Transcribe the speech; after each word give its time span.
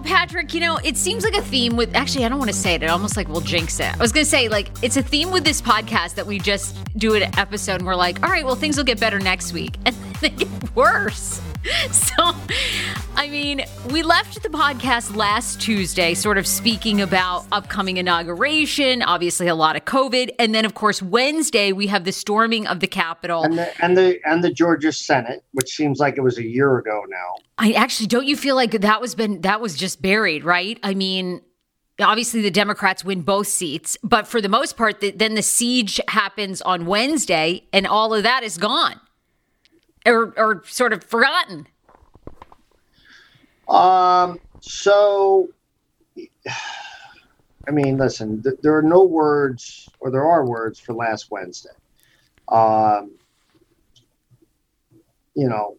Well, 0.00 0.08
Patrick, 0.08 0.54
you 0.54 0.60
know, 0.60 0.78
it 0.82 0.96
seems 0.96 1.24
like 1.24 1.34
a 1.34 1.42
theme 1.42 1.76
with 1.76 1.94
actually, 1.94 2.24
I 2.24 2.30
don't 2.30 2.38
want 2.38 2.50
to 2.50 2.56
say 2.56 2.72
it. 2.72 2.82
It 2.82 2.88
almost 2.88 3.18
like 3.18 3.28
we'll 3.28 3.42
jinx 3.42 3.80
it. 3.80 3.92
I 3.92 3.98
was 3.98 4.12
going 4.12 4.24
to 4.24 4.30
say, 4.30 4.48
like, 4.48 4.70
it's 4.82 4.96
a 4.96 5.02
theme 5.02 5.30
with 5.30 5.44
this 5.44 5.60
podcast 5.60 6.14
that 6.14 6.26
we 6.26 6.38
just 6.38 6.74
do 6.96 7.14
an 7.16 7.24
episode 7.38 7.76
and 7.80 7.86
we're 7.86 7.94
like, 7.94 8.22
all 8.22 8.30
right, 8.30 8.44
well, 8.44 8.54
things 8.54 8.78
will 8.78 8.84
get 8.84 8.98
better 8.98 9.18
next 9.18 9.52
week. 9.52 9.76
And 9.84 9.94
they 10.22 10.30
get 10.30 10.74
worse. 10.74 11.42
So, 11.90 12.34
I 13.16 13.28
mean, 13.28 13.62
we 13.90 14.02
left 14.02 14.42
the 14.42 14.48
podcast 14.48 15.14
last 15.14 15.60
Tuesday, 15.60 16.14
sort 16.14 16.38
of 16.38 16.46
speaking 16.46 17.00
about 17.00 17.46
upcoming 17.52 17.96
inauguration, 17.96 19.02
obviously 19.02 19.46
a 19.46 19.54
lot 19.54 19.76
of 19.76 19.84
COVID, 19.84 20.30
and 20.38 20.54
then 20.54 20.64
of 20.64 20.74
course 20.74 21.02
Wednesday 21.02 21.72
we 21.72 21.86
have 21.86 22.04
the 22.04 22.12
storming 22.12 22.66
of 22.66 22.80
the 22.80 22.86
Capitol 22.86 23.42
and 23.42 23.58
the 23.58 23.84
and 23.84 23.96
the 23.96 24.18
and 24.24 24.42
the 24.42 24.52
Georgia 24.52 24.92
Senate, 24.92 25.44
which 25.52 25.70
seems 25.70 25.98
like 25.98 26.16
it 26.16 26.22
was 26.22 26.38
a 26.38 26.44
year 26.44 26.78
ago 26.78 27.04
now. 27.08 27.34
I 27.58 27.72
actually 27.72 28.06
don't 28.06 28.26
you 28.26 28.36
feel 28.36 28.56
like 28.56 28.72
that 28.72 29.00
was 29.00 29.14
been 29.14 29.40
that 29.42 29.60
was 29.60 29.76
just 29.76 30.02
buried, 30.02 30.44
right? 30.44 30.78
I 30.82 30.94
mean, 30.94 31.42
obviously 32.00 32.42
the 32.42 32.50
Democrats 32.50 33.04
win 33.04 33.22
both 33.22 33.48
seats, 33.48 33.96
but 34.02 34.26
for 34.26 34.40
the 34.40 34.48
most 34.48 34.76
part, 34.76 35.00
the, 35.00 35.10
then 35.10 35.34
the 35.34 35.42
siege 35.42 36.00
happens 36.08 36.60
on 36.62 36.86
Wednesday, 36.86 37.64
and 37.72 37.86
all 37.86 38.14
of 38.14 38.22
that 38.24 38.42
is 38.42 38.58
gone 38.58 39.00
or 40.06 40.32
or 40.38 40.62
sort 40.66 40.92
of 40.92 41.04
forgotten? 41.04 41.66
Um. 43.68 44.38
So, 44.60 45.48
I 47.66 47.70
mean, 47.70 47.96
listen. 47.96 48.42
Th- 48.42 48.56
there 48.62 48.76
are 48.76 48.82
no 48.82 49.04
words, 49.04 49.88
or 50.00 50.10
there 50.10 50.26
are 50.26 50.44
words 50.44 50.78
for 50.78 50.92
last 50.92 51.30
Wednesday. 51.30 51.70
Um. 52.48 53.12
You 55.34 55.48
know. 55.48 55.76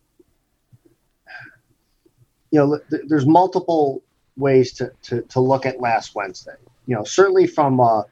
You 2.51 2.59
know, 2.59 2.79
th- 2.89 3.03
there's 3.07 3.25
multiple 3.25 4.01
ways 4.35 4.73
to, 4.73 4.91
to 5.03 5.21
to 5.23 5.39
look 5.39 5.65
at 5.65 5.79
last 5.79 6.15
Wednesday. 6.15 6.55
You 6.85 6.95
know, 6.95 7.03
certainly 7.03 7.47
from 7.47 7.79
a, 7.79 8.05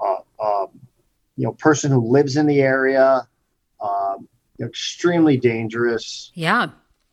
a, 0.00 0.16
a 0.42 0.66
you 1.36 1.44
know 1.44 1.52
person 1.52 1.90
who 1.90 2.06
lives 2.06 2.36
in 2.36 2.46
the 2.46 2.60
area. 2.60 3.26
Extremely 4.60 5.36
dangerous. 5.36 6.32
Yeah. 6.34 6.70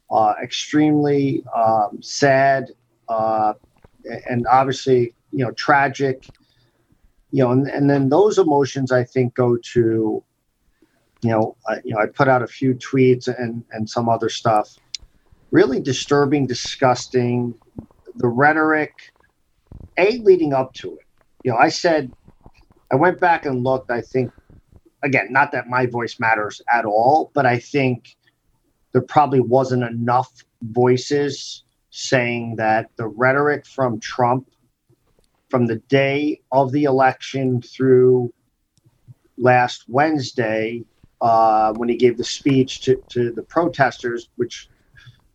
Uh, 0.09 0.34
extremely 0.42 1.44
um, 1.56 2.02
sad, 2.02 2.72
uh, 3.09 3.53
and 4.30 4.45
obviously, 4.48 5.14
you 5.31 5.44
know, 5.44 5.52
tragic. 5.52 6.31
You 7.31 7.44
know, 7.44 7.52
and, 7.52 7.68
and 7.68 7.90
then 7.90 8.08
those 8.09 8.38
emotions, 8.38 8.92
I 8.92 9.03
think, 9.03 9.36
go 9.36 9.58
to, 9.73 10.23
you 11.22 11.30
know, 11.30 11.58
I, 11.68 11.75
you 11.84 11.94
know, 11.94 12.00
I 12.00 12.06
put 12.06 12.30
out 12.30 12.42
a 12.42 12.48
few 12.48 12.73
tweets 12.75 13.28
and 13.28 13.64
and 13.72 13.90
some 13.90 14.08
other 14.08 14.30
stuff, 14.30 14.73
really 15.52 15.81
disturbing, 15.81 16.48
disgusting. 16.48 17.53
The 18.16 18.28
rhetoric, 18.28 18.94
a 19.98 20.18
leading 20.20 20.53
up 20.53 20.73
to 20.75 20.94
it. 20.94 21.06
You 21.44 21.52
know, 21.52 21.58
I 21.58 21.70
said, 21.70 22.12
I 22.92 22.95
went 22.95 23.20
back 23.20 23.45
and 23.45 23.64
looked. 23.64 23.92
I 23.92 24.02
think 24.02 24.31
again, 25.03 25.28
not 25.31 25.52
that 25.52 25.67
my 25.67 25.86
voice 25.86 26.20
matters 26.20 26.62
at 26.72 26.86
all, 26.86 27.31
but 27.34 27.45
I 27.45 27.59
think 27.59 28.16
there 28.92 29.02
probably 29.02 29.40
wasn't 29.40 29.84
enough 29.84 30.31
voices 30.62 31.64
saying 31.90 32.56
that 32.58 32.90
the 32.98 33.08
rhetoric 33.08 33.66
from 33.66 34.00
Trump 34.00 34.48
from 35.50 35.66
the 35.66 35.78
day 35.88 36.42
of 36.52 36.72
the 36.72 36.84
election 36.84 37.62
through 37.62 38.34
last 39.38 39.86
Wednesday, 39.88 40.84
uh, 41.22 41.73
when 41.73 41.90
he 41.90 41.95
gave 41.95 42.18
the 42.18 42.23
speech 42.23 42.81
to, 42.81 43.02
to 43.09 43.31
the 43.31 43.44
protesters, 43.44 44.30
which 44.36 44.70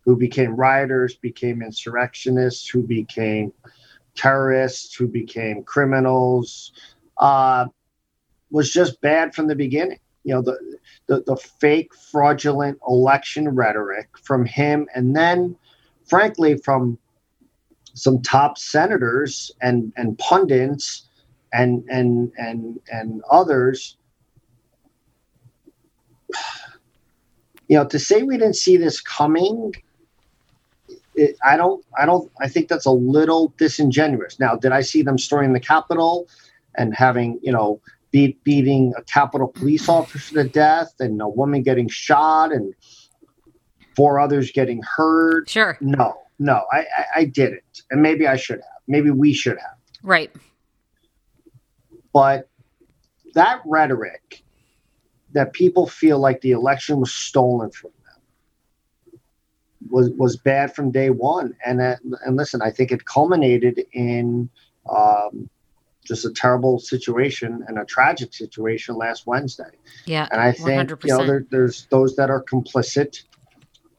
who 0.05 0.15
became 0.15 0.55
rioters, 0.55 1.15
became 1.15 1.61
insurrectionists, 1.61 2.67
who 2.67 2.83
became 2.83 3.51
terrorists, 4.15 4.93
who 4.93 5.07
became 5.07 5.63
criminals, 5.63 6.73
uh, 7.17 7.65
was 8.53 8.71
just 8.71 9.01
bad 9.01 9.35
from 9.35 9.47
the 9.47 9.55
beginning. 9.55 9.99
You 10.23 10.35
know, 10.35 10.41
the, 10.41 10.77
the, 11.07 11.23
the 11.25 11.35
fake, 11.35 11.93
fraudulent 11.93 12.79
election 12.87 13.49
rhetoric 13.49 14.07
from 14.23 14.45
him, 14.45 14.87
and 14.95 15.13
then, 15.13 15.57
frankly, 16.07 16.55
from 16.57 16.97
some 17.95 18.21
top 18.21 18.57
senators 18.57 19.51
and 19.61 19.91
and 19.97 20.17
pundits 20.17 21.09
and 21.51 21.83
and 21.89 22.31
and 22.37 22.79
and 22.89 23.21
others. 23.29 23.97
You 27.69 27.77
know, 27.77 27.85
to 27.87 27.97
say 27.97 28.23
we 28.23 28.37
didn't 28.37 28.57
see 28.57 28.75
this 28.75 28.99
coming, 28.99 29.73
it, 31.15 31.37
I 31.43 31.55
don't, 31.55 31.83
I 31.97 32.05
don't, 32.05 32.29
I 32.41 32.47
think 32.49 32.67
that's 32.67 32.85
a 32.85 32.91
little 32.91 33.53
disingenuous. 33.57 34.37
Now, 34.37 34.55
did 34.55 34.73
I 34.73 34.81
see 34.81 35.01
them 35.01 35.17
storming 35.17 35.53
the 35.53 35.61
Capitol 35.61 36.27
and 36.75 36.93
having, 36.93 37.39
you 37.41 37.53
know, 37.53 37.79
beat, 38.13 38.41
beating 38.45 38.93
a 38.95 39.01
Capitol 39.01 39.47
police 39.49 39.89
officer 39.89 40.43
to 40.43 40.47
death 40.47 40.93
and 40.99 41.19
a 41.21 41.27
woman 41.27 41.63
getting 41.63 41.89
shot 41.89 42.53
and 42.53 42.73
four 43.95 44.19
others 44.19 44.51
getting 44.51 44.81
hurt. 44.83 45.49
Sure. 45.49 45.77
No, 45.81 46.13
no, 46.39 46.63
I, 46.71 46.77
I, 46.77 47.05
I 47.15 47.25
didn't. 47.25 47.81
And 47.91 48.01
maybe 48.01 48.27
I 48.27 48.37
should 48.37 48.59
have. 48.59 48.81
Maybe 48.87 49.09
we 49.09 49.33
should 49.33 49.57
have. 49.57 49.77
Right. 50.03 50.31
But 52.13 52.49
that 53.33 53.61
rhetoric 53.65 54.43
that 55.31 55.53
people 55.53 55.87
feel 55.87 56.19
like 56.19 56.41
the 56.41 56.51
election 56.51 56.99
was 56.99 57.11
stolen 57.11 57.71
from 57.71 57.89
them 58.05 59.19
was 59.89 60.11
was 60.11 60.37
bad 60.37 60.75
from 60.75 60.91
day 60.91 61.09
one. 61.09 61.55
And 61.65 61.79
that, 61.79 61.99
and 62.25 62.37
listen, 62.37 62.61
I 62.61 62.69
think 62.69 62.91
it 62.91 63.05
culminated 63.05 63.83
in 63.91 64.49
um, 64.87 65.49
just 66.03 66.25
a 66.25 66.31
terrible 66.31 66.79
situation 66.79 67.63
and 67.67 67.79
a 67.79 67.85
tragic 67.85 68.33
situation 68.33 68.95
last 68.95 69.25
Wednesday. 69.25 69.71
Yeah, 70.05 70.27
and 70.31 70.41
I 70.41 70.51
think 70.51 70.89
100%. 70.89 71.03
you 71.03 71.17
know 71.17 71.25
there, 71.25 71.45
there's 71.49 71.85
those 71.87 72.15
that 72.15 72.29
are 72.29 72.43
complicit. 72.43 73.23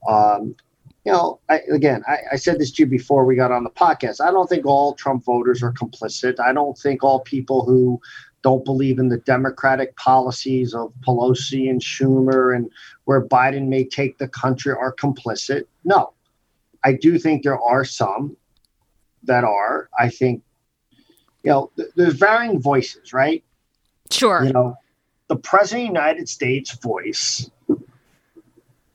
Um, 0.09 0.54
you 1.04 1.12
know, 1.12 1.41
I, 1.48 1.60
again, 1.70 2.03
I, 2.09 2.19
I, 2.32 2.37
said 2.37 2.59
this 2.59 2.70
to 2.72 2.82
you 2.82 2.87
before 2.87 3.26
we 3.26 3.37
got 3.37 3.53
on 3.53 3.62
the 3.62 3.70
podcast. 3.70 4.22
I 4.22 4.31
don't 4.31 4.48
think 4.48 4.64
all 4.64 4.94
Trump 4.94 5.25
voters 5.25 5.62
are 5.62 5.72
complicit. 5.72 6.41
I 6.41 6.53
don't 6.54 6.76
think 6.78 7.04
all 7.04 7.20
people 7.20 7.64
who 7.64 8.00
don't 8.43 8.64
believe 8.64 8.98
in 8.98 9.09
the 9.09 9.19
democratic 9.19 9.97
policies 9.97 10.75
of 10.75 10.93
Pelosi 11.06 11.69
and 11.69 11.81
Schumer 11.81 12.54
and 12.54 12.70
where 13.04 13.26
Biden 13.26 13.69
may 13.69 13.84
take 13.84 14.16
the 14.19 14.28
country 14.28 14.72
are 14.72 14.94
complicit. 14.94 15.64
No, 15.84 16.12
I 16.84 16.93
do 16.93 17.19
think 17.19 17.43
there 17.43 17.60
are 17.60 17.84
some 17.84 18.37
that 19.25 19.44
are. 19.44 19.88
I 19.98 20.10
think 20.10 20.43
you 21.44 21.50
know, 21.50 21.71
th- 21.77 21.91
there's 21.94 22.15
varying 22.15 22.60
voices, 22.60 23.12
right? 23.12 23.44
Sure. 24.10 24.44
You 24.44 24.53
know, 24.53 24.77
the 25.28 25.37
president 25.37 25.88
of 25.88 25.94
the 25.94 26.00
United 26.00 26.28
States 26.28 26.77
voice 26.78 27.50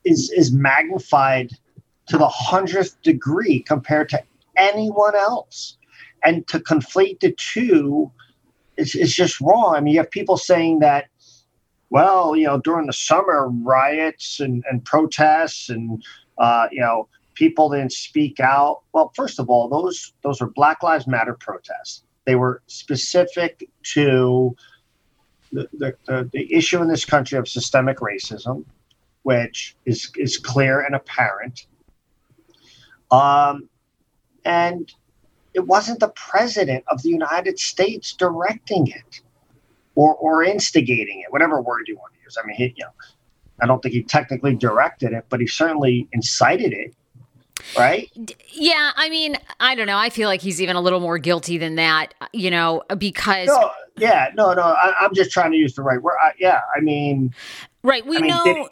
is 0.03 0.31
is 0.31 0.51
magnified 0.51 1.51
to 2.07 2.17
the 2.17 2.27
hundredth 2.27 2.99
degree 3.03 3.59
compared 3.59 4.09
to 4.09 4.23
anyone 4.57 5.15
else, 5.15 5.77
and 6.23 6.47
to 6.47 6.59
conflate 6.59 7.19
the 7.19 7.31
two 7.33 8.11
is 8.77 8.95
is 8.95 9.15
just 9.15 9.39
wrong. 9.39 9.75
I 9.75 9.79
mean, 9.79 9.93
you 9.93 9.99
have 9.99 10.11
people 10.11 10.37
saying 10.37 10.79
that. 10.79 11.05
Well, 11.91 12.35
you 12.35 12.45
know, 12.45 12.59
during 12.59 12.85
the 12.85 12.93
summer 12.93 13.49
riots 13.49 14.39
and, 14.39 14.63
and 14.69 14.85
protests 14.85 15.69
and 15.69 16.03
uh, 16.37 16.67
you 16.71 16.81
know 16.81 17.07
people 17.33 17.69
didn't 17.69 17.93
speak 17.93 18.39
out. 18.39 18.81
Well, 18.93 19.11
first 19.15 19.39
of 19.39 19.49
all, 19.49 19.69
those 19.69 20.13
those 20.23 20.39
are 20.39 20.47
Black 20.47 20.83
Lives 20.83 21.07
Matter 21.07 21.33
protests 21.33 22.03
they 22.29 22.35
were 22.35 22.61
specific 22.67 23.67
to 23.81 24.55
the, 25.51 25.67
the, 25.73 26.29
the, 26.31 26.53
issue 26.53 26.79
in 26.79 26.87
this 26.87 27.03
country 27.03 27.39
of 27.39 27.47
systemic 27.47 27.97
racism, 27.97 28.63
which 29.23 29.75
is, 29.87 30.11
is 30.15 30.37
clear 30.37 30.81
and 30.81 30.93
apparent. 30.93 31.65
Um, 33.09 33.67
and 34.45 34.93
it 35.55 35.65
wasn't 35.65 35.99
the 35.99 36.09
president 36.09 36.83
of 36.89 37.01
the 37.01 37.09
United 37.09 37.57
States 37.57 38.13
directing 38.13 38.85
it 38.85 39.21
or, 39.95 40.13
or 40.13 40.43
instigating 40.43 41.21
it, 41.21 41.31
whatever 41.31 41.59
word 41.63 41.85
you 41.87 41.95
want 41.95 42.13
to 42.13 42.19
use. 42.23 42.37
I 42.39 42.45
mean, 42.45 42.57
he, 42.57 42.65
you 42.77 42.83
know, 42.83 42.91
I 43.59 43.65
don't 43.65 43.81
think 43.81 43.93
he 43.95 44.03
technically 44.03 44.55
directed 44.55 45.13
it, 45.13 45.25
but 45.29 45.39
he 45.39 45.47
certainly 45.47 46.07
incited 46.11 46.73
it 46.73 46.93
right? 47.77 48.11
Yeah, 48.51 48.91
I 48.95 49.09
mean, 49.09 49.35
I 49.59 49.75
don't 49.75 49.87
know. 49.87 49.97
I 49.97 50.09
feel 50.09 50.27
like 50.27 50.41
he's 50.41 50.61
even 50.61 50.75
a 50.75 50.81
little 50.81 50.99
more 50.99 51.17
guilty 51.17 51.57
than 51.57 51.75
that, 51.75 52.13
you 52.33 52.51
know, 52.51 52.83
because. 52.97 53.47
No, 53.47 53.71
yeah, 53.97 54.29
no, 54.35 54.53
no. 54.53 54.61
I, 54.61 55.05
am 55.05 55.13
just 55.13 55.31
trying 55.31 55.51
to 55.51 55.57
use 55.57 55.73
the 55.75 55.81
right 55.83 56.01
word. 56.01 56.15
I, 56.21 56.31
yeah, 56.39 56.61
I 56.75 56.79
mean, 56.79 57.33
right. 57.83 58.05
We 58.05 58.17
I 58.17 58.21
mean, 58.21 58.29
know. 58.31 58.43
Did 58.43 58.57
he, 58.57 58.63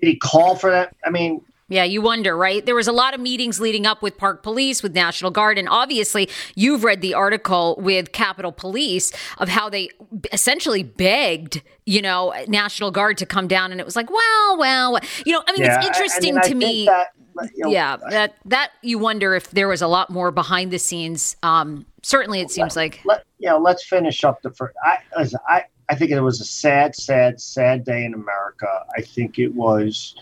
did 0.00 0.06
he, 0.08 0.16
call 0.16 0.56
for 0.56 0.70
that? 0.70 0.94
I 1.04 1.10
mean, 1.10 1.40
Yeah, 1.68 1.84
you 1.84 2.02
wonder, 2.02 2.36
right? 2.36 2.66
There 2.66 2.74
was 2.74 2.88
a 2.88 2.92
lot 2.92 3.14
of 3.14 3.20
meetings 3.20 3.60
leading 3.60 3.86
up 3.86 4.02
with 4.02 4.18
Park 4.18 4.42
Police, 4.42 4.82
with 4.82 4.92
National 4.94 5.30
Guard, 5.30 5.56
and 5.56 5.68
obviously 5.68 6.28
you've 6.56 6.82
read 6.84 7.00
the 7.00 7.14
article 7.14 7.76
with 7.78 8.12
Capitol 8.12 8.50
Police 8.52 9.12
of 9.38 9.48
how 9.48 9.70
they 9.70 9.88
essentially 10.32 10.82
begged, 10.82 11.62
you 11.86 12.02
know, 12.02 12.34
National 12.48 12.90
Guard 12.90 13.16
to 13.18 13.26
come 13.26 13.46
down, 13.46 13.70
and 13.70 13.80
it 13.80 13.84
was 13.84 13.94
like, 13.96 14.10
well, 14.10 14.58
well, 14.58 14.98
you 15.24 15.32
know, 15.32 15.42
I 15.46 15.52
mean, 15.52 15.62
Yeah, 15.62 15.76
it's 15.78 15.78
I- 15.78 15.82
I 15.82 15.86
interesting 15.86 16.34
mean, 16.34 16.42
I 16.44 16.48
to 16.48 16.54
me. 16.56 16.84
that, 16.86 17.12
you 17.54 17.64
know, 17.64 17.70
yeah, 17.70 17.96
that 18.10 18.36
that 18.46 18.70
you 18.82 18.98
wonder 18.98 19.34
if 19.34 19.50
there 19.50 19.68
was 19.68 19.82
a 19.82 19.86
lot 19.88 20.10
more 20.10 20.30
behind 20.30 20.70
the 20.70 20.78
scenes. 20.78 21.36
Um, 21.42 21.86
certainly, 22.02 22.40
it 22.40 22.50
seems 22.50 22.76
like. 22.76 23.00
let 23.04 23.24
you 23.38 23.48
know, 23.48 23.58
let's 23.58 23.84
finish 23.84 24.22
up 24.24 24.42
the 24.42 24.50
first. 24.50 24.74
I, 24.84 24.98
listen, 25.18 25.40
I, 25.48 25.64
I 25.88 25.94
think 25.94 26.10
it 26.10 26.20
was 26.20 26.40
a 26.40 26.44
sad, 26.44 26.94
sad, 26.94 27.40
sad 27.40 27.84
day 27.84 28.04
in 28.04 28.14
America. 28.14 28.68
I 28.96 29.02
think 29.02 29.38
it 29.38 29.54
was, 29.54 30.14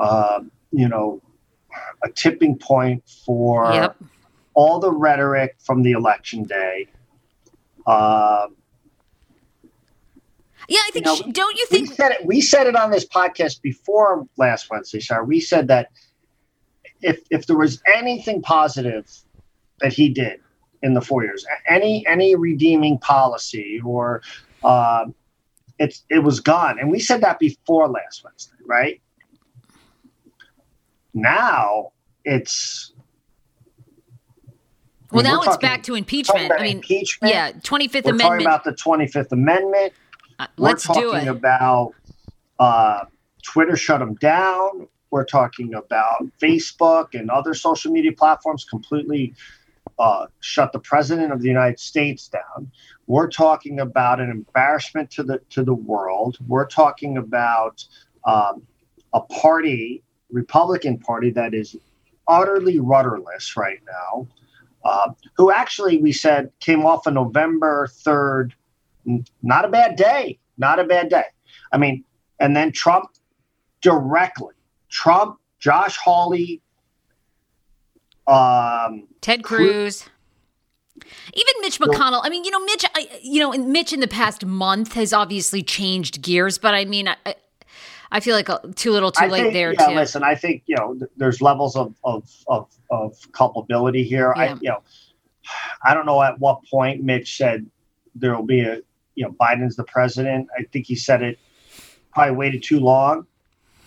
um, 0.00 0.50
you 0.72 0.88
know, 0.88 1.22
a 2.02 2.10
tipping 2.10 2.58
point 2.58 3.02
for 3.24 3.72
Yep. 3.72 3.96
all 4.54 4.80
the 4.80 4.90
rhetoric 4.90 5.56
from 5.64 5.82
the 5.82 5.92
election 5.92 6.42
day. 6.44 6.86
Um, 7.86 8.56
Yeah, 10.68 10.80
I 10.86 10.90
think. 10.92 11.06
know, 11.06 11.14
sh- 11.16 11.22
don't 11.32 11.56
you 11.56 11.66
think 11.66 11.88
we 11.90 11.94
said 11.94 12.12
it. 12.12 12.26
We 12.26 12.40
said 12.42 12.66
it 12.66 12.76
on 12.76 12.90
this 12.90 13.06
podcast 13.06 13.62
before 13.62 14.26
last 14.36 14.68
Wednesday, 14.70 15.00
Sarah. 15.00 15.24
We 15.24 15.40
said 15.40 15.68
that 15.68 15.90
if 17.02 17.20
if 17.30 17.46
there 17.46 17.56
was 17.56 17.82
anything 17.94 18.42
positive 18.42 19.10
that 19.80 19.92
he 19.92 20.08
did 20.08 20.40
in 20.82 20.94
the 20.94 21.00
four 21.00 21.24
years, 21.24 21.44
any 21.68 22.06
any 22.06 22.34
redeeming 22.34 22.98
policy 22.98 23.80
or 23.84 24.22
um, 24.64 25.14
it's 25.78 26.04
it 26.10 26.20
was 26.20 26.40
gone, 26.40 26.78
and 26.78 26.90
we 26.90 26.98
said 26.98 27.20
that 27.20 27.38
before 27.38 27.88
last 27.88 28.24
Wednesday, 28.24 28.56
right? 28.66 29.00
Now 31.14 31.92
it's 32.24 32.92
Well, 35.10 35.24
now 35.24 35.40
it's 35.42 35.56
back 35.56 35.82
to 35.84 35.94
impeachment. 35.94 36.52
I 36.56 36.62
mean, 36.62 36.76
impeachment. 36.78 37.32
yeah, 37.32 37.52
Twenty 37.62 37.88
Fifth 37.88 38.04
We're 38.04 38.18
talking 38.18 38.42
about 38.42 38.64
the 38.64 38.72
Twenty 38.72 39.06
Fifth 39.06 39.32
Amendment. 39.32 39.92
Uh, 40.38 40.46
Let's 40.56 40.86
do 40.86 41.12
talking 41.12 41.26
it. 41.26 41.30
about 41.30 41.94
uh, 42.58 43.04
Twitter 43.42 43.76
shut 43.76 44.00
them 44.00 44.14
down. 44.14 44.88
We're 45.10 45.24
talking 45.24 45.74
about 45.74 46.26
Facebook 46.40 47.14
and 47.14 47.30
other 47.30 47.54
social 47.54 47.92
media 47.92 48.12
platforms 48.12 48.64
completely 48.64 49.34
uh, 49.98 50.26
shut 50.40 50.72
the 50.72 50.78
president 50.78 51.32
of 51.32 51.40
the 51.40 51.48
United 51.48 51.80
States 51.80 52.28
down. 52.28 52.70
We're 53.06 53.28
talking 53.28 53.80
about 53.80 54.20
an 54.20 54.30
embarrassment 54.30 55.10
to 55.12 55.22
the 55.22 55.40
to 55.50 55.62
the 55.62 55.74
world. 55.74 56.38
We're 56.46 56.66
talking 56.66 57.16
about 57.16 57.84
um, 58.24 58.62
a 59.14 59.20
party, 59.20 60.02
Republican 60.30 60.98
Party, 60.98 61.30
that 61.30 61.54
is 61.54 61.76
utterly 62.28 62.78
rudderless 62.78 63.56
right 63.56 63.80
now. 63.86 64.28
Uh, 64.84 65.10
who 65.36 65.50
actually 65.50 65.98
we 65.98 66.12
said 66.12 66.52
came 66.60 66.86
off 66.86 67.06
a 67.06 67.10
November 67.10 67.88
third 67.88 68.54
not 69.42 69.64
a 69.64 69.68
bad 69.68 69.96
day. 69.96 70.38
Not 70.56 70.78
a 70.78 70.84
bad 70.84 71.08
day. 71.08 71.24
I 71.72 71.78
mean, 71.78 72.04
and 72.40 72.56
then 72.56 72.72
Trump 72.72 73.10
directly, 73.80 74.54
Trump, 74.90 75.38
Josh 75.58 75.96
Hawley, 75.96 76.60
um, 78.26 79.06
Ted 79.20 79.42
Cruz. 79.42 80.08
Even 81.32 81.54
Mitch 81.60 81.78
McConnell. 81.78 82.20
I 82.24 82.28
mean, 82.28 82.44
you 82.44 82.50
know, 82.50 82.60
Mitch. 82.64 82.84
I, 82.94 83.08
you 83.22 83.40
know, 83.40 83.52
Mitch 83.52 83.92
in 83.92 84.00
the 84.00 84.08
past 84.08 84.44
month 84.44 84.94
has 84.94 85.12
obviously 85.12 85.62
changed 85.62 86.22
gears, 86.22 86.58
but 86.58 86.74
I 86.74 86.84
mean, 86.84 87.08
I, 87.08 87.16
I- 88.10 88.20
feel 88.20 88.34
like 88.34 88.50
uh, 88.50 88.58
too 88.74 88.90
little, 88.90 89.12
too 89.12 89.24
I 89.24 89.28
late 89.28 89.42
think, 89.42 89.52
there 89.54 89.72
yeah, 89.74 89.86
too. 89.86 89.94
listen, 89.94 90.22
I 90.24 90.34
think 90.34 90.64
you 90.66 90.76
know 90.76 90.98
there's 91.16 91.40
levels 91.40 91.76
of 91.76 91.94
of 92.02 92.28
of, 92.48 92.68
of 92.90 93.16
culpability 93.32 94.02
here. 94.02 94.32
I 94.36 94.54
you 94.54 94.70
know, 94.70 94.82
I 95.84 95.94
don't 95.94 96.04
know 96.06 96.20
at 96.22 96.38
what 96.40 96.64
point 96.68 97.02
Mitch 97.04 97.36
said 97.36 97.64
there 98.16 98.34
will 98.34 98.44
be 98.46 98.60
a 98.62 98.80
you 99.14 99.24
know 99.24 99.30
Biden's 99.40 99.76
the 99.76 99.84
president. 99.84 100.48
I 100.58 100.64
think 100.64 100.86
he 100.86 100.96
said 100.96 101.22
it 101.22 101.38
probably 102.12 102.34
waited 102.34 102.62
too 102.64 102.80
long, 102.80 103.24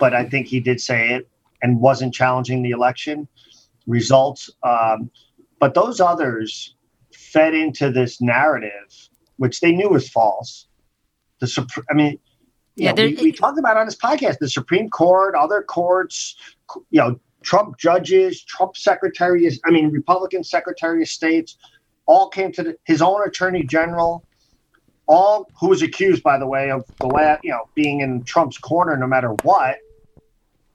but 0.02 0.16
I 0.16 0.26
think 0.26 0.48
he 0.48 0.60
did 0.60 0.82
say 0.82 1.12
it 1.12 1.30
and 1.62 1.80
wasn't 1.80 2.12
challenging 2.12 2.64
the 2.64 2.72
election 2.72 3.28
results. 3.86 4.50
Um, 4.64 5.12
but 5.60 5.76
those 5.76 6.02
others 6.02 6.76
fed 7.14 7.54
into 7.54 7.92
this 7.92 8.20
narrative, 8.20 8.90
which 9.38 9.62
they 9.62 9.72
knew 9.72 9.90
was 9.90 10.10
false. 10.10 10.68
The 11.40 11.84
I 11.90 11.94
mean, 11.94 12.18
Yeah, 12.76 12.94
know, 12.94 13.06
we, 13.06 13.14
we 13.14 13.32
talked 13.32 13.60
about 13.60 13.78
on 13.78 13.86
this 13.86 13.96
podcast 13.96 14.40
the 14.40 14.50
Supreme 14.50 14.90
Court, 14.90 15.36
other 15.36 15.62
courts, 15.62 16.36
you 16.90 17.00
know, 17.00 17.20
Trump 17.44 17.78
judges, 17.78 18.44
Trump 18.44 18.76
secretaries, 18.76 19.60
I 19.66 19.70
mean, 19.70 19.92
Republican 19.92 20.44
secretary 20.44 21.04
of 21.04 21.10
states, 21.10 21.58
all 22.08 22.30
came 22.30 22.52
to 22.54 22.64
the, 22.64 22.76
his 22.86 23.04
own 23.04 23.22
attorney 23.28 23.64
general, 23.64 24.26
all 25.08 25.48
who 25.60 25.68
was 25.70 25.84
accused, 25.84 26.24
by 26.24 26.40
the 26.40 26.48
way, 26.48 26.72
of 26.72 26.86
the 27.00 27.08
la 27.08 27.38
you 27.44 27.52
know, 27.52 27.70
being 27.76 28.00
in 28.02 28.24
Trump's 28.24 28.58
corner 28.58 28.98
no 28.98 29.08
matter 29.08 29.30
what, 29.44 29.78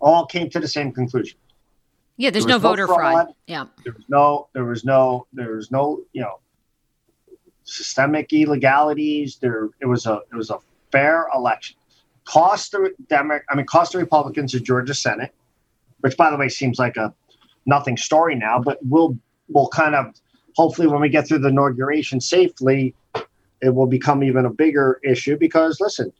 all 0.06 0.24
came 0.24 0.48
to 0.50 0.60
the 0.60 0.68
same 0.68 0.92
conclusion. 0.92 1.36
yeah, 2.16 2.30
there's 2.30 2.44
there 2.46 2.50
no 2.50 2.58
no 2.58 2.68
voter 2.70 2.86
fraud. 2.86 2.98
fraud. 2.98 3.26
Yeah, 3.46 3.64
There 3.84 3.92
was 3.92 4.04
no, 4.08 4.48
there 4.54 4.64
was 4.64 4.84
no, 4.84 5.26
there 5.32 5.52
was 5.56 5.70
no, 5.72 6.02
you 6.12 6.22
know, 6.22 6.38
systemic 7.64 8.32
illegalities. 8.32 9.36
There, 9.40 9.68
it 9.80 9.86
was 9.86 10.06
a, 10.06 10.20
it 10.32 10.36
was 10.36 10.50
a 10.50 10.58
fair 10.92 11.26
election. 11.34 11.76
Cost 12.24 12.72
the 12.72 12.94
Demo- 13.08 13.40
I 13.50 13.56
mean, 13.56 13.66
cost 13.66 13.92
the 13.92 13.98
Republicans 13.98 14.52
the 14.52 14.60
Georgia 14.60 14.94
Senate, 14.94 15.34
which, 16.00 16.16
by 16.16 16.30
the 16.30 16.36
way, 16.36 16.48
seems 16.48 16.78
like 16.78 16.96
a 16.96 17.12
nothing 17.66 17.96
story 17.96 18.36
now, 18.36 18.60
but 18.60 18.78
we'll, 18.82 19.18
we'll 19.48 19.68
kind 19.68 19.96
of, 19.96 20.14
hopefully, 20.56 20.86
when 20.86 21.00
we 21.00 21.08
get 21.08 21.26
through 21.26 21.40
the 21.40 21.48
inauguration 21.48 22.20
safely, 22.20 22.94
it 23.60 23.74
will 23.74 23.86
become 23.86 24.22
even 24.22 24.44
a 24.46 24.50
bigger 24.50 25.00
issue 25.02 25.36
because, 25.36 25.80
listen, 25.80 26.12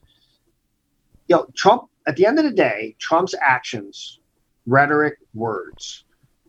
you 1.29 1.37
know, 1.37 1.47
Trump. 1.55 1.85
At 2.07 2.17
the 2.17 2.27
end 2.27 2.39
of 2.39 2.45
the 2.45 2.53
day, 2.53 2.95
Trump's 2.99 3.35
actions, 3.41 4.21
rhetoric, 4.67 5.19
words, 5.35 6.05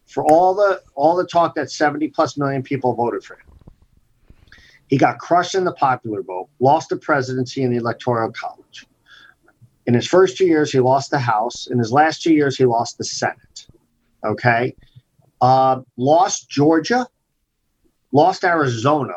for 0.05 0.23
all 0.25 0.53
the 0.53 0.81
all 0.95 1.15
the 1.15 1.25
talk 1.25 1.55
that 1.55 1.71
70 1.71 2.09
plus 2.09 2.37
million 2.37 2.63
people 2.63 2.93
voted 2.93 3.23
for 3.23 3.35
him. 3.35 3.47
He 4.87 4.97
got 4.97 5.19
crushed 5.19 5.55
in 5.55 5.65
the 5.65 5.73
popular 5.73 6.21
vote, 6.21 6.49
lost 6.59 6.89
the 6.89 6.97
presidency 6.97 7.63
in 7.63 7.71
the 7.71 7.77
electoral 7.77 8.31
college. 8.31 8.87
In 9.85 9.93
his 9.93 10.07
first 10.07 10.37
two 10.37 10.45
years, 10.45 10.71
he 10.71 10.79
lost 10.79 11.11
the 11.11 11.19
House. 11.19 11.67
In 11.67 11.77
his 11.77 11.91
last 11.91 12.21
two 12.21 12.33
years, 12.33 12.57
he 12.57 12.65
lost 12.65 12.97
the 12.97 13.03
Senate. 13.03 13.67
Okay. 14.25 14.75
Uh, 15.41 15.81
lost 15.97 16.49
Georgia, 16.49 17.07
lost 18.11 18.43
Arizona. 18.43 19.13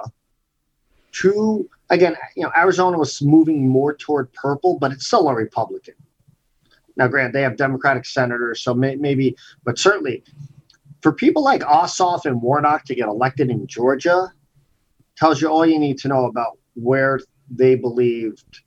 Two, 1.12 1.68
again, 1.88 2.16
you 2.36 2.44
know, 2.44 2.52
Arizona 2.56 2.98
was 2.98 3.20
moving 3.22 3.68
more 3.68 3.94
toward 3.94 4.32
purple, 4.32 4.78
but 4.78 4.92
it's 4.92 5.06
still 5.06 5.28
a 5.28 5.34
Republican. 5.34 5.94
Now, 7.00 7.08
grant 7.08 7.32
they 7.32 7.40
have 7.40 7.56
Democratic 7.56 8.04
senators, 8.04 8.62
so 8.62 8.74
may, 8.74 8.94
maybe, 8.94 9.34
but 9.64 9.78
certainly 9.78 10.22
for 11.00 11.12
people 11.12 11.42
like 11.42 11.62
Ossoff 11.62 12.26
and 12.26 12.42
Warnock 12.42 12.84
to 12.84 12.94
get 12.94 13.08
elected 13.08 13.48
in 13.48 13.66
Georgia 13.66 14.30
tells 15.16 15.40
you 15.40 15.48
all 15.48 15.64
you 15.64 15.78
need 15.78 15.96
to 16.00 16.08
know 16.08 16.26
about 16.26 16.58
where 16.74 17.18
they 17.50 17.74
believed 17.74 18.60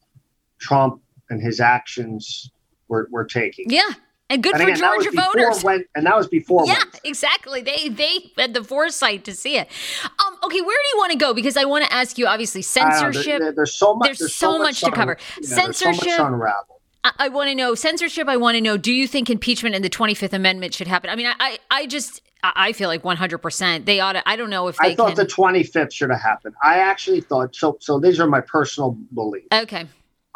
Trump 0.60 1.00
and 1.30 1.44
his 1.44 1.60
actions 1.60 2.50
were, 2.88 3.08
were 3.12 3.24
taking. 3.24 3.70
yeah, 3.70 3.84
and 4.32 4.42
good 4.42 4.56
And 4.56 4.64
for 4.64 4.70
again, 4.70 4.80
Georgia 4.80 5.12
voters. 5.12 5.64
When, 5.64 5.86
and 5.94 6.08
that 6.08 6.18
was 6.18 6.28
before. 6.28 6.66
Yeah, 6.66 6.74
Wednesday. 6.80 7.00
exactly. 7.04 7.62
They 7.62 7.90
they 7.90 8.32
had 8.36 8.56
the 8.56 8.64
foresight 8.64 9.26
to 9.26 9.36
see 9.36 9.58
it. 9.58 9.68
Um, 10.06 10.38
okay, 10.44 10.60
where 10.62 10.76
do 10.78 10.88
you 10.92 10.98
want 10.98 11.12
to 11.12 11.20
go? 11.20 11.36
Because 11.36 11.56
I 11.56 11.66
want 11.66 11.86
to 11.86 11.94
ask 11.94 12.18
you. 12.18 12.26
Obviously, 12.26 12.62
know, 12.62 12.84
there- 12.84 12.92
censorship. 13.14 13.40
there- 13.42 13.52
there's 13.52 13.76
so 13.76 13.94
much. 13.94 14.18
There's 14.18 14.34
so 14.34 14.58
much 14.58 14.80
to 14.80 14.88
un- 14.88 14.92
cover. 14.94 15.18
there's 15.36 15.50
so 15.50 15.68
much 15.68 15.76
Censorship. 15.76 16.18
to 16.18 16.26
unravel. 16.26 16.82
I, 17.04 17.12
I 17.20 17.30
want 17.30 17.50
to 17.50 17.56
know 17.56 17.76
censorship. 17.76 18.28
I 18.28 18.38
want 18.38 18.56
to 18.56 18.62
know. 18.62 18.78
Do 18.78 18.92
you 18.92 19.08
think 19.08 19.30
impeachment 19.30 19.76
and 19.76 19.84
the 19.84 19.90
Twenty 19.90 20.14
Fifth 20.14 20.34
Amendment 20.34 20.74
should 20.74 20.88
happen? 20.88 21.10
I 21.10 21.16
mean, 21.16 21.28
I 21.28 21.36
I, 21.40 21.60
I 21.72 21.86
just 21.88 22.22
I 22.44 22.74
feel 22.74 22.90
like 22.90 23.04
one 23.04 23.18
hundred 23.18 23.40
percent 23.40 23.86
they 23.86 24.00
ought 24.00 24.14
to. 24.14 24.28
I 24.28 24.36
don't 24.36 24.50
know 24.50 24.68
if 24.68 24.78
they 24.78 24.92
I 24.92 24.96
thought 24.96 25.16
can. 25.16 25.26
the 25.26 25.26
25th 25.26 25.92
should 25.94 26.10
have 26.10 26.22
happened. 26.22 26.56
I 26.64 26.80
actually 26.80 27.22
thought 27.22 27.56
so. 27.56 27.78
So 27.80 28.00
these 28.00 28.20
are 28.20 28.28
my 28.28 28.42
personal 28.42 28.98
beliefs. 29.14 29.48
okay. 29.54 29.86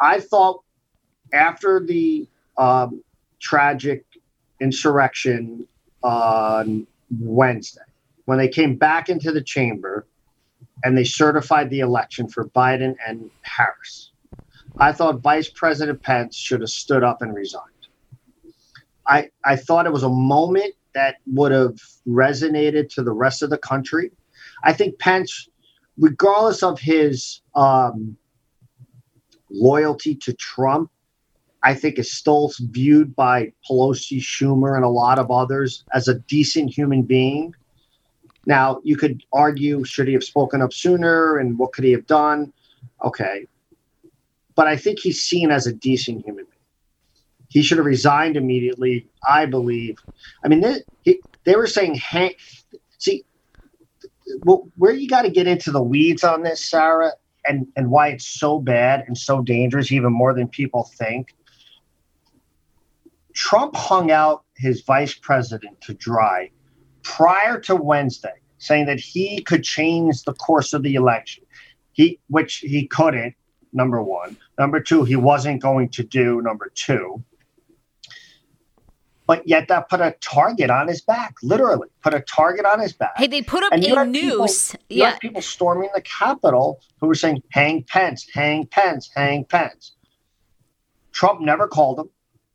I 0.00 0.20
thought 0.20 0.62
after 1.32 1.80
the 1.84 2.26
um, 2.56 3.02
tragic 3.40 4.04
insurrection 4.60 5.66
on 6.02 6.86
Wednesday, 7.20 7.80
when 8.26 8.38
they 8.38 8.48
came 8.48 8.76
back 8.76 9.08
into 9.08 9.32
the 9.32 9.42
chamber 9.42 10.06
and 10.84 10.96
they 10.96 11.04
certified 11.04 11.70
the 11.70 11.80
election 11.80 12.28
for 12.28 12.48
Biden 12.50 12.94
and 13.06 13.30
Harris, 13.42 14.12
I 14.80 14.92
thought 14.92 15.20
Vice 15.20 15.50
President 15.50 16.02
Pence 16.02 16.36
should 16.36 16.60
have 16.60 16.70
stood 16.70 17.02
up 17.02 17.20
and 17.20 17.34
resigned. 17.34 17.64
I, 19.06 19.30
I 19.44 19.56
thought 19.56 19.86
it 19.86 19.92
was 19.92 20.02
a 20.04 20.08
moment 20.08 20.74
that 20.94 21.16
would 21.26 21.52
have 21.52 21.76
resonated 22.06 22.88
to 22.94 23.02
the 23.02 23.12
rest 23.12 23.42
of 23.42 23.50
the 23.50 23.58
country. 23.58 24.12
I 24.64 24.72
think 24.72 24.98
Pence, 24.98 25.48
regardless 25.98 26.62
of 26.62 26.78
his 26.78 27.40
um, 27.54 28.16
loyalty 29.50 30.14
to 30.16 30.32
Trump, 30.34 30.90
I 31.62 31.74
think 31.74 31.98
is 31.98 32.12
still 32.12 32.52
viewed 32.60 33.16
by 33.16 33.52
Pelosi, 33.68 34.20
Schumer, 34.20 34.76
and 34.76 34.84
a 34.84 34.88
lot 34.88 35.18
of 35.18 35.30
others 35.30 35.84
as 35.92 36.06
a 36.06 36.14
decent 36.20 36.72
human 36.72 37.02
being. 37.02 37.54
Now, 38.46 38.80
you 38.84 38.96
could 38.96 39.24
argue, 39.32 39.84
should 39.84 40.06
he 40.06 40.14
have 40.14 40.24
spoken 40.24 40.62
up 40.62 40.72
sooner 40.72 41.38
and 41.38 41.58
what 41.58 41.72
could 41.72 41.84
he 41.84 41.92
have 41.92 42.06
done? 42.06 42.52
Okay. 43.04 43.46
But 44.58 44.66
I 44.66 44.76
think 44.76 44.98
he's 44.98 45.22
seen 45.22 45.52
as 45.52 45.68
a 45.68 45.72
decent 45.72 46.24
human 46.24 46.44
being. 46.44 46.64
He 47.48 47.62
should 47.62 47.78
have 47.78 47.86
resigned 47.86 48.36
immediately, 48.36 49.06
I 49.26 49.46
believe. 49.46 49.96
I 50.44 50.48
mean, 50.48 50.62
they, 50.62 50.80
he, 51.02 51.20
they 51.44 51.54
were 51.54 51.68
saying, 51.68 51.94
hey, 51.94 52.36
see, 52.98 53.24
well, 54.42 54.68
where 54.74 54.90
you 54.90 55.08
got 55.08 55.22
to 55.22 55.30
get 55.30 55.46
into 55.46 55.70
the 55.70 55.80
weeds 55.80 56.24
on 56.24 56.42
this, 56.42 56.68
Sarah, 56.68 57.12
and, 57.46 57.68
and 57.76 57.92
why 57.92 58.08
it's 58.08 58.26
so 58.26 58.58
bad 58.58 59.04
and 59.06 59.16
so 59.16 59.42
dangerous, 59.42 59.92
even 59.92 60.12
more 60.12 60.34
than 60.34 60.48
people 60.48 60.90
think. 60.98 61.36
Trump 63.34 63.76
hung 63.76 64.10
out 64.10 64.42
his 64.56 64.80
vice 64.80 65.14
president 65.14 65.80
to 65.82 65.94
dry 65.94 66.50
prior 67.04 67.60
to 67.60 67.76
Wednesday, 67.76 68.34
saying 68.58 68.86
that 68.86 68.98
he 68.98 69.40
could 69.40 69.62
change 69.62 70.24
the 70.24 70.34
course 70.34 70.72
of 70.72 70.82
the 70.82 70.96
election. 70.96 71.44
He, 71.92 72.18
which 72.26 72.56
he 72.56 72.88
couldn't. 72.88 73.36
Number 73.72 74.02
one. 74.02 74.36
Number 74.58 74.80
two, 74.80 75.04
he 75.04 75.16
wasn't 75.16 75.62
going 75.62 75.90
to 75.90 76.02
do. 76.02 76.40
Number 76.42 76.70
two. 76.74 77.22
But 79.28 79.46
yet 79.46 79.68
that 79.68 79.90
put 79.90 80.00
a 80.00 80.16
target 80.22 80.70
on 80.70 80.88
his 80.88 81.02
back, 81.02 81.34
literally 81.42 81.88
put 82.02 82.14
a 82.14 82.20
target 82.20 82.64
on 82.64 82.80
his 82.80 82.94
back. 82.94 83.12
Hey, 83.18 83.26
they 83.26 83.42
put 83.42 83.62
up 83.62 83.74
and 83.74 83.84
a 83.84 84.04
noose. 84.06 84.70
People, 84.72 84.86
yeah. 84.88 85.18
people 85.18 85.42
storming 85.42 85.90
the 85.94 86.00
Capitol 86.00 86.80
who 86.98 87.08
were 87.08 87.14
saying, 87.14 87.42
hang 87.50 87.84
Pence, 87.84 88.26
hang 88.32 88.66
Pence, 88.66 89.10
hang 89.14 89.44
Pence. 89.44 89.92
Trump 91.12 91.42
never 91.42 91.68
called 91.68 91.98
them. 91.98 92.08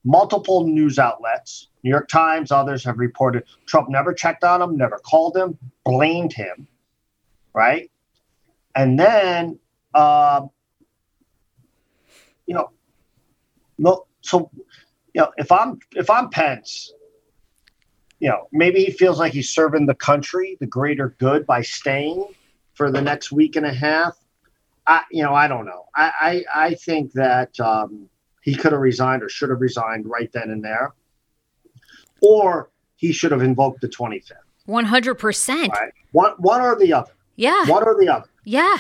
Multiple 0.04 0.66
news 0.66 0.98
outlets, 0.98 1.68
New 1.84 1.92
York 1.92 2.08
Times, 2.08 2.52
others 2.52 2.84
have 2.86 2.98
reported 2.98 3.44
Trump 3.68 3.88
never 3.90 4.12
checked 4.12 4.44
on 4.44 4.60
him, 4.60 4.76
never 4.76 4.98
called 4.98 5.38
him, 5.38 5.56
blamed 5.86 6.34
him, 6.34 6.68
right? 7.54 7.92
And 8.74 9.00
then, 9.00 9.60
uh, 9.94 10.48
you 12.46 12.54
know, 12.56 12.72
no, 13.78 14.06
so 14.22 14.50
you 15.14 15.22
know, 15.22 15.32
if 15.38 15.52
I'm 15.52 15.80
if 15.96 16.10
I'm 16.10 16.30
Pence, 16.30 16.94
you 18.20 18.30
know, 18.30 18.48
maybe 18.52 18.84
he 18.84 18.92
feels 18.92 19.20
like 19.20 19.34
he's 19.34 19.50
serving 19.50 19.86
the 19.86 19.96
country, 19.96 20.58
the 20.60 20.68
greater 20.68 21.16
good, 21.20 21.46
by 21.46 21.62
staying 21.62 22.26
for 22.74 22.92
the 22.92 23.02
next 23.02 23.32
week 23.32 23.56
and 23.56 23.66
a 23.66 23.74
half. 23.74 24.18
I, 24.86 25.04
you 25.12 25.24
know, 25.24 25.34
I 25.34 25.48
don't 25.48 25.66
know. 25.66 25.86
I, 25.96 26.44
I, 26.54 26.66
I 26.66 26.74
think 26.74 27.14
that 27.14 27.58
um, 27.60 28.10
he 28.42 28.54
could 28.54 28.74
have 28.74 28.82
resigned 28.82 29.24
or 29.24 29.30
should 29.30 29.50
have 29.50 29.62
resigned 29.62 30.06
right 30.06 30.30
then 30.34 30.50
and 30.50 30.64
there, 30.64 30.94
or 32.22 32.70
he 32.96 33.14
should 33.14 33.32
have 33.32 33.42
invoked 33.42 33.82
the 33.82 33.88
twenty 33.88 34.20
fifth. 34.20 34.38
One 34.66 34.86
hundred 34.86 35.16
percent. 35.16 35.72
One, 36.12 36.34
one 36.38 36.62
or 36.62 36.78
the 36.78 36.94
other. 36.94 37.12
Yeah. 37.36 37.66
One 37.66 37.84
or 37.84 37.98
the 38.00 38.10
other. 38.10 38.30
Yeah. 38.46 38.78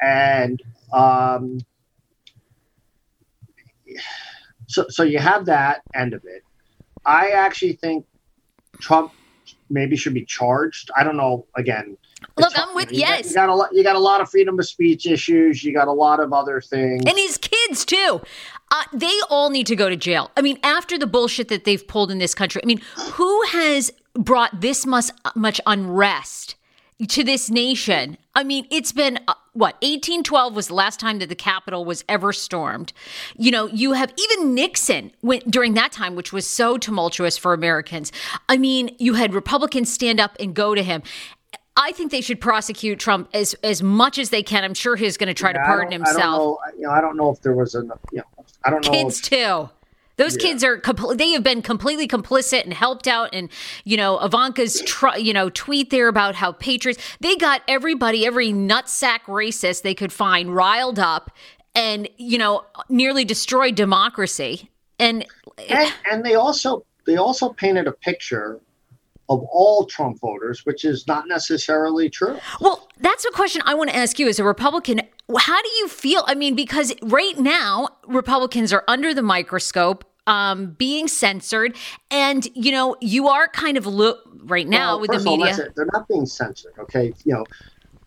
And 0.00 0.62
um, 0.92 1.58
so 4.66 4.86
so 4.88 5.02
you 5.02 5.18
have 5.18 5.46
that 5.46 5.82
end 5.94 6.14
of 6.14 6.24
it. 6.24 6.42
I 7.04 7.30
actually 7.30 7.74
think 7.74 8.06
Trump 8.80 9.12
maybe 9.70 9.96
should 9.96 10.14
be 10.14 10.24
charged. 10.24 10.90
I 10.96 11.02
don't 11.04 11.16
know. 11.16 11.46
Again, 11.56 11.96
look, 12.36 12.52
I'm 12.56 12.74
with 12.74 12.92
you 12.92 13.00
yes. 13.00 13.22
Got, 13.22 13.28
you 13.28 13.34
got 13.34 13.48
a 13.48 13.54
lot. 13.54 13.74
You 13.74 13.82
got 13.82 13.96
a 13.96 14.00
lot 14.00 14.20
of 14.20 14.30
freedom 14.30 14.58
of 14.58 14.66
speech 14.66 15.06
issues. 15.06 15.64
You 15.64 15.74
got 15.74 15.88
a 15.88 15.92
lot 15.92 16.20
of 16.20 16.32
other 16.32 16.60
things, 16.60 17.02
and 17.06 17.16
his 17.16 17.38
kids 17.38 17.84
too. 17.84 18.20
Uh, 18.70 18.84
they 18.92 19.18
all 19.28 19.50
need 19.50 19.66
to 19.66 19.76
go 19.76 19.88
to 19.88 19.96
jail. 19.96 20.30
I 20.36 20.40
mean, 20.40 20.58
after 20.62 20.96
the 20.96 21.06
bullshit 21.06 21.48
that 21.48 21.64
they've 21.64 21.86
pulled 21.86 22.10
in 22.10 22.18
this 22.18 22.34
country. 22.34 22.62
I 22.62 22.66
mean, 22.66 22.80
who 23.12 23.42
has 23.48 23.92
brought 24.14 24.60
this 24.60 24.86
much 24.86 25.10
much 25.34 25.60
unrest? 25.66 26.56
to 27.08 27.24
this 27.24 27.50
nation. 27.50 28.16
I 28.34 28.44
mean, 28.44 28.66
it's 28.70 28.92
been 28.92 29.18
uh, 29.28 29.34
what 29.54 29.74
1812 29.76 30.56
was 30.56 30.68
the 30.68 30.74
last 30.74 30.98
time 30.98 31.18
that 31.18 31.28
the 31.28 31.34
Capitol 31.34 31.84
was 31.84 32.04
ever 32.08 32.32
stormed. 32.32 32.92
You 33.36 33.50
know, 33.50 33.66
you 33.66 33.92
have 33.92 34.12
even 34.18 34.54
Nixon 34.54 35.12
went 35.22 35.50
during 35.50 35.74
that 35.74 35.92
time, 35.92 36.16
which 36.16 36.32
was 36.32 36.46
so 36.46 36.78
tumultuous 36.78 37.36
for 37.36 37.52
Americans. 37.52 38.12
I 38.48 38.56
mean, 38.56 38.94
you 38.98 39.14
had 39.14 39.34
Republicans 39.34 39.92
stand 39.92 40.20
up 40.20 40.36
and 40.40 40.54
go 40.54 40.74
to 40.74 40.82
him. 40.82 41.02
I 41.76 41.92
think 41.92 42.10
they 42.10 42.20
should 42.20 42.40
prosecute 42.40 42.98
Trump 42.98 43.28
as 43.32 43.54
as 43.62 43.82
much 43.82 44.18
as 44.18 44.30
they 44.30 44.42
can. 44.42 44.64
I'm 44.64 44.74
sure 44.74 44.96
he's 44.96 45.16
going 45.16 45.28
to 45.28 45.34
try 45.34 45.50
yeah, 45.50 45.58
to 45.58 45.64
pardon 45.64 45.92
himself. 45.92 46.18
I 46.18 46.28
don't 46.28 46.38
know. 46.38 46.58
You 46.76 46.86
know, 46.86 46.90
I 46.90 47.00
don't 47.00 47.16
know 47.16 47.30
if 47.30 47.40
there 47.40 47.54
was 47.54 47.74
a. 47.74 47.80
You 48.12 48.18
know, 48.18 48.24
I 48.64 48.70
don't 48.70 48.84
know. 48.84 48.90
Kids 48.90 49.20
too. 49.20 49.70
Those 50.16 50.36
yeah. 50.36 50.42
kids 50.42 50.64
are 50.64 50.78
compl- 50.78 51.16
they 51.16 51.30
have 51.30 51.42
been 51.42 51.62
completely 51.62 52.06
complicit 52.06 52.64
and 52.64 52.72
helped 52.72 53.08
out 53.08 53.30
and 53.32 53.48
you 53.84 53.96
know 53.96 54.18
Ivanka's 54.18 54.82
tr- 54.82 55.16
you 55.16 55.32
know 55.32 55.50
tweet 55.50 55.90
there 55.90 56.08
about 56.08 56.34
how 56.34 56.52
patriots 56.52 57.02
they 57.20 57.36
got 57.36 57.62
everybody 57.68 58.26
every 58.26 58.52
nutsack 58.52 59.20
racist 59.22 59.82
they 59.82 59.94
could 59.94 60.12
find 60.12 60.54
riled 60.54 60.98
up 60.98 61.30
and 61.74 62.08
you 62.18 62.38
know 62.38 62.64
nearly 62.88 63.24
destroyed 63.24 63.74
democracy 63.74 64.70
and 64.98 65.26
and, 65.68 65.92
and 66.10 66.24
they 66.24 66.34
also 66.34 66.84
they 67.06 67.16
also 67.16 67.50
painted 67.50 67.86
a 67.86 67.92
picture 67.92 68.60
of 69.28 69.42
all 69.50 69.86
Trump 69.86 70.20
voters, 70.20 70.66
which 70.66 70.84
is 70.84 71.06
not 71.06 71.26
necessarily 71.26 72.10
true. 72.10 72.38
Well, 72.60 72.88
that's 73.00 73.24
a 73.24 73.30
question 73.30 73.62
I 73.64 73.74
want 73.74 73.90
to 73.90 73.96
ask 73.96 74.18
you 74.18 74.28
as 74.28 74.38
a 74.38 74.44
Republican. 74.44 75.00
How 75.38 75.62
do 75.62 75.68
you 75.78 75.88
feel? 75.88 76.24
I 76.26 76.34
mean, 76.34 76.54
because 76.54 76.92
right 77.02 77.38
now, 77.38 77.88
Republicans 78.06 78.72
are 78.72 78.84
under 78.88 79.14
the 79.14 79.22
microscope. 79.22 80.04
Um, 80.24 80.74
being 80.74 81.08
censored, 81.08 81.76
and 82.08 82.46
you 82.54 82.70
know, 82.70 82.94
you 83.00 83.26
are 83.26 83.48
kind 83.48 83.76
of 83.76 83.86
look 83.86 84.20
right 84.44 84.68
now 84.68 84.92
well, 84.92 85.00
with 85.00 85.10
the 85.10 85.18
media. 85.18 85.50
All, 85.50 85.68
they're 85.74 85.88
not 85.92 86.06
being 86.06 86.26
censored, 86.26 86.74
okay? 86.78 87.12
You 87.24 87.44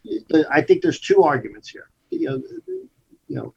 know, 0.08 0.44
I 0.50 0.62
think 0.62 0.82
there's 0.82 1.02
two 1.02 1.24
arguments 1.24 1.68
here. 1.68 1.90
You 2.12 2.30
know, 2.30 2.42
you 3.28 3.36
know, 3.36 3.54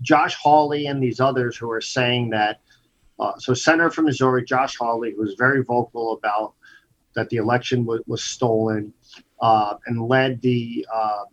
Josh 0.00 0.36
Hawley 0.36 0.86
and 0.86 1.02
these 1.02 1.18
others 1.18 1.56
who 1.56 1.68
are 1.72 1.80
saying 1.80 2.30
that 2.30 2.60
uh, 3.20 3.38
so, 3.38 3.52
Senator 3.52 3.90
from 3.90 4.06
Missouri, 4.06 4.44
Josh 4.44 4.76
Hawley, 4.76 5.12
who 5.12 5.20
was 5.20 5.34
very 5.34 5.62
vocal 5.62 6.14
about 6.14 6.54
that 7.14 7.28
the 7.28 7.36
election 7.36 7.84
w- 7.84 8.02
was 8.06 8.24
stolen 8.24 8.94
uh, 9.42 9.74
and 9.86 10.08
led 10.08 10.40
the, 10.40 10.86
um, 10.94 11.26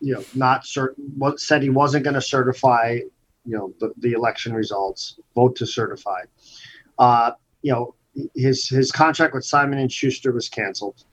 you 0.00 0.14
know, 0.14 0.24
not 0.34 0.66
certain, 0.66 1.12
what 1.16 1.40
said 1.40 1.62
he 1.62 1.70
wasn't 1.70 2.04
going 2.04 2.14
to 2.14 2.22
certify, 2.22 2.98
you 3.44 3.56
know, 3.56 3.72
the, 3.80 3.92
the 3.98 4.12
election 4.12 4.52
results, 4.52 5.18
vote 5.34 5.56
to 5.56 5.66
certify. 5.66 6.22
Uh, 6.98 7.32
you 7.62 7.72
know, 7.72 7.94
his 8.34 8.68
his 8.68 8.90
contract 8.90 9.34
with 9.34 9.44
Simon 9.44 9.78
and 9.78 9.90
Schuster 9.90 10.32
was 10.32 10.48
canceled 10.48 11.04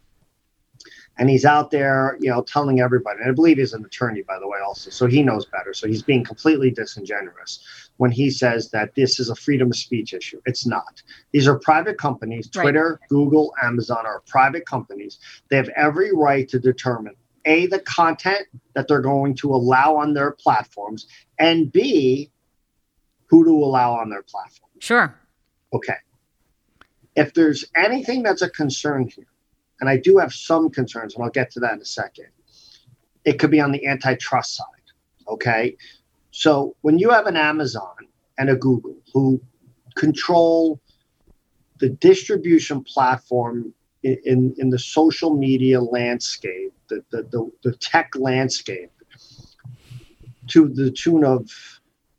and 1.18 1.30
he's 1.30 1.46
out 1.46 1.72
there, 1.72 2.18
you 2.20 2.30
know, 2.30 2.42
telling 2.44 2.80
everybody. 2.80 3.20
And 3.22 3.30
I 3.30 3.34
believe 3.34 3.58
he's 3.58 3.74
an 3.74 3.84
attorney, 3.84 4.22
by 4.22 4.40
the 4.40 4.48
way, 4.48 4.60
also, 4.66 4.90
so 4.90 5.08
he 5.08 5.24
knows 5.24 5.46
better. 5.46 5.74
So 5.74 5.88
he's 5.88 6.04
being 6.04 6.24
completely 6.24 6.70
disingenuous 6.72 7.90
when 7.98 8.12
he 8.12 8.30
says 8.30 8.70
that 8.72 8.94
this 8.96 9.20
is 9.20 9.30
a 9.30 9.36
freedom 9.36 9.70
of 9.70 9.76
speech 9.76 10.14
issue. 10.14 10.40
It's 10.46 10.68
not. 10.68 11.02
These 11.32 11.48
are 11.48 11.58
private 11.60 11.98
companies. 11.98 12.48
Twitter, 12.50 13.00
right. 13.02 13.10
Google, 13.10 13.54
Amazon 13.64 14.06
are 14.06 14.22
private 14.28 14.66
companies. 14.66 15.20
They 15.50 15.58
have 15.58 15.70
every 15.70 16.14
right 16.14 16.48
to 16.50 16.60
determine 16.60 17.16
a 17.48 17.66
the 17.66 17.80
content 17.80 18.46
that 18.76 18.88
they're 18.88 19.02
going 19.02 19.36
to 19.38 19.52
allow 19.52 19.96
on 19.96 20.14
their 20.14 20.32
platforms, 20.32 21.08
and 21.40 21.72
b 21.72 22.30
who 23.26 23.44
to 23.44 23.52
allow 23.52 23.94
on 23.94 24.10
their 24.10 24.24
platform. 24.24 24.72
Sure. 24.80 25.16
Okay. 25.74 25.98
If 27.16 27.34
there's 27.34 27.66
anything 27.76 28.22
that's 28.22 28.44
a 28.44 28.50
concern 28.50 29.08
here 29.08 29.26
and 29.80 29.90
I 29.90 29.98
do 29.98 30.18
have 30.18 30.34
some 30.34 30.70
concerns, 30.70 31.16
and 31.16 31.24
I'll 31.24 31.30
get 31.30 31.52
to 31.52 31.60
that 31.62 31.74
in 31.74 31.82
a 31.82 31.86
second. 31.86 32.28
It 33.26 33.40
could 33.40 33.52
be 33.52 33.60
on 33.60 33.72
the 33.72 33.86
antitrust 33.86 34.56
side. 34.56 34.66
Okay. 35.28 35.78
So 36.32 36.76
when 36.82 36.98
you 36.98 37.10
have 37.10 37.28
an 37.28 37.38
Amazon 37.38 37.96
and 38.38 38.50
a 38.50 38.56
Google 38.56 38.96
who 39.14 39.42
control 39.96 40.80
the 41.80 41.90
distribution 41.90 42.84
platform 42.84 43.74
in, 44.26 44.56
in, 44.58 44.70
the 44.70 44.80
social 44.80 45.36
media 45.36 45.82
landscape, 45.82 46.74
the, 46.90 47.04
the, 47.12 47.24
the, 47.24 47.52
the 47.64 47.76
tech 47.78 48.12
landscape, 48.16 48.92
to 50.48 50.70
the 50.70 50.92
tune 50.92 51.24
of, 51.26 51.50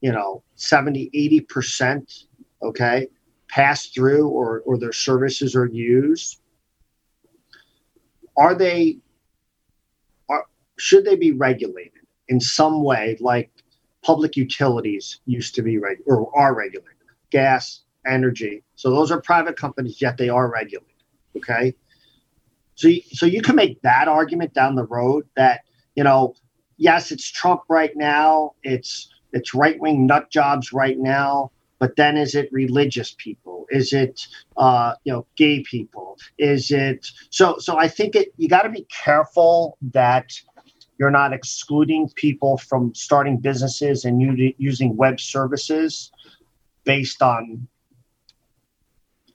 you 0.00 0.12
know, 0.12 0.42
70, 0.56 1.10
80%, 1.50 2.24
okay, 2.62 3.08
pass 3.48 3.86
through 3.86 4.28
or, 4.28 4.60
or 4.60 4.78
their 4.78 4.92
services 4.92 5.56
are 5.56 5.66
used 5.66 6.40
are 8.38 8.54
they 8.54 8.98
are 10.28 10.46
should 10.78 11.04
they 11.04 11.16
be 11.16 11.32
regulated 11.32 12.06
in 12.28 12.40
some 12.40 12.82
way 12.82 13.16
like 13.20 13.50
public 14.02 14.36
utilities 14.36 15.20
used 15.26 15.54
to 15.56 15.62
be 15.62 15.76
reg- 15.76 16.02
or 16.06 16.30
are 16.38 16.54
regulated? 16.54 16.94
Gas 17.30 17.82
energy 18.06 18.62
so 18.76 18.90
those 18.90 19.10
are 19.10 19.20
private 19.20 19.56
companies 19.56 20.00
yet 20.00 20.16
they 20.16 20.28
are 20.28 20.50
regulated 20.50 20.97
okay 21.36 21.74
so 22.74 22.88
you, 22.88 23.02
so 23.12 23.26
you 23.26 23.42
can 23.42 23.56
make 23.56 23.80
that 23.82 24.08
argument 24.08 24.54
down 24.54 24.74
the 24.74 24.84
road 24.84 25.26
that 25.36 25.62
you 25.94 26.04
know 26.04 26.34
yes 26.76 27.10
it's 27.10 27.30
trump 27.30 27.62
right 27.68 27.96
now 27.96 28.52
it's 28.62 29.08
it's 29.32 29.54
right 29.54 29.78
wing 29.80 30.06
nut 30.06 30.30
jobs 30.30 30.72
right 30.72 30.98
now. 30.98 31.50
But 31.78 31.94
then, 31.94 32.16
is 32.16 32.34
it 32.34 32.48
religious 32.50 33.14
people? 33.18 33.66
Is 33.70 33.92
it 33.92 34.26
uh, 34.56 34.94
you 35.04 35.12
know 35.12 35.26
gay 35.36 35.62
people? 35.62 36.18
Is 36.38 36.70
it 36.70 37.06
so? 37.30 37.58
So 37.58 37.78
I 37.78 37.88
think 37.88 38.16
it. 38.16 38.28
You 38.36 38.48
got 38.48 38.62
to 38.62 38.68
be 38.68 38.86
careful 38.90 39.78
that 39.92 40.32
you're 40.98 41.10
not 41.10 41.32
excluding 41.32 42.08
people 42.16 42.58
from 42.58 42.92
starting 42.94 43.38
businesses 43.38 44.04
and 44.04 44.20
u- 44.20 44.54
using 44.58 44.96
web 44.96 45.20
services 45.20 46.10
based 46.84 47.22
on 47.22 47.68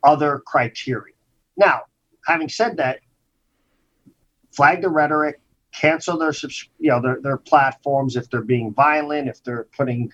other 0.03 0.41
criteria. 0.45 1.12
Now, 1.57 1.81
having 2.25 2.49
said 2.49 2.77
that, 2.77 2.99
flag 4.51 4.81
the 4.81 4.89
rhetoric, 4.89 5.39
cancel 5.73 6.17
their 6.17 6.33
you 6.79 6.89
know 6.89 7.01
their, 7.01 7.19
their 7.21 7.37
platforms 7.37 8.15
if 8.15 8.29
they're 8.29 8.41
being 8.41 8.73
violent, 8.73 9.27
if 9.27 9.43
they're 9.43 9.67
putting 9.75 10.11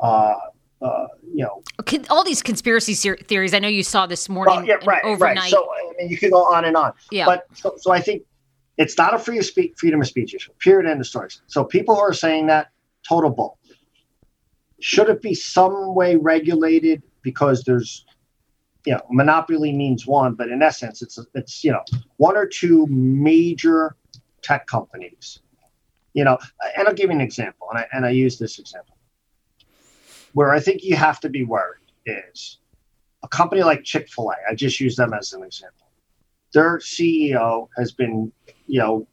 uh, 0.00 0.34
uh, 0.82 1.06
you 1.34 1.44
know 1.44 1.62
all 2.08 2.24
these 2.24 2.42
conspiracy 2.42 2.94
theories. 2.94 3.54
I 3.54 3.58
know 3.58 3.68
you 3.68 3.82
saw 3.82 4.06
this 4.06 4.28
morning. 4.28 4.56
Well, 4.56 4.64
yeah, 4.64 4.76
right, 4.86 5.04
overnight. 5.04 5.38
right. 5.38 5.50
So 5.50 5.68
I 5.70 5.92
mean, 5.98 6.10
you 6.10 6.16
can 6.16 6.30
go 6.30 6.42
on 6.44 6.64
and 6.64 6.76
on. 6.76 6.92
Yeah. 7.10 7.26
But 7.26 7.46
so, 7.54 7.74
so 7.76 7.92
I 7.92 8.00
think 8.00 8.22
it's 8.78 8.96
not 8.96 9.14
a 9.14 9.18
free 9.18 9.38
of 9.38 9.44
speech, 9.44 9.74
freedom 9.76 10.00
of 10.00 10.06
speech 10.06 10.34
issue. 10.34 10.52
Period. 10.58 10.90
End 10.90 11.00
of 11.00 11.06
story. 11.06 11.28
So 11.48 11.64
people 11.64 11.94
who 11.94 12.00
are 12.00 12.14
saying 12.14 12.46
that 12.46 12.70
total 13.06 13.30
bull. 13.30 13.58
Should 14.80 15.10
it 15.10 15.20
be 15.20 15.34
some 15.34 15.94
way 15.94 16.16
regulated 16.16 17.02
because 17.22 17.64
there's 17.64 18.06
you 18.86 18.94
know, 18.94 19.02
monopoly 19.10 19.72
means 19.72 20.06
one, 20.06 20.34
but 20.34 20.48
in 20.48 20.62
essence, 20.62 21.02
it's 21.02 21.18
it's 21.34 21.64
you 21.64 21.72
know 21.72 21.82
one 22.16 22.36
or 22.36 22.46
two 22.46 22.86
major 22.88 23.96
tech 24.42 24.66
companies. 24.66 25.40
You 26.12 26.24
know, 26.24 26.38
and 26.76 26.88
I'll 26.88 26.94
give 26.94 27.10
you 27.10 27.14
an 27.14 27.20
example, 27.20 27.68
and 27.70 27.78
I 27.78 27.86
and 27.92 28.06
I 28.06 28.10
use 28.10 28.38
this 28.38 28.58
example 28.58 28.96
where 30.32 30.50
I 30.50 30.60
think 30.60 30.84
you 30.84 30.96
have 30.96 31.20
to 31.20 31.28
be 31.28 31.44
worried 31.44 31.76
is 32.06 32.58
a 33.22 33.28
company 33.28 33.62
like 33.62 33.84
Chick 33.84 34.08
Fil 34.08 34.30
A. 34.30 34.50
I 34.50 34.54
just 34.54 34.80
use 34.80 34.96
them 34.96 35.12
as 35.12 35.32
an 35.32 35.42
example. 35.42 35.86
Their 36.52 36.78
CEO 36.78 37.68
has 37.76 37.92
been, 37.92 38.32
you 38.66 38.80
know, 38.80 39.06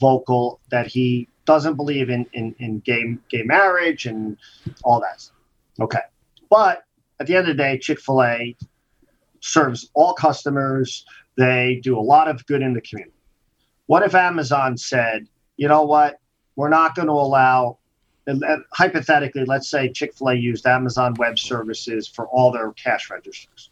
vocal 0.00 0.60
that 0.70 0.86
he 0.86 1.28
doesn't 1.44 1.74
believe 1.74 2.10
in 2.10 2.26
in, 2.32 2.54
in 2.58 2.80
gay 2.80 3.16
gay 3.28 3.42
marriage 3.42 4.06
and 4.06 4.36
all 4.84 5.00
that. 5.00 5.28
Okay, 5.80 6.00
but 6.48 6.84
at 7.18 7.26
the 7.26 7.36
end 7.36 7.48
of 7.48 7.56
the 7.56 7.62
day, 7.62 7.78
Chick 7.78 8.00
Fil 8.00 8.22
A 8.22 8.56
serves 9.40 9.90
all 9.94 10.14
customers. 10.14 11.04
They 11.36 11.80
do 11.82 11.98
a 11.98 12.00
lot 12.00 12.28
of 12.28 12.44
good 12.46 12.62
in 12.62 12.74
the 12.74 12.80
community. 12.80 13.16
What 13.86 14.02
if 14.02 14.14
Amazon 14.14 14.76
said, 14.76 15.26
you 15.56 15.68
know 15.68 15.82
what, 15.84 16.18
we're 16.56 16.68
not 16.68 16.94
going 16.94 17.08
to 17.08 17.12
allow, 17.12 17.78
hypothetically, 18.72 19.44
let's 19.44 19.70
say 19.70 19.90
Chick 19.92 20.14
fil 20.14 20.28
A 20.28 20.34
used 20.34 20.66
Amazon 20.66 21.16
Web 21.16 21.38
Services 21.38 22.06
for 22.08 22.28
all 22.28 22.52
their 22.52 22.72
cash 22.72 23.10
registers. 23.10 23.70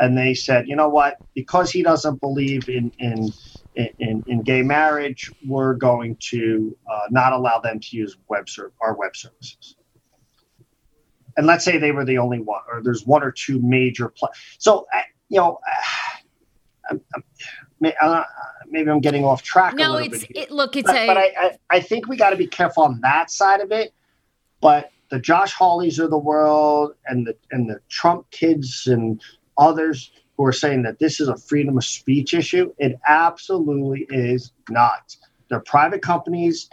And 0.00 0.18
they 0.18 0.34
said, 0.34 0.66
you 0.66 0.74
know 0.74 0.88
what, 0.88 1.20
because 1.34 1.70
he 1.70 1.82
doesn't 1.82 2.20
believe 2.20 2.68
in, 2.68 2.90
in, 2.98 3.32
in, 3.98 4.24
in 4.26 4.42
gay 4.42 4.62
marriage, 4.62 5.32
we're 5.46 5.74
going 5.74 6.16
to 6.30 6.76
uh, 6.90 7.06
not 7.10 7.32
allow 7.32 7.60
them 7.60 7.78
to 7.78 7.96
use 7.96 8.16
web 8.28 8.48
ser- 8.48 8.72
our 8.80 8.94
web 8.96 9.14
services 9.14 9.76
and 11.36 11.46
let's 11.46 11.64
say 11.64 11.78
they 11.78 11.92
were 11.92 12.04
the 12.04 12.18
only 12.18 12.40
one, 12.40 12.62
or 12.70 12.82
there's 12.82 13.06
one 13.06 13.22
or 13.22 13.32
two 13.32 13.60
major 13.60 14.08
play. 14.08 14.30
So, 14.58 14.86
you 15.28 15.40
know, 15.40 15.58
uh, 15.66 16.16
I'm, 16.90 17.00
I'm, 18.02 18.24
maybe 18.68 18.90
I'm 18.90 19.00
getting 19.00 19.24
off 19.24 19.42
track. 19.42 19.74
No, 19.74 19.96
it's 19.96 20.24
it, 20.30 20.50
look, 20.50 20.76
it's 20.76 20.86
but, 20.86 20.96
a. 20.96 21.06
But 21.06 21.16
I, 21.16 21.32
I, 21.38 21.58
I 21.70 21.80
think 21.80 22.08
we 22.08 22.16
got 22.16 22.30
to 22.30 22.36
be 22.36 22.46
careful 22.46 22.82
on 22.82 23.00
that 23.00 23.30
side 23.30 23.60
of 23.60 23.72
it. 23.72 23.94
But 24.60 24.90
the 25.10 25.18
Josh 25.18 25.54
Hawleys 25.54 25.98
of 25.98 26.10
the 26.10 26.18
world 26.18 26.94
and 27.06 27.26
the 27.26 27.36
and 27.50 27.68
the 27.68 27.80
Trump 27.88 28.30
kids 28.30 28.86
and 28.86 29.20
others 29.56 30.12
who 30.36 30.44
are 30.44 30.52
saying 30.52 30.82
that 30.82 30.98
this 30.98 31.20
is 31.20 31.28
a 31.28 31.36
freedom 31.36 31.76
of 31.78 31.84
speech 31.84 32.34
issue, 32.34 32.72
it 32.78 32.98
absolutely 33.06 34.06
is 34.10 34.52
not. 34.68 35.16
They're 35.48 35.60
private 35.60 36.02
companies. 36.02 36.68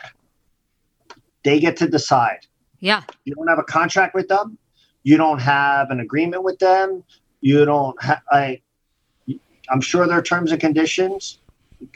They 1.43 1.59
get 1.59 1.77
to 1.77 1.87
decide 1.87 2.47
yeah. 2.81 3.03
You 3.23 3.35
don't 3.35 3.47
have 3.47 3.59
a 3.59 3.63
contract 3.63 4.13
with 4.13 4.27
them. 4.27 4.57
You 5.03 5.15
don't 5.17 5.39
have 5.39 5.89
an 5.89 6.01
agreement 6.01 6.43
with 6.43 6.59
them. 6.59 7.03
You 7.39 7.63
don't 7.63 8.01
have, 8.03 8.21
I, 8.29 8.61
I'm 9.69 9.81
sure 9.81 10.05
their 10.05 10.21
terms 10.21 10.51
and 10.51 10.59
conditions 10.59 11.39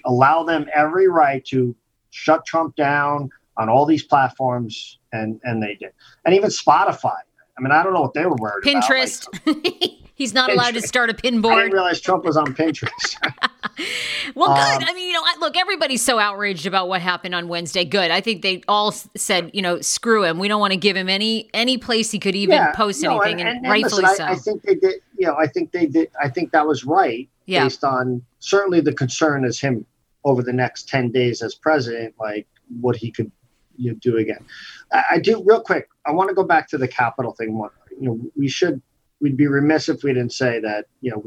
allow 0.05 0.43
them 0.43 0.67
every 0.73 1.07
right 1.07 1.43
to 1.45 1.75
shut 2.11 2.45
Trump 2.45 2.75
down 2.75 3.29
on 3.57 3.69
all 3.69 3.85
these 3.85 4.03
platforms, 4.03 4.99
and 5.11 5.39
and 5.43 5.61
they 5.61 5.75
did. 5.75 5.91
And 6.25 6.33
even 6.33 6.49
Spotify. 6.49 7.17
I 7.57 7.61
mean, 7.61 7.71
I 7.71 7.83
don't 7.83 7.93
know 7.93 8.01
what 8.01 8.13
they 8.13 8.25
were 8.25 8.35
worried 8.35 8.63
Pinterest. 8.63 9.27
about. 9.45 10.04
Pinterest. 10.15 10.17
He's 10.17 10.33
not 10.33 10.51
allowed 10.51 10.73
to 10.75 10.81
start 10.81 11.09
a 11.09 11.13
pin 11.13 11.41
board. 11.41 11.55
I 11.55 11.61
didn't 11.61 11.73
realize 11.73 12.01
Trump 12.01 12.23
was 12.23 12.37
on 12.37 12.53
Pinterest. 12.53 13.15
well, 14.35 14.53
good. 14.55 14.83
Um, 14.83 14.89
I 14.89 14.93
mean, 14.93 15.07
you 15.07 15.13
know, 15.13 15.21
look, 15.39 15.57
everybody's 15.57 16.03
so 16.03 16.19
outraged 16.19 16.65
about 16.65 16.87
what 16.87 17.01
happened 17.01 17.35
on 17.35 17.47
Wednesday. 17.47 17.85
Good. 17.85 18.11
I 18.11 18.21
think 18.21 18.41
they 18.41 18.63
all 18.67 18.91
said, 18.91 19.51
you 19.53 19.61
know, 19.61 19.81
screw 19.81 20.23
him. 20.23 20.39
We 20.39 20.47
don't 20.47 20.59
want 20.59 20.71
to 20.71 20.77
give 20.77 20.95
him 20.95 21.09
any 21.09 21.49
any 21.53 21.77
place 21.77 22.11
he 22.11 22.19
could 22.19 22.35
even 22.35 22.55
yeah, 22.55 22.73
post 22.73 23.01
no, 23.03 23.19
anything, 23.19 23.41
and, 23.41 23.49
and, 23.49 23.65
and 23.65 23.71
rightfully 23.71 24.03
listen, 24.03 24.17
so. 24.17 24.23
I, 24.23 24.31
I, 24.31 24.35
think 24.35 24.61
they 24.63 24.75
did. 24.75 24.95
You 25.17 25.27
know, 25.27 25.35
I 25.35 25.47
think 25.47 25.71
they 25.71 25.85
did. 25.85 26.09
I 26.21 26.29
think 26.29 26.51
that 26.51 26.65
was 26.65 26.85
right, 26.85 27.29
yeah. 27.45 27.63
based 27.63 27.83
on 27.83 28.23
certainly 28.39 28.81
the 28.81 28.93
concern 28.93 29.45
is 29.45 29.59
him 29.59 29.85
over 30.23 30.41
the 30.41 30.53
next 30.53 30.89
ten 30.89 31.11
days 31.11 31.41
as 31.41 31.55
president, 31.55 32.15
like 32.19 32.47
what 32.79 32.95
he 32.95 33.11
could 33.11 33.31
you 33.77 33.91
know, 33.91 33.97
do 34.01 34.17
again. 34.17 34.43
I, 34.91 35.03
I 35.11 35.19
do 35.19 35.43
real 35.45 35.61
quick. 35.61 35.89
I 36.05 36.11
want 36.11 36.29
to 36.29 36.35
go 36.35 36.43
back 36.43 36.67
to 36.69 36.77
the 36.77 36.87
Capitol 36.87 37.33
thing. 37.33 37.57
One, 37.57 37.69
you 37.99 38.07
know, 38.07 38.19
we 38.35 38.47
should 38.47 38.81
we'd 39.25 39.35
be 39.35 39.47
remiss 39.47 39.89
if 39.89 40.03
we 40.03 40.13
didn't 40.13 40.33
say 40.33 40.59
that 40.59 40.85
you 41.01 41.09
know 41.09 41.25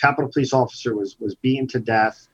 Capitol 0.00 0.30
police 0.32 0.52
officer 0.52 0.94
was 0.94 1.18
was 1.18 1.34
beaten 1.34 1.66
to 1.66 1.80
death. 1.80 2.28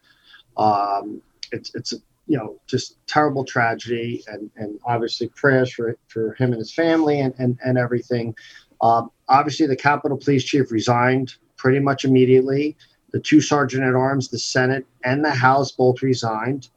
Um, 0.58 1.22
it's 1.52 1.74
it's 1.74 1.94
you 2.26 2.36
know 2.36 2.60
just 2.66 2.98
terrible 3.06 3.42
tragedy 3.42 4.22
and 4.26 4.50
and 4.56 4.78
obviously 4.84 5.28
prayers 5.28 5.72
for 5.72 5.96
for 6.08 6.34
him 6.34 6.52
and 6.52 6.58
his 6.58 6.74
family 6.74 7.20
and 7.20 7.32
and, 7.38 7.58
and 7.64 7.78
everything. 7.78 8.34
Um, 8.82 9.10
obviously, 9.30 9.66
the 9.66 9.74
Capitol 9.90 10.18
Police 10.18 10.44
Chief 10.44 10.70
resigned 10.70 11.36
pretty 11.56 11.80
much 11.80 12.04
immediately. 12.04 12.76
The 13.12 13.20
two 13.20 13.40
sergeant 13.40 13.84
at 13.84 13.94
arms, 13.94 14.28
the 14.28 14.38
Senate 14.38 14.84
and 15.02 15.24
the 15.24 15.30
House, 15.30 15.72
both 15.72 16.02
resigned. 16.02 16.68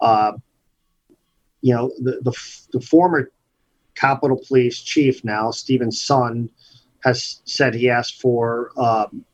Uh, 0.00 0.32
you 1.60 1.74
know, 1.74 1.92
the, 1.98 2.12
the, 2.22 2.32
the 2.72 2.80
former 2.80 3.30
Capitol 3.94 4.40
Police 4.48 4.80
Chief 4.80 5.22
now, 5.22 5.50
Steven 5.50 5.90
Sund, 5.90 6.48
has 7.04 7.40
said 7.44 7.74
he 7.74 7.88
asked 7.88 8.20
for, 8.20 8.70
um, 8.78 9.24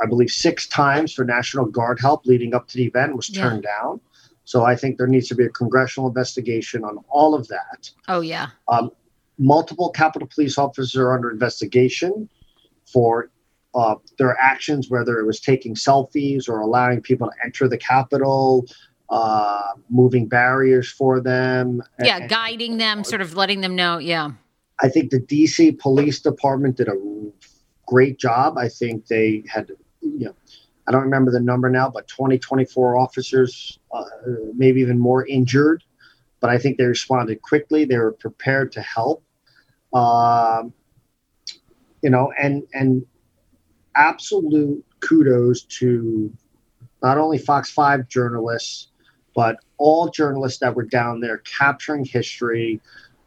I 0.00 0.06
believe, 0.06 0.30
six 0.30 0.66
times 0.68 1.12
for 1.12 1.24
National 1.24 1.66
Guard 1.66 2.00
help 2.00 2.26
leading 2.26 2.54
up 2.54 2.68
to 2.68 2.76
the 2.76 2.84
event, 2.84 3.16
was 3.16 3.28
turned 3.28 3.64
yeah. 3.64 3.82
down. 3.82 4.00
So 4.44 4.64
I 4.64 4.74
think 4.74 4.98
there 4.98 5.06
needs 5.06 5.28
to 5.28 5.34
be 5.34 5.44
a 5.44 5.48
congressional 5.48 6.08
investigation 6.08 6.84
on 6.84 6.98
all 7.08 7.34
of 7.34 7.46
that. 7.48 7.90
Oh 8.08 8.20
yeah. 8.20 8.48
Um, 8.68 8.90
multiple 9.38 9.90
Capitol 9.90 10.28
Police 10.32 10.58
officers 10.58 10.96
are 10.96 11.14
under 11.14 11.30
investigation 11.30 12.28
for 12.92 13.30
uh, 13.74 13.94
their 14.18 14.36
actions, 14.38 14.90
whether 14.90 15.18
it 15.18 15.26
was 15.26 15.40
taking 15.40 15.74
selfies 15.74 16.48
or 16.48 16.60
allowing 16.60 17.00
people 17.00 17.28
to 17.28 17.34
enter 17.44 17.68
the 17.68 17.78
Capitol, 17.78 18.66
uh, 19.08 19.72
moving 19.88 20.26
barriers 20.26 20.90
for 20.90 21.20
them. 21.20 21.82
Yeah, 22.02 22.18
and, 22.18 22.28
guiding 22.28 22.78
them, 22.78 23.04
sort 23.04 23.20
of 23.20 23.36
letting 23.36 23.60
them 23.60 23.76
know. 23.76 23.98
Yeah. 23.98 24.32
I 24.82 24.88
think 24.88 25.10
the 25.10 25.20
DC 25.20 25.78
Police 25.78 26.20
Department 26.20 26.76
did 26.76 26.88
a 26.88 26.96
great 27.86 28.18
job. 28.18 28.56
I 28.56 28.68
think 28.68 29.06
they 29.06 29.44
had, 29.52 29.70
you 30.00 30.26
know, 30.26 30.34
I 30.88 30.92
don't 30.92 31.02
remember 31.02 31.30
the 31.30 31.40
number 31.40 31.68
now, 31.68 31.90
but 31.90 32.08
20, 32.08 32.38
24 32.38 32.96
officers, 32.98 33.78
uh, 33.92 34.04
maybe 34.54 34.80
even 34.80 34.98
more 34.98 35.26
injured. 35.26 35.84
But 36.40 36.50
I 36.50 36.58
think 36.58 36.78
they 36.78 36.84
responded 36.84 37.42
quickly. 37.42 37.84
They 37.84 37.98
were 37.98 38.12
prepared 38.12 38.72
to 38.72 38.80
help. 38.80 39.22
Um, 39.92 40.72
you 42.02 42.08
know, 42.08 42.32
and 42.40 42.62
and 42.72 43.04
absolute 43.94 44.82
kudos 45.00 45.64
to 45.64 46.32
not 47.02 47.18
only 47.18 47.36
Fox 47.36 47.70
Five 47.70 48.08
journalists, 48.08 48.88
but 49.34 49.56
all 49.78 50.08
journalists 50.08 50.60
that 50.60 50.74
were 50.74 50.84
down 50.84 51.20
there 51.20 51.38
capturing 51.38 52.04
history, 52.04 52.80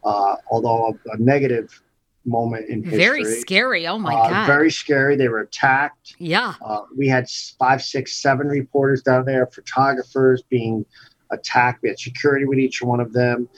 uh, 0.03 0.35
although 0.49 0.87
a, 0.87 1.11
a, 1.11 1.17
negative 1.17 1.81
moment 2.25 2.69
in 2.69 2.83
history. 2.83 2.97
Very 2.97 3.25
scary. 3.25 3.87
Oh 3.87 3.97
my 3.97 4.13
uh, 4.13 4.29
God. 4.29 4.47
Very 4.47 4.71
scary. 4.71 5.15
They 5.15 5.27
were 5.27 5.39
attacked. 5.39 6.15
Yeah. 6.19 6.53
Uh, 6.61 6.81
we 6.95 7.07
had 7.07 7.29
five, 7.59 7.81
six, 7.81 8.21
seven 8.21 8.47
reporters 8.47 9.01
down 9.01 9.25
there, 9.25 9.47
photographers 9.47 10.41
being 10.49 10.85
attacked. 11.31 11.81
We 11.81 11.89
had 11.89 11.99
security 11.99 12.45
with 12.45 12.59
each 12.59 12.81
one 12.81 12.99
of 12.99 13.13
them. 13.13 13.49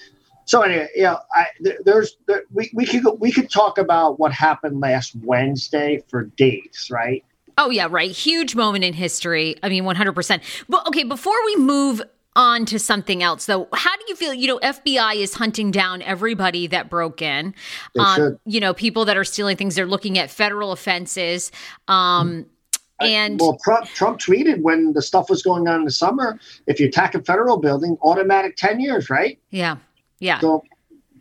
So 0.45 0.61
anyway, 0.61 0.89
yeah, 0.95 1.17
I, 1.33 1.47
there's 1.83 2.17
there, 2.27 2.43
we 2.53 2.69
we 2.73 2.85
could 2.85 3.03
we 3.19 3.31
could 3.31 3.49
talk 3.49 3.79
about 3.79 4.19
what 4.19 4.31
happened 4.31 4.79
last 4.79 5.15
Wednesday 5.23 6.03
for 6.07 6.25
days, 6.37 6.89
right? 6.91 7.25
Oh 7.57 7.69
yeah, 7.69 7.87
right. 7.89 8.11
Huge 8.11 8.53
moment 8.55 8.83
in 8.83 8.93
history. 8.93 9.55
I 9.63 9.69
mean, 9.69 9.85
100%. 9.85 10.65
But 10.67 10.87
okay, 10.87 11.03
before 11.03 11.37
we 11.45 11.55
move 11.55 12.01
on 12.35 12.65
to 12.65 12.79
something 12.79 13.23
else. 13.23 13.45
Though 13.45 13.67
how 13.73 13.95
do 13.95 14.03
you 14.07 14.15
feel 14.15 14.33
you 14.33 14.47
know 14.47 14.59
fbi 14.59 15.15
is 15.15 15.33
hunting 15.33 15.71
down 15.71 16.01
everybody 16.01 16.67
that 16.67 16.89
broke 16.89 17.21
in. 17.21 17.53
Um, 17.97 18.39
you 18.45 18.59
know 18.59 18.73
people 18.73 19.05
that 19.05 19.17
are 19.17 19.23
stealing 19.23 19.57
things 19.57 19.75
they're 19.75 19.85
looking 19.85 20.17
at 20.17 20.29
federal 20.29 20.71
offenses. 20.71 21.51
Um, 21.87 22.45
and 23.01 23.39
well 23.39 23.57
trump, 23.63 23.87
trump 23.87 24.19
tweeted 24.19 24.61
when 24.61 24.93
the 24.93 25.01
stuff 25.01 25.29
was 25.29 25.43
going 25.43 25.67
on 25.67 25.79
in 25.79 25.85
the 25.85 25.91
summer 25.91 26.39
if 26.65 26.79
you 26.79 26.87
attack 26.87 27.13
a 27.13 27.21
federal 27.21 27.57
building 27.57 27.97
automatic 28.01 28.55
10 28.55 28.79
years 28.79 29.09
right? 29.09 29.39
Yeah 29.49 29.77
yeah. 30.19 30.39
So 30.39 30.63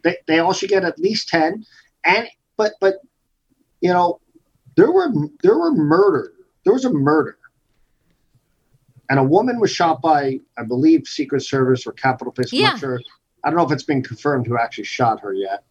they, 0.02 0.16
they 0.26 0.38
all 0.38 0.52
should 0.52 0.70
get 0.70 0.84
at 0.84 0.98
least 0.98 1.28
10 1.28 1.64
and 2.04 2.28
but 2.56 2.72
but 2.80 2.96
you 3.80 3.92
know 3.92 4.20
there 4.76 4.90
were 4.90 5.08
there 5.42 5.58
were 5.58 5.72
murder 5.72 6.32
there 6.64 6.72
was 6.72 6.84
a 6.84 6.92
murder 6.92 7.38
and 9.10 9.18
a 9.18 9.24
woman 9.24 9.60
was 9.60 9.70
shot 9.70 10.00
by, 10.00 10.40
I 10.58 10.64
believe, 10.64 11.06
Secret 11.06 11.42
Service 11.42 11.86
or 11.86 11.92
Capitol 11.92 12.32
Police. 12.32 12.52
I'm 12.52 12.58
yeah. 12.58 12.68
not 12.70 12.80
sure. 12.80 13.00
I 13.44 13.50
don't 13.50 13.58
know 13.58 13.64
if 13.64 13.72
it's 13.72 13.82
been 13.82 14.02
confirmed 14.02 14.46
who 14.46 14.58
actually 14.58 14.84
shot 14.84 15.20
her 15.20 15.34
yet. 15.34 15.64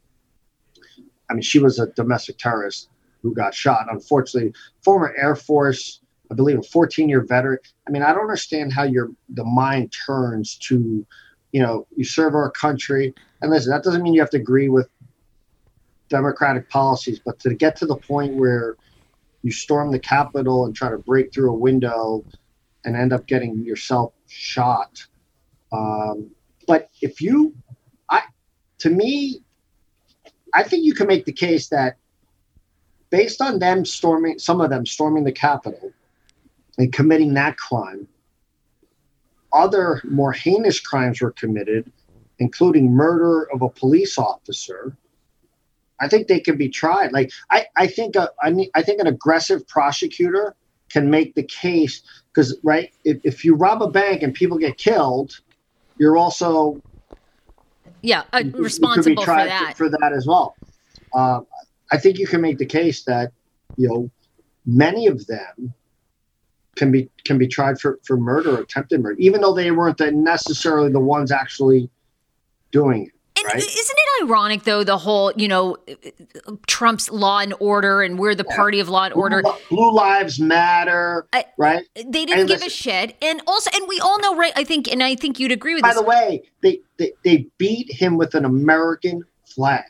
I 1.30 1.34
mean, 1.34 1.42
she 1.42 1.60
was 1.60 1.80
a 1.80 1.88
domestic 1.88 2.38
terrorist 2.38 2.90
who 3.22 3.34
got 3.34 3.56
shot. 3.56 3.88
Unfortunately, 3.90 4.54
former 4.84 5.16
Air 5.18 5.36
Force, 5.36 6.02
I 6.30 6.36
believe, 6.36 6.60
a 6.60 6.64
14 6.64 7.10
year 7.10 7.22
veteran. 7.22 7.58
I 7.88 7.92
mean, 7.92 8.04
I 8.04 8.12
don't 8.12 8.22
understand 8.22 8.72
how 8.72 8.84
your 8.84 9.10
the 9.30 9.44
mind 9.44 9.94
turns 10.06 10.58
to, 10.68 11.06
you 11.52 11.62
know, 11.62 11.88
you 11.96 12.04
serve 12.04 12.36
our 12.36 12.52
country. 12.52 13.14
And 13.42 13.50
listen, 13.50 13.72
that 13.72 13.84
doesn't 13.84 14.04
mean 14.04 14.14
you 14.14 14.22
have 14.22 14.30
to 14.32 14.38
agree 14.38 14.70
with 14.70 14.88
democratic 16.10 16.70
policies, 16.70 17.20
but 17.26 17.40
to 17.40 17.56
get 17.56 17.76
to 17.78 17.88
the 17.88 17.96
point 17.96 18.36
where 18.36 18.76
you 19.42 19.52
storm 19.52 19.92
the 19.92 20.00
Capitol 20.00 20.66
and 20.66 20.76
try 20.76 20.90
to 20.90 20.98
break 20.98 21.34
through 21.34 21.50
a 21.50 21.58
window 21.58 22.24
and 22.86 22.96
end 22.96 23.14
up 23.14 23.28
getting 23.28 23.64
yourself 23.64 24.14
shot. 24.28 25.06
Um, 25.72 26.32
but 26.68 26.90
if 27.02 27.22
you, 27.22 27.54
I, 28.10 28.22
to 28.80 28.90
me, 28.90 29.42
I 30.54 30.64
think 30.64 30.86
you 30.86 30.94
can 30.94 31.08
make 31.08 31.26
the 31.26 31.34
case 31.34 31.70
that 31.70 31.98
based 33.10 33.42
on 33.42 33.60
them 33.60 33.86
storming, 33.86 34.40
some 34.40 34.62
of 34.62 34.70
them 34.70 34.86
storming 34.86 35.24
the 35.24 35.32
Capitol 35.32 35.92
and 36.78 36.92
committing 36.92 37.34
that 37.36 37.58
crime, 37.58 38.08
other 39.52 40.02
more 40.04 40.32
heinous 40.32 40.80
crimes 40.80 41.22
were 41.22 41.32
committed, 41.32 41.92
including 42.40 42.92
murder 42.92 43.48
of 43.52 43.62
a 43.62 43.70
police 43.70 44.18
officer. 44.18 44.98
I 46.00 46.08
think 46.08 46.28
they 46.28 46.40
can 46.40 46.58
be 46.58 46.70
tried. 46.70 47.12
Like 47.12 47.32
I, 47.52 47.68
I 47.76 47.88
think 47.88 48.16
a, 48.16 48.30
I, 48.42 48.50
mean, 48.50 48.70
I 48.74 48.82
think 48.82 49.00
an 49.00 49.08
aggressive 49.08 49.68
prosecutor 49.68 50.56
can 50.94 51.10
make 51.10 51.34
the 51.34 51.44
case 51.44 52.04
because 52.32 52.56
right 52.64 52.94
if, 53.04 53.20
if 53.24 53.44
you 53.44 53.56
rob 53.56 53.82
a 53.82 53.90
bank 53.90 54.22
and 54.22 54.34
people 54.34 54.58
get 54.60 54.78
killed 54.78 55.40
you're 55.98 56.16
also 56.16 56.80
yeah 58.02 58.24
uh, 58.32 58.44
responsible 58.54 59.24
for 59.24 59.36
that. 59.36 59.74
for 59.76 59.90
that 59.90 60.14
as 60.16 60.28
well. 60.28 60.56
Uh, 61.14 61.42
i 61.92 61.98
think 61.98 62.20
you 62.20 62.28
can 62.28 62.42
make 62.42 62.60
the 62.60 62.66
case 62.66 63.04
that 63.04 63.32
you 63.76 63.88
know 63.90 64.10
many 64.66 65.08
of 65.08 65.26
them 65.26 65.74
can 66.76 66.92
be 66.92 67.10
can 67.26 67.40
be 67.40 67.48
tried 67.48 67.80
for 67.80 68.00
for 68.06 68.16
murder 68.16 68.58
or 68.58 68.62
attempted 68.62 69.02
murder 69.02 69.18
even 69.20 69.42
though 69.42 69.54
they 69.54 69.72
weren't 69.72 69.98
the, 69.98 70.12
necessarily 70.12 70.92
the 70.92 71.00
ones 71.00 71.32
actually 71.32 71.90
doing 72.72 73.08
it 73.08 73.14
and 73.44 73.54
right? 73.54 73.64
isn't 73.64 73.98
it 73.98 74.24
ironic 74.24 74.64
though 74.64 74.84
the 74.84 74.98
whole 74.98 75.32
you 75.36 75.48
know 75.48 75.78
Trump's 76.68 77.10
law 77.10 77.40
and 77.40 77.54
order 77.60 78.02
and 78.02 78.20
we're 78.20 78.36
the 78.36 78.46
yeah. 78.48 78.56
party 78.56 78.80
of 78.80 78.90
law 78.90 79.06
and 79.06 79.14
order. 79.14 79.42
Blue, 79.42 79.54
Blue 79.70 79.92
Lives 79.92 80.40
Matter, 80.40 81.28
I, 81.34 81.46
right? 81.58 81.84
They 81.96 82.26
didn't 82.26 82.40
and 82.40 82.48
give 82.48 82.62
listen, 82.62 82.68
a 82.68 82.70
shit, 82.70 83.18
and 83.22 83.42
also, 83.48 83.70
and 83.74 83.88
we 83.88 84.00
all 84.00 84.20
know, 84.20 84.36
right? 84.36 84.54
I 84.56 84.64
think, 84.64 84.92
and 84.92 85.04
I 85.04 85.16
think 85.16 85.40
you'd 85.40 85.52
agree 85.52 85.74
with. 85.76 85.84
By 85.84 85.90
this. 85.90 85.98
the 85.98 86.04
way, 86.04 86.44
they, 86.62 86.80
they 86.98 87.12
they 87.24 87.48
beat 87.58 87.92
him 87.92 88.18
with 88.18 88.36
an 88.36 88.46
American 88.46 89.24
flag, 89.46 89.84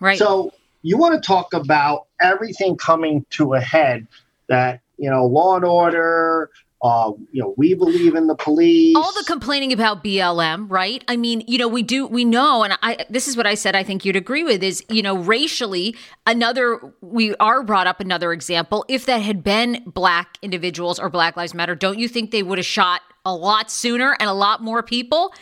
right? 0.00 0.18
So 0.18 0.52
you 0.82 0.96
want 0.96 1.20
to 1.20 1.26
talk 1.26 1.52
about 1.54 2.06
everything 2.20 2.76
coming 2.76 3.26
to 3.30 3.54
a 3.54 3.60
head 3.60 4.06
that 4.48 4.80
you 4.98 5.08
know, 5.08 5.24
law 5.24 5.56
and 5.56 5.64
order, 5.64 6.50
uh, 6.80 7.12
you 7.32 7.42
know, 7.42 7.54
we 7.56 7.74
believe 7.74 8.14
in 8.14 8.28
the 8.28 8.36
police. 8.36 8.94
All 8.96 9.12
the 9.12 9.24
complaining 9.26 9.72
about 9.72 10.04
BLM, 10.04 10.70
right? 10.70 11.02
I 11.08 11.16
mean, 11.16 11.42
you 11.46 11.58
know, 11.58 11.66
we 11.66 11.82
do, 11.82 12.06
we 12.06 12.24
know, 12.24 12.62
and 12.62 12.78
I, 12.82 13.04
this 13.10 13.26
is 13.26 13.36
what 13.36 13.46
I 13.46 13.54
said. 13.54 13.74
I 13.74 13.82
think 13.82 14.04
you'd 14.04 14.16
agree 14.16 14.44
with 14.44 14.62
is, 14.62 14.84
you 14.88 15.02
know, 15.02 15.16
racially, 15.16 15.96
another. 16.26 16.80
We 17.00 17.34
are 17.36 17.64
brought 17.64 17.88
up 17.88 18.00
another 18.00 18.32
example. 18.32 18.84
If 18.88 19.06
that 19.06 19.22
had 19.22 19.42
been 19.42 19.82
black 19.86 20.38
individuals 20.40 21.00
or 21.00 21.10
Black 21.10 21.36
Lives 21.36 21.52
Matter, 21.52 21.74
don't 21.74 21.98
you 21.98 22.06
think 22.06 22.30
they 22.30 22.44
would 22.44 22.58
have 22.58 22.66
shot 22.66 23.00
a 23.24 23.34
lot 23.34 23.70
sooner 23.70 24.16
and 24.20 24.30
a 24.30 24.34
lot 24.34 24.62
more 24.62 24.82
people? 24.82 25.34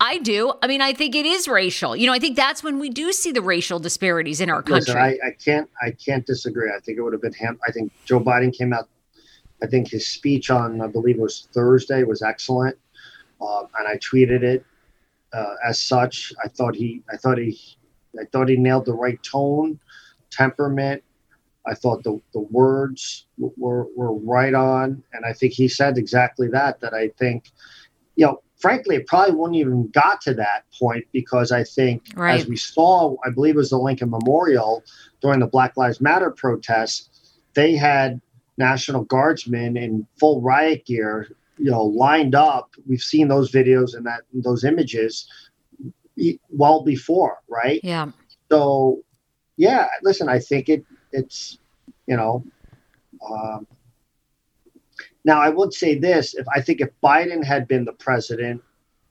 I 0.00 0.18
do. 0.18 0.54
I 0.62 0.68
mean, 0.68 0.80
I 0.80 0.94
think 0.94 1.14
it 1.14 1.26
is 1.26 1.48
racial. 1.48 1.96
You 1.96 2.06
know, 2.06 2.12
I 2.12 2.18
think 2.18 2.36
that's 2.36 2.62
when 2.62 2.78
we 2.78 2.88
do 2.88 3.12
see 3.12 3.32
the 3.32 3.42
racial 3.42 3.80
disparities 3.80 4.40
in 4.40 4.48
our 4.48 4.62
country. 4.62 4.94
Listen, 4.94 4.96
I, 4.96 5.18
I 5.26 5.30
can't, 5.44 5.68
I 5.82 5.90
can't 5.90 6.24
disagree. 6.24 6.70
I 6.70 6.78
think 6.80 6.98
it 6.98 7.02
would 7.02 7.12
have 7.12 7.22
been 7.22 7.32
him. 7.32 7.58
I 7.66 7.72
think 7.72 7.92
Joe 8.04 8.20
Biden 8.20 8.56
came 8.56 8.72
out 8.72 8.88
I 9.62 9.66
think 9.66 9.88
his 9.88 10.06
speech 10.06 10.50
on, 10.50 10.80
I 10.80 10.86
believe 10.86 11.16
it 11.16 11.22
was 11.22 11.48
Thursday, 11.52 12.02
was 12.04 12.22
excellent, 12.22 12.76
uh, 13.40 13.64
and 13.78 13.88
I 13.88 13.96
tweeted 13.96 14.42
it 14.42 14.64
uh, 15.32 15.54
as 15.66 15.80
such. 15.80 16.32
I 16.44 16.48
thought 16.48 16.74
he, 16.74 17.02
I 17.12 17.16
thought 17.16 17.38
he, 17.38 17.58
I 18.18 18.24
thought 18.32 18.48
he 18.48 18.56
nailed 18.56 18.86
the 18.86 18.94
right 18.94 19.22
tone, 19.22 19.78
temperament. 20.30 21.02
I 21.66 21.74
thought 21.74 22.02
the, 22.02 22.20
the 22.32 22.40
words 22.40 23.26
were, 23.36 23.86
were 23.94 24.14
right 24.14 24.54
on, 24.54 25.02
and 25.12 25.24
I 25.26 25.32
think 25.32 25.52
he 25.52 25.68
said 25.68 25.98
exactly 25.98 26.48
that. 26.48 26.80
That 26.80 26.94
I 26.94 27.08
think, 27.18 27.50
you 28.16 28.26
know, 28.26 28.42
frankly, 28.58 28.96
it 28.96 29.06
probably 29.06 29.34
wouldn't 29.34 29.58
even 29.58 29.88
got 29.88 30.20
to 30.22 30.34
that 30.34 30.64
point 30.78 31.04
because 31.12 31.52
I 31.52 31.64
think, 31.64 32.04
right. 32.14 32.40
as 32.40 32.46
we 32.46 32.56
saw, 32.56 33.16
I 33.24 33.30
believe 33.30 33.54
it 33.54 33.58
was 33.58 33.70
the 33.70 33.78
Lincoln 33.78 34.10
Memorial 34.10 34.82
during 35.20 35.40
the 35.40 35.46
Black 35.46 35.76
Lives 35.76 36.00
Matter 36.00 36.30
protests, 36.30 37.10
they 37.54 37.74
had 37.74 38.20
National 38.58 39.04
Guardsmen 39.04 39.76
in 39.76 40.06
full 40.18 40.42
riot 40.42 40.84
gear, 40.84 41.28
you 41.56 41.70
know, 41.70 41.84
lined 41.84 42.34
up. 42.34 42.70
We've 42.86 43.00
seen 43.00 43.28
those 43.28 43.50
videos 43.50 43.94
and 43.94 44.04
that 44.06 44.22
those 44.32 44.64
images 44.64 45.28
well 46.50 46.82
before, 46.82 47.38
right? 47.48 47.80
Yeah. 47.82 48.10
So, 48.50 49.02
yeah, 49.56 49.86
listen, 50.02 50.28
I 50.28 50.40
think 50.40 50.68
it 50.68 50.84
it's 51.12 51.58
you 52.06 52.16
know. 52.16 52.44
Um, 53.28 53.66
now, 55.24 55.40
I 55.40 55.48
would 55.48 55.72
say 55.72 55.98
this: 55.98 56.34
if 56.34 56.46
I 56.54 56.60
think 56.60 56.80
if 56.80 56.90
Biden 57.02 57.44
had 57.44 57.68
been 57.68 57.84
the 57.84 57.92
president 57.92 58.62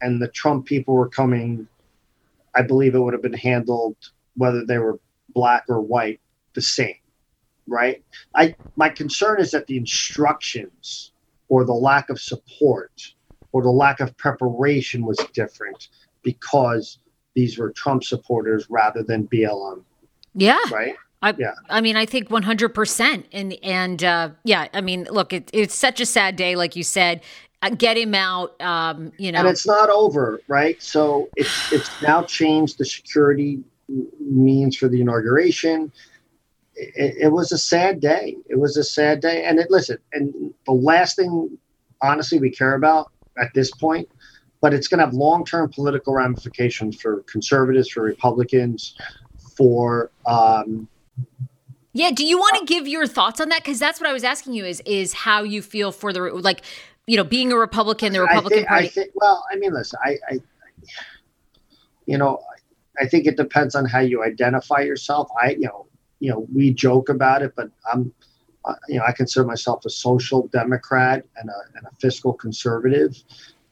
and 0.01 0.21
the 0.21 0.27
Trump 0.27 0.65
people 0.65 0.93
were 0.93 1.09
coming, 1.09 1.67
I 2.55 2.61
believe 2.61 2.95
it 2.95 2.99
would 2.99 3.13
have 3.13 3.21
been 3.21 3.33
handled 3.33 3.95
whether 4.35 4.65
they 4.65 4.77
were 4.77 4.99
black 5.33 5.65
or 5.69 5.81
white 5.81 6.19
the 6.53 6.61
same 6.61 6.95
right? 7.67 8.03
I 8.35 8.55
my 8.75 8.89
concern 8.89 9.39
is 9.39 9.51
that 9.51 9.67
the 9.67 9.77
instructions 9.77 11.11
or 11.49 11.65
the 11.65 11.73
lack 11.73 12.09
of 12.09 12.19
support 12.19 13.13
or 13.51 13.61
the 13.61 13.71
lack 13.71 13.99
of 13.99 14.15
preparation 14.17 15.05
was 15.05 15.17
different 15.33 15.89
because 16.23 16.99
these 17.35 17.57
were 17.57 17.71
Trump 17.71 18.03
supporters 18.03 18.67
rather 18.69 19.03
than 19.03 19.27
BLM. 19.27 19.83
Yeah. 20.33 20.59
Right. 20.71 20.95
I, 21.21 21.33
yeah. 21.37 21.53
I 21.69 21.81
mean, 21.81 21.95
I 21.95 22.05
think 22.05 22.29
100%. 22.29 23.23
And, 23.31 23.57
and, 23.63 24.03
uh, 24.03 24.29
yeah, 24.43 24.67
I 24.73 24.81
mean, 24.81 25.07
look, 25.09 25.33
it, 25.33 25.49
it's 25.53 25.73
such 25.73 25.99
a 25.99 26.05
sad 26.05 26.35
day, 26.35 26.55
like 26.55 26.75
you 26.75 26.83
said, 26.83 27.21
uh, 27.63 27.69
get 27.69 27.97
him 27.97 28.13
out, 28.13 28.59
um, 28.61 29.11
you 29.17 29.31
know. 29.31 29.39
And 29.39 29.47
it's 29.47 29.65
not 29.65 29.89
over, 29.89 30.39
right? 30.47 30.81
So 30.81 31.29
it's, 31.35 31.71
it's 31.71 32.01
now 32.03 32.21
changed 32.23 32.77
the 32.77 32.85
security 32.85 33.63
means 34.19 34.77
for 34.77 34.87
the 34.87 35.01
inauguration 35.01 35.91
it, 36.77 37.15
it, 37.19 37.31
was 37.31 37.51
a 37.51 37.57
sad 37.57 37.99
day. 37.99 38.37
It 38.49 38.59
was 38.59 38.77
a 38.77 38.83
sad 38.83 39.19
day. 39.19 39.43
And 39.43 39.59
it, 39.59 39.69
listen, 39.69 39.97
and 40.13 40.53
the 40.65 40.73
last 40.73 41.15
thing, 41.15 41.57
honestly, 42.01 42.39
we 42.39 42.51
care 42.51 42.75
about 42.75 43.11
at 43.37 43.53
this 43.53 43.71
point, 43.71 44.09
but 44.61 44.73
it's 44.73 44.87
going 44.87 44.99
to 44.99 45.05
have 45.05 45.13
long 45.13 45.43
term 45.43 45.69
political 45.69 46.13
ramifications 46.13 46.99
for 46.99 47.23
conservatives, 47.23 47.89
for 47.89 48.03
Republicans, 48.03 48.95
for. 49.55 50.11
Um, 50.25 50.87
yeah. 51.93 52.11
Do 52.11 52.23
you 52.23 52.37
want 52.37 52.59
to 52.59 52.65
give 52.65 52.87
your 52.87 53.07
thoughts 53.07 53.41
on 53.41 53.49
that? 53.49 53.63
Because 53.63 53.79
that's 53.79 53.99
what 53.99 54.09
I 54.09 54.13
was 54.13 54.23
asking 54.23 54.53
you. 54.53 54.65
Is 54.65 54.81
is 54.85 55.13
how 55.13 55.43
you 55.43 55.63
feel 55.63 55.91
for 55.91 56.13
the 56.13 56.21
like, 56.21 56.61
you 57.07 57.17
know, 57.17 57.23
being 57.23 57.51
a 57.51 57.57
Republican, 57.57 58.13
the 58.13 58.21
Republican 58.21 58.51
I 58.51 58.61
think, 58.61 58.67
Party. 58.67 58.85
I 58.85 58.89
think, 58.89 59.11
well, 59.15 59.43
I 59.51 59.55
mean, 59.55 59.73
listen, 59.73 59.99
I, 60.03 60.17
I 60.29 60.39
you 62.05 62.17
know, 62.17 62.39
I 62.99 63.07
think 63.07 63.25
it 63.25 63.35
depends 63.35 63.75
on 63.75 63.85
how 63.85 63.99
you 63.99 64.23
identify 64.23 64.81
yourself. 64.81 65.29
I, 65.41 65.51
you 65.51 65.67
know, 65.67 65.86
you 66.19 66.31
know, 66.31 66.47
we 66.53 66.73
joke 66.73 67.09
about 67.09 67.41
it, 67.41 67.53
but 67.55 67.69
I'm, 67.91 68.13
uh, 68.65 68.75
you 68.89 68.97
know, 68.97 69.05
I 69.07 69.11
consider 69.11 69.45
myself 69.45 69.85
a 69.85 69.89
social 69.89 70.47
democrat 70.47 71.25
and 71.37 71.49
a, 71.49 71.77
and 71.77 71.85
a 71.85 71.95
fiscal 72.01 72.33
conservative. 72.33 73.15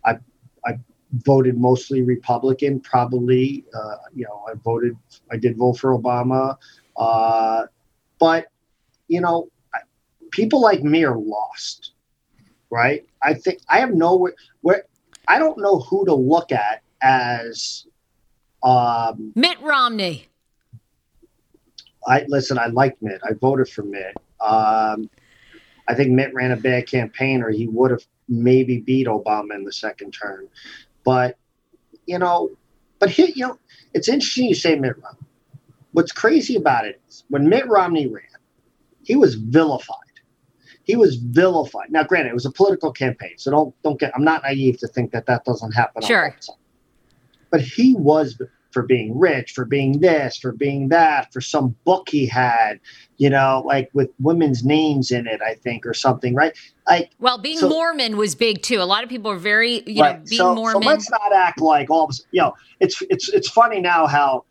I, 0.06 0.18
I 0.66 0.80
voted 1.14 1.58
mostly 1.58 2.02
Republican, 2.02 2.80
probably, 2.80 3.66
uh, 3.74 3.96
you 4.14 4.26
know, 4.26 4.46
I 4.50 4.54
voted, 4.64 4.96
I 5.32 5.38
did 5.38 5.58
vote 5.58 5.80
for 5.80 5.98
Obama. 5.98 6.56
Uh, 6.98 7.66
but, 8.20 8.48
you 9.08 9.22
know, 9.22 9.50
people 10.32 10.62
like 10.62 10.84
me 10.84 11.04
are 11.04 11.18
lost, 11.18 11.94
right? 12.70 13.06
I 13.22 13.34
think 13.34 13.60
I 13.70 13.80
have 13.80 13.94
no 13.94 14.30
where, 14.62 14.84
I 15.28 15.40
don't 15.40 15.58
know 15.58 15.80
who 15.80 16.06
to 16.06 16.14
look 16.14 16.52
at 16.52 16.82
as 17.02 17.86
um, 18.64 19.32
Mitt 19.36 19.60
Romney. 19.62 20.28
I 22.08 22.26
listen. 22.28 22.58
I 22.58 22.68
like 22.68 23.02
Mitt. 23.02 23.22
I 23.24 23.34
voted 23.34 23.70
for 23.70 23.84
Mitt. 23.84 24.16
Um, 24.40 25.10
I 25.88 25.94
think 25.96 26.12
Mitt 26.12 26.34
ran 26.34 26.52
a 26.52 26.58
bad 26.58 26.88
campaign, 26.88 27.42
or 27.42 27.50
he 27.50 27.68
would 27.68 27.92
have 27.92 28.06
maybe 28.28 28.80
beat 28.80 29.08
Obama 29.08 29.56
in 29.56 29.64
the 29.64 29.74
second 29.74 30.12
term. 30.12 30.48
But 31.04 31.38
you 32.06 32.20
know, 32.20 32.52
but 33.00 33.10
here, 33.10 33.30
you 33.34 33.48
know, 33.48 33.60
it's 33.94 34.10
interesting 34.10 34.46
you 34.46 34.56
say 34.56 34.76
Mitt 34.76 34.96
Romney. 35.02 35.20
What's 35.92 36.12
crazy 36.12 36.56
about 36.56 36.86
it 36.86 37.02
is 37.08 37.24
when 37.30 37.48
Mitt 37.48 37.68
Romney 37.68 38.08
ran, 38.08 38.24
he 39.04 39.16
was 39.16 39.36
vilified. 39.36 39.98
He 40.84 40.96
was 40.96 41.16
vilified. 41.16 41.90
Now, 41.90 42.04
granted, 42.04 42.30
it 42.30 42.34
was 42.34 42.46
a 42.46 42.52
political 42.52 42.92
campaign, 42.92 43.38
so 43.38 43.50
don't 43.52 43.82
don't 43.84 44.00
get. 44.00 44.12
I'm 44.16 44.24
not 44.24 44.44
naive 44.44 44.78
to 44.80 44.88
think 44.88 45.12
that 45.12 45.26
that 45.26 45.46
doesn't 45.46 45.72
happen. 45.72 46.04
Sure. 46.04 46.36
But 47.50 47.62
he 47.62 47.96
was 47.96 48.40
for 48.76 48.84
being 48.84 49.18
rich, 49.18 49.54
for 49.54 49.64
being 49.64 50.02
this, 50.02 50.38
for 50.38 50.52
being 50.52 50.90
that, 50.90 51.32
for 51.32 51.40
some 51.40 51.74
book 51.86 52.10
he 52.10 52.26
had, 52.26 52.78
you 53.16 53.30
know, 53.30 53.64
like 53.66 53.90
with 53.94 54.10
women's 54.20 54.66
names 54.66 55.12
in 55.12 55.28
it, 55.28 55.42
I 55.42 55.54
think, 55.54 55.86
or 55.86 55.94
something, 55.94 56.36
right? 56.36 56.52
Like, 56.86 57.12
well, 57.18 57.38
being 57.38 57.58
so, 57.58 57.70
Mormon 57.70 58.18
was 58.18 58.36
big 58.36 58.62
too. 58.62 58.82
A 58.82 58.84
lot 58.84 59.06
of 59.06 59.10
people 59.10 59.32
are 59.32 59.38
very, 59.38 59.82
you 59.88 60.02
right. 60.02 60.20
know, 60.20 60.26
being 60.28 60.40
so, 60.40 60.54
Mormon. 60.54 60.84
So 60.84 60.90
let's 60.90 61.10
not 61.10 61.32
act 61.34 61.62
like 61.62 61.90
all 61.90 62.04
of 62.04 62.10
us. 62.10 62.22
You 62.32 62.42
know, 62.42 62.54
it's 62.82 63.02
it's 63.10 63.30
it's 63.30 63.50
funny 63.50 63.80
now 63.80 64.08
how 64.08 64.44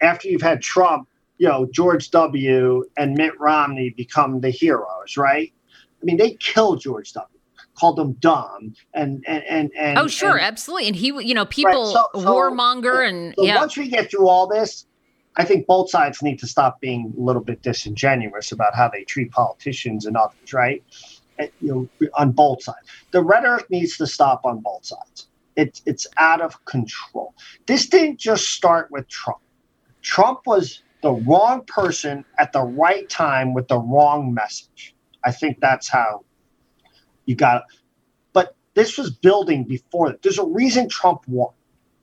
after 0.00 0.28
you've 0.28 0.40
had 0.40 0.62
Trump, 0.62 1.06
you 1.36 1.46
know, 1.46 1.68
George 1.70 2.10
W. 2.10 2.84
and 2.96 3.18
Mitt 3.18 3.38
Romney 3.38 3.90
become 3.90 4.40
the 4.40 4.48
heroes, 4.48 5.18
right? 5.18 5.52
I 6.00 6.04
mean, 6.06 6.16
they 6.16 6.38
killed 6.40 6.80
George 6.80 7.12
W 7.12 7.37
called 7.78 7.98
him 7.98 8.12
dumb 8.14 8.74
and 8.94 9.24
and 9.26 9.44
and, 9.44 9.70
and 9.76 9.98
oh 9.98 10.08
sure 10.08 10.36
and, 10.36 10.40
absolutely. 10.40 10.88
And 10.88 10.96
he 10.96 11.06
you 11.06 11.34
know 11.34 11.46
people 11.46 11.94
right, 11.94 12.06
so, 12.14 12.20
so, 12.20 12.34
warmonger 12.34 13.08
and 13.08 13.34
so 13.36 13.44
yeah. 13.44 13.56
once 13.56 13.76
we 13.76 13.88
get 13.88 14.10
through 14.10 14.28
all 14.28 14.46
this 14.46 14.86
i 15.36 15.44
think 15.44 15.66
both 15.66 15.90
sides 15.90 16.22
need 16.22 16.38
to 16.38 16.46
stop 16.46 16.80
being 16.80 17.12
a 17.16 17.20
little 17.20 17.42
bit 17.42 17.62
disingenuous 17.62 18.52
about 18.52 18.74
how 18.74 18.88
they 18.88 19.04
treat 19.04 19.30
politicians 19.30 20.06
and 20.06 20.16
others 20.16 20.52
right? 20.52 20.82
And, 21.38 21.50
you 21.60 21.68
know 22.00 22.08
on 22.14 22.32
both 22.32 22.62
sides. 22.62 22.86
The 23.12 23.22
rhetoric 23.22 23.70
needs 23.70 23.96
to 23.98 24.06
stop 24.06 24.44
on 24.44 24.60
both 24.60 24.84
sides. 24.84 25.28
It's 25.56 25.82
it's 25.86 26.06
out 26.16 26.40
of 26.40 26.64
control. 26.64 27.34
This 27.66 27.86
didn't 27.86 28.18
just 28.18 28.50
start 28.50 28.90
with 28.90 29.08
trump. 29.08 29.40
Trump 30.02 30.40
was 30.46 30.82
the 31.02 31.12
wrong 31.12 31.64
person 31.66 32.24
at 32.38 32.52
the 32.52 32.62
right 32.62 33.08
time 33.08 33.54
with 33.54 33.68
the 33.68 33.78
wrong 33.78 34.34
message. 34.34 34.94
I 35.24 35.32
think 35.32 35.60
that's 35.60 35.88
how 35.88 36.24
you 37.28 37.36
got 37.36 37.62
but 38.32 38.56
this 38.74 38.96
was 38.96 39.10
building 39.10 39.64
before 39.64 40.10
that. 40.10 40.22
There's 40.22 40.38
a 40.38 40.46
reason 40.46 40.88
Trump 40.88 41.22
won. 41.26 41.52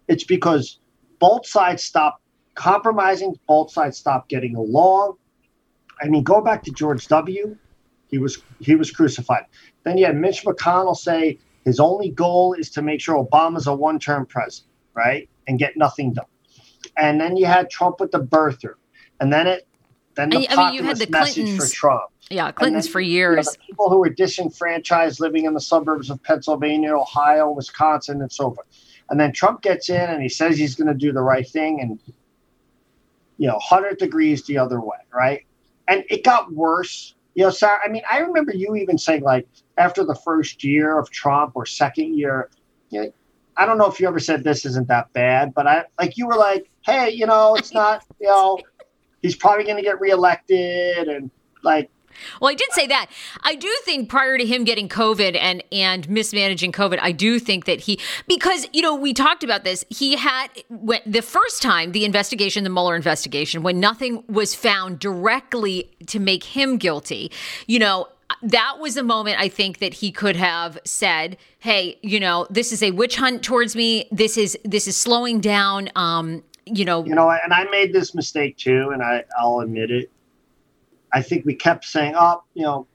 It's 0.08 0.24
because 0.24 0.80
both 1.20 1.46
sides 1.46 1.84
stopped 1.84 2.22
compromising, 2.54 3.36
both 3.48 3.72
sides 3.72 3.98
stopped 3.98 4.30
getting 4.30 4.56
along. 4.56 5.18
I 6.02 6.08
mean, 6.08 6.24
go 6.24 6.42
back 6.42 6.64
to 6.64 6.72
George 6.72 7.08
W. 7.08 7.58
He 8.08 8.18
was 8.18 8.42
he 8.60 8.76
was 8.76 8.92
crucified. 8.92 9.46
Then 9.84 9.98
you 9.98 10.06
had 10.06 10.16
Mitch 10.16 10.44
McConnell 10.44 10.96
say 10.96 11.40
his 11.64 11.80
only 11.80 12.12
goal 12.12 12.54
is 12.54 12.70
to 12.72 12.82
make 12.82 13.02
sure 13.02 13.24
Obama's 13.24 13.68
a 13.68 13.74
one-term 13.74 14.28
president, 14.28 14.72
right? 14.94 15.28
And 15.48 15.58
get 15.58 15.76
nothing 15.76 16.14
done. 16.14 16.26
And 16.98 17.20
then 17.20 17.36
you 17.38 17.46
had 17.46 17.70
Trump 17.70 18.00
with 18.00 18.12
the 18.12 18.20
birther. 18.20 18.76
And 19.20 19.34
then 19.34 19.48
it 19.48 19.68
then 20.16 20.30
the 20.30 20.48
I 20.50 20.72
mean, 20.72 20.74
you 20.76 20.84
had 20.84 20.98
the 20.98 21.10
message 21.10 21.36
Clintons. 21.46 21.70
for 21.70 21.74
Trump. 21.74 22.12
Yeah, 22.30 22.52
Clinton's 22.52 22.86
then, 22.86 22.92
for 22.92 23.02
years. 23.02 23.46
You 23.46 23.52
know, 23.52 23.66
people 23.68 23.90
who 23.90 24.00
were 24.00 24.10
disenfranchised 24.10 25.20
living 25.20 25.46
in 25.46 25.54
the 25.54 25.62
suburbs 25.62 26.10
of 26.10 26.22
Pennsylvania, 26.24 26.96
Ohio, 26.96 27.52
Wisconsin, 27.52 28.22
and 28.22 28.32
so 28.32 28.52
forth. 28.52 28.68
And 29.10 29.20
then 29.20 29.32
Trump 29.32 29.62
gets 29.62 29.90
in 29.90 30.02
and 30.02 30.22
he 30.22 30.30
says 30.30 30.58
he's 30.58 30.76
going 30.76 30.88
to 30.88 30.96
do 30.96 31.12
the 31.12 31.22
right 31.22 31.48
thing, 31.48 31.82
and 31.82 32.00
you 33.38 33.48
know, 33.48 33.60
hundred 33.60 33.98
degrees 33.98 34.44
the 34.46 34.58
other 34.58 34.82
way, 34.82 34.98
right? 35.14 35.46
And 35.88 36.04
it 36.10 36.24
got 36.24 36.52
worse. 36.52 37.14
You 37.36 37.44
know, 37.44 37.50
Sarah. 37.52 37.80
I 37.86 37.90
mean, 37.90 38.02
I 38.10 38.20
remember 38.20 38.54
you 38.54 38.76
even 38.76 38.98
saying 38.98 39.22
like 39.22 39.48
after 39.78 40.04
the 40.04 40.16
first 40.16 40.64
year 40.64 40.98
of 40.98 41.12
Trump 41.12 41.52
or 41.56 41.66
second 41.66 42.18
year, 42.18 42.50
you 42.90 43.04
know, 43.04 43.14
I 43.58 43.66
don't 43.66 43.78
know 43.78 43.88
if 43.88 44.00
you 44.00 44.08
ever 44.08 44.20
said 44.20 44.44
this 44.44 44.66
isn't 44.66 44.88
that 44.88 45.14
bad, 45.14 45.54
but 45.54 45.68
I 45.68 45.84
like 46.00 46.18
you 46.18 46.28
were 46.28 46.36
like, 46.36 46.70
hey, 46.86 47.12
you 47.12 47.26
know, 47.26 47.56
it's 47.56 47.74
not, 47.74 48.04
you 48.20 48.28
know, 48.28 48.58
he's 49.22 49.36
probably 49.36 49.66
going 49.66 49.78
to 49.78 49.84
get 49.84 50.00
reelected, 50.00 51.08
and 51.08 51.30
like 51.64 51.90
well, 52.40 52.52
I 52.52 52.56
did 52.56 52.72
say 52.72 52.88
that. 52.88 53.10
I 53.44 53.56
do 53.56 53.74
think 53.84 54.10
prior 54.10 54.38
to 54.38 54.46
him 54.46 54.64
getting 54.64 54.90
COVID 54.90 55.38
and 55.40 55.64
and 55.72 56.10
mismanaging 56.10 56.72
COVID, 56.72 57.00
I 57.02 57.12
do 57.12 57.40
think 57.40 57.66
that 57.66 57.82
he 57.82 58.00
because 58.28 58.68
you 58.74 58.82
know 58.82 58.96
we 58.96 59.14
talked 59.14 59.44
about 59.44 59.64
this. 59.64 59.86
He 59.90 60.16
had 60.16 60.48
when, 60.70 61.02
the 61.06 61.22
first 61.22 61.62
time 61.62 61.92
the 61.92 62.06
investigation, 62.06 62.64
the 62.64 62.70
Mueller 62.70 62.96
investigation, 62.96 63.64
when 63.64 63.80
nothing 63.80 64.24
was 64.28 64.56
found 64.56 65.00
directly 65.00 65.92
to 66.08 66.20
make 66.20 66.44
him 66.44 66.78
guilty. 66.78 67.32
You 67.68 67.80
know, 67.80 68.08
that 68.42 68.78
was 68.80 68.98
a 68.98 69.04
moment 69.04 69.40
I 69.40 69.50
think 69.50 69.80
that 69.80 69.96
he 69.96 70.12
could 70.12 70.36
have 70.36 70.80
said, 70.84 71.38
"Hey, 71.60 71.98
you 72.02 72.20
know, 72.20 72.48
this 72.50 72.72
is 72.72 72.82
a 72.84 72.92
witch 72.92 73.16
hunt 73.18 73.44
towards 73.44 73.76
me. 73.76 74.08
This 74.12 74.38
is 74.38 74.58
this 74.64 74.88
is 74.88 74.98
slowing 74.98 75.40
down." 75.40 75.90
Um, 75.96 76.44
you 76.66 76.86
know, 76.86 77.06
you 77.06 77.16
know, 77.16 77.30
and 77.30 77.54
I 77.54 77.66
made 77.66 77.94
this 77.94 78.16
mistake 78.16 78.58
too, 78.58 78.90
and 78.92 79.02
I 79.02 79.24
I'll 79.38 79.60
admit 79.60 79.92
it. 79.92 80.12
I 81.14 81.22
think 81.22 81.46
we 81.46 81.56
kept 81.56 81.86
saying, 81.86 82.14
"Oh, 82.18 82.44
you 82.54 82.64
know, 82.64 82.88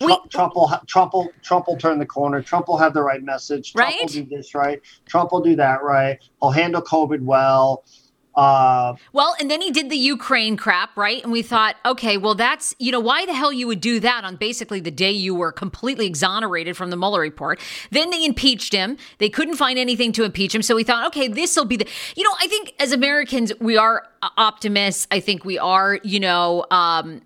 Trump, 0.00 0.30
Trump, 0.30 0.54
will 0.54 0.68
Trump 0.86 1.12
will 1.12 1.28
Trump 1.42 1.66
will 1.68 1.76
turn 1.76 1.98
the 1.98 2.06
corner. 2.06 2.42
Trump 2.42 2.68
will 2.68 2.78
have 2.78 2.94
the 2.94 3.02
right 3.02 3.22
message. 3.22 3.72
Trump 3.72 3.90
right? 3.90 4.00
will 4.00 4.08
do 4.08 4.24
this 4.24 4.54
right. 4.54 4.80
Trump 5.06 5.32
will 5.32 5.42
do 5.42 5.56
that 5.56 5.82
right. 5.82 6.18
He'll 6.40 6.50
handle 6.50 6.82
COVID 6.82 7.20
well." 7.22 7.84
Uh, 8.34 8.94
well, 9.12 9.34
and 9.38 9.50
then 9.50 9.60
he 9.60 9.70
did 9.70 9.90
the 9.90 9.96
Ukraine 9.96 10.56
crap, 10.56 10.96
right? 10.96 11.22
And 11.22 11.30
we 11.30 11.42
thought, 11.42 11.76
okay, 11.84 12.16
well, 12.16 12.34
that's, 12.34 12.74
you 12.78 12.90
know, 12.90 13.00
why 13.00 13.26
the 13.26 13.34
hell 13.34 13.52
you 13.52 13.66
would 13.66 13.80
do 13.80 14.00
that 14.00 14.24
on 14.24 14.36
basically 14.36 14.80
the 14.80 14.90
day 14.90 15.10
you 15.10 15.34
were 15.34 15.52
completely 15.52 16.06
exonerated 16.06 16.76
from 16.76 16.90
the 16.90 16.96
Mueller 16.96 17.20
report. 17.20 17.60
Then 17.90 18.10
they 18.10 18.24
impeached 18.24 18.72
him. 18.72 18.96
They 19.18 19.28
couldn't 19.28 19.56
find 19.56 19.78
anything 19.78 20.12
to 20.12 20.24
impeach 20.24 20.54
him. 20.54 20.62
So 20.62 20.74
we 20.74 20.84
thought, 20.84 21.06
okay, 21.08 21.28
this 21.28 21.56
will 21.56 21.66
be 21.66 21.76
the, 21.76 21.86
you 22.16 22.24
know, 22.24 22.34
I 22.40 22.46
think 22.46 22.72
as 22.78 22.92
Americans, 22.92 23.52
we 23.60 23.76
are 23.76 24.08
optimists. 24.38 25.06
I 25.10 25.20
think 25.20 25.44
we 25.44 25.58
are, 25.58 25.98
you 26.02 26.20
know, 26.20 26.64
um, 26.70 27.20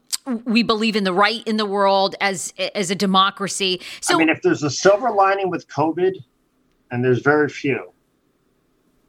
we 0.45 0.63
believe 0.63 0.97
in 0.97 1.05
the 1.05 1.13
right 1.13 1.47
in 1.47 1.57
the 1.57 1.67
world 1.67 2.17
as 2.21 2.53
as 2.75 2.91
a 2.91 2.97
democracy. 2.97 3.81
So 4.01 4.17
I 4.17 4.19
mean, 4.19 4.29
if 4.29 4.43
there's 4.43 4.65
a 4.65 4.71
silver 4.71 5.11
lining 5.13 5.51
with 5.51 5.69
COVID, 5.69 6.15
and 6.91 7.05
there's 7.05 7.21
very 7.21 7.49
few, 7.49 7.93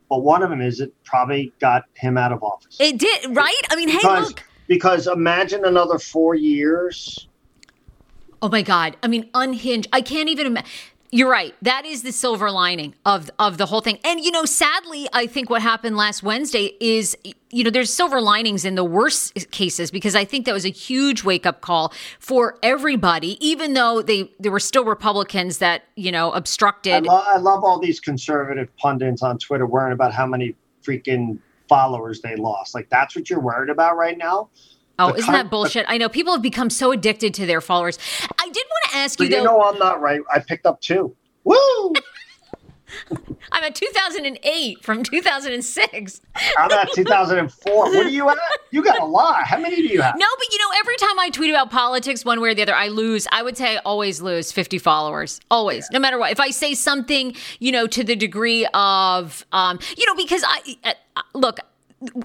but 0.09 0.19
one 0.19 0.43
of 0.43 0.49
them 0.49 0.61
is 0.61 0.79
it 0.79 0.93
probably 1.03 1.53
got 1.59 1.83
him 1.95 2.17
out 2.17 2.31
of 2.31 2.43
office. 2.43 2.77
It 2.79 2.97
did, 2.97 3.35
right? 3.35 3.61
I 3.69 3.75
mean, 3.75 3.87
because, 3.87 4.03
hey, 4.03 4.21
look. 4.21 4.43
Because 4.67 5.07
imagine 5.07 5.65
another 5.65 5.99
four 5.99 6.35
years. 6.35 7.27
Oh 8.41 8.49
my 8.49 8.61
God. 8.61 8.97
I 9.01 9.07
mean, 9.07 9.29
unhinged. 9.33 9.87
I 9.91 10.01
can't 10.01 10.29
even 10.29 10.47
imagine. 10.47 10.69
You're 11.11 11.29
right. 11.29 11.55
That 11.61 11.85
is 11.85 12.03
the 12.03 12.11
silver 12.11 12.51
lining 12.51 12.93
of 13.05 13.29
of 13.39 13.57
the 13.57 13.65
whole 13.65 13.81
thing. 13.81 13.99
And 14.03 14.19
you 14.19 14.31
know, 14.31 14.45
sadly, 14.45 15.07
I 15.13 15.25
think 15.27 15.49
what 15.49 15.61
happened 15.61 15.95
last 15.95 16.21
Wednesday 16.21 16.73
is 16.79 17.15
you 17.49 17.63
know, 17.63 17.69
there's 17.69 17.93
silver 17.93 18.19
linings 18.19 18.65
in 18.65 18.75
the 18.75 18.83
worst 18.83 19.51
cases 19.51 19.89
because 19.89 20.15
I 20.15 20.25
think 20.25 20.45
that 20.45 20.53
was 20.53 20.65
a 20.65 20.69
huge 20.69 21.23
wake 21.23 21.45
up 21.45 21.61
call 21.61 21.93
for 22.19 22.57
everybody, 22.61 23.37
even 23.45 23.73
though 23.73 24.01
they 24.01 24.31
there 24.39 24.51
were 24.51 24.59
still 24.59 24.83
Republicans 24.83 25.59
that, 25.59 25.83
you 25.95 26.11
know, 26.11 26.31
obstructed. 26.31 26.93
I, 26.93 26.99
lo- 26.99 27.23
I 27.25 27.37
love 27.37 27.63
all 27.63 27.79
these 27.79 27.99
conservative 27.99 28.75
pundits 28.77 29.21
on 29.21 29.37
Twitter 29.37 29.65
worrying 29.65 29.93
about 29.93 30.13
how 30.13 30.25
many 30.25 30.55
freaking 30.83 31.39
followers 31.69 32.21
they 32.21 32.35
lost. 32.35 32.75
Like 32.75 32.89
that's 32.89 33.15
what 33.15 33.29
you're 33.29 33.39
worried 33.39 33.69
about 33.69 33.97
right 33.97 34.17
now? 34.17 34.49
Oh, 34.99 35.13
isn't 35.13 35.31
that 35.31 35.49
bullshit? 35.49 35.85
I 35.87 35.97
know 35.97 36.09
people 36.09 36.33
have 36.33 36.41
become 36.41 36.69
so 36.69 36.91
addicted 36.91 37.33
to 37.35 37.45
their 37.45 37.61
followers. 37.61 37.99
I 38.39 38.49
did 38.49 38.65
want 38.69 38.91
to 38.91 38.97
ask 38.97 39.19
you, 39.19 39.29
though. 39.29 39.37
You 39.37 39.43
know, 39.43 39.61
I'm 39.61 39.77
not 39.77 40.01
right. 40.01 40.21
I 40.33 40.39
picked 40.39 40.65
up 40.65 40.81
two. 40.81 41.15
Woo! 41.43 41.93
I'm 43.51 43.63
at 43.63 43.75
2008 43.75 44.83
from 44.83 45.03
2006. 45.03 46.21
I'm 46.57 46.71
at 46.71 46.91
2004. 46.93 47.73
What 47.73 48.05
are 48.05 48.09
you 48.09 48.29
at? 48.29 48.37
You 48.71 48.83
got 48.83 48.99
a 48.99 49.05
lot. 49.05 49.43
How 49.43 49.59
many 49.59 49.75
do 49.75 49.83
you 49.83 50.01
have? 50.01 50.15
No, 50.17 50.25
but 50.37 50.51
you 50.51 50.59
know, 50.59 50.71
every 50.79 50.95
time 50.97 51.19
I 51.19 51.29
tweet 51.29 51.49
about 51.49 51.69
politics, 51.69 52.25
one 52.25 52.41
way 52.41 52.49
or 52.49 52.53
the 52.55 52.63
other, 52.63 52.75
I 52.75 52.87
lose. 52.87 53.27
I 53.31 53.43
would 53.43 53.57
say 53.57 53.77
I 53.77 53.81
always 53.85 54.21
lose 54.21 54.51
50 54.51 54.77
followers. 54.77 55.39
Always, 55.51 55.87
yeah. 55.91 55.97
no 55.97 55.99
matter 55.99 56.17
what. 56.17 56.31
If 56.31 56.39
I 56.39 56.49
say 56.49 56.73
something, 56.73 57.35
you 57.59 57.71
know, 57.71 57.87
to 57.87 58.03
the 58.03 58.15
degree 58.15 58.65
of, 58.73 59.45
um, 59.51 59.79
you 59.97 60.05
know, 60.05 60.15
because 60.15 60.43
I 60.45 60.77
uh, 61.15 61.21
look 61.33 61.59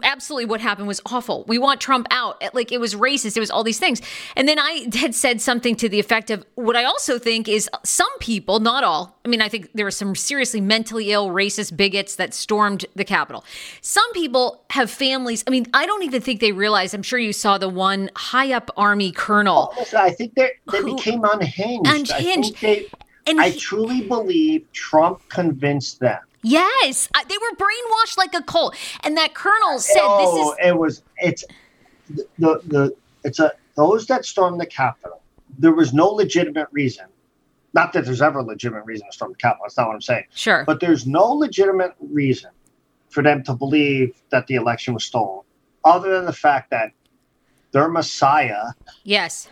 absolutely 0.02 0.44
what 0.44 0.61
happened 0.61 0.87
was 0.87 1.00
awful. 1.06 1.44
We 1.48 1.58
want 1.58 1.80
Trump 1.80 2.06
out. 2.11 2.42
Like 2.54 2.72
it 2.72 2.78
was 2.80 2.94
racist. 2.94 3.37
It 3.37 3.40
was 3.40 3.50
all 3.50 3.64
these 3.64 3.78
things. 3.78 4.02
And 4.37 4.46
then 4.46 4.58
I 4.58 4.88
had 4.94 5.14
said 5.14 5.40
something 5.40 5.74
to 5.76 5.88
the 5.88 5.98
effect 5.98 6.30
of 6.30 6.44
what 6.56 6.76
I 6.76 6.85
also 6.85 7.18
think 7.18 7.48
is 7.48 7.70
some 7.85 8.11
people, 8.18 8.61
not 8.61 8.85
all. 8.85 9.18
I 9.24 9.28
mean, 9.28 9.40
I 9.40 9.48
think 9.48 9.70
there 9.74 9.87
were 9.87 9.90
some 9.90 10.14
seriously 10.14 10.61
mentally 10.61 11.11
ill, 11.12 11.28
racist 11.28 11.76
bigots 11.76 12.16
that 12.16 12.35
stormed 12.35 12.85
the 12.94 13.04
Capitol. 13.04 13.44
Some 13.80 14.11
people 14.12 14.62
have 14.70 14.90
families. 14.90 15.42
I 15.46 15.50
mean, 15.50 15.66
I 15.72 15.87
don't 15.87 16.02
even 16.02 16.20
think 16.20 16.40
they 16.40 16.52
realize. 16.52 16.92
I'm 16.92 17.02
sure 17.02 17.18
you 17.18 17.32
saw 17.32 17.56
the 17.58 17.68
one 17.68 18.11
high 18.16 18.52
up 18.52 18.70
army 18.76 19.11
colonel. 19.12 19.72
Oh, 19.76 19.87
I 19.96 20.11
think 20.11 20.35
they 20.35 20.50
they 20.70 20.82
became 20.82 21.24
unhinged. 21.24 21.87
Unhinged. 22.12 22.61
They, 22.61 22.87
And 23.26 23.40
I 23.40 23.50
he- 23.50 23.58
truly 23.61 24.02
believe 24.02 24.70
Trump 24.72 25.20
convinced 25.28 26.00
them. 26.00 26.18
Yes, 26.42 27.09
I, 27.14 27.24
they 27.24 27.37
were 27.37 27.57
brainwashed 27.57 28.18
like 28.18 28.35
a 28.35 28.42
cult. 28.42 28.76
And 29.02 29.16
that 29.16 29.35
colonel 29.35 29.78
said, 29.78 30.00
oh, 30.02 30.18
"This 30.18 30.46
is 30.46 30.55
oh, 30.61 30.68
it 30.68 30.78
was 30.78 31.02
it's 31.18 31.44
the, 32.11 32.26
the 32.38 32.61
the 32.66 32.96
it's 33.24 33.38
a 33.38 33.52
those 33.76 34.07
that 34.07 34.24
stormed 34.24 34.61
the 34.61 34.66
Capitol. 34.66 35.22
There 35.59 35.72
was 35.72 35.92
no 35.92 36.09
legitimate 36.09 36.68
reason. 36.72 37.07
Not 37.74 37.92
that 37.94 38.05
there's 38.05 38.20
ever 38.20 38.40
a 38.40 38.42
legitimate 38.42 38.85
reason 38.85 39.07
to 39.07 39.12
storm 39.12 39.33
the 39.33 39.38
Capitol. 39.38 39.64
That's 39.64 39.78
not 39.78 39.88
what 39.88 39.94
I'm 39.94 40.02
saying. 40.02 40.24
sure, 40.35 40.64
But 40.66 40.81
there's 40.81 41.07
no 41.07 41.24
legitimate 41.28 41.94
reason 42.00 42.50
for 43.09 43.22
them 43.22 43.42
to 43.44 43.55
believe 43.55 44.14
that 44.31 44.46
the 44.46 44.57
election 44.57 44.92
was 44.94 45.05
stolen, 45.05 45.42
other 45.85 46.12
than 46.14 46.26
the 46.26 46.33
fact 46.33 46.70
that 46.70 46.90
their 47.72 47.88
Messiah, 47.88 48.72
yes, 49.05 49.48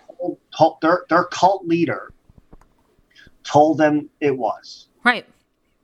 told, 0.57 0.77
their 0.83 1.05
their 1.09 1.25
cult 1.25 1.67
leader, 1.67 2.13
told 3.45 3.79
them 3.79 4.11
it 4.21 4.37
was 4.37 4.89
right, 5.05 5.27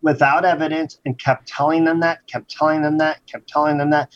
without 0.07 0.45
evidence 0.45 1.01
and 1.05 1.19
kept 1.19 1.49
telling 1.49 1.83
them 1.83 1.99
that, 1.99 2.25
kept 2.29 2.49
telling 2.49 2.81
them 2.81 2.97
that, 2.97 3.27
kept 3.27 3.49
telling 3.49 3.77
them 3.77 3.91
that. 3.91 4.15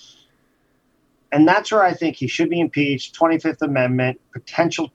And 1.33 1.49
that's 1.49 1.73
where 1.73 1.83
I 1.83 1.93
think 1.93 2.15
he 2.15 2.29
should 2.29 2.49
be 2.49 2.61
impeached. 2.61 3.19
25th 3.19 3.61
Amendment, 3.63 4.21
potential. 4.33 4.93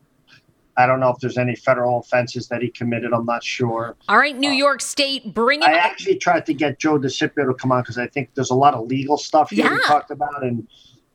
I 0.78 0.86
don't 0.88 1.02
know 1.02 1.10
if 1.10 1.18
there's 1.20 1.38
any 1.38 1.54
federal 1.54 2.00
offenses 2.00 2.48
that 2.48 2.62
he 2.62 2.70
committed. 2.70 3.12
I'm 3.14 3.26
not 3.26 3.44
sure. 3.44 3.98
all 4.08 4.18
right, 4.18 4.38
New 4.38 4.52
uh, 4.52 4.54
York 4.54 4.82
State, 4.82 5.34
bring 5.34 5.64
it. 5.64 5.68
I 5.68 5.74
actually 5.74 6.16
tried 6.16 6.46
to 6.46 6.54
get 6.54 6.80
Joe 6.80 6.98
DeCipio 6.98 7.46
to 7.46 7.54
come 7.54 7.74
on 7.74 7.82
because 7.82 7.98
I 7.98 8.08
think 8.08 8.30
there's 8.34 8.52
a 8.52 8.56
lot 8.56 8.74
of 8.74 8.88
legal 8.88 9.18
stuff 9.18 9.50
here 9.50 9.70
we 9.70 9.82
talked 9.82 10.12
about. 10.12 10.46
And, 10.46 10.66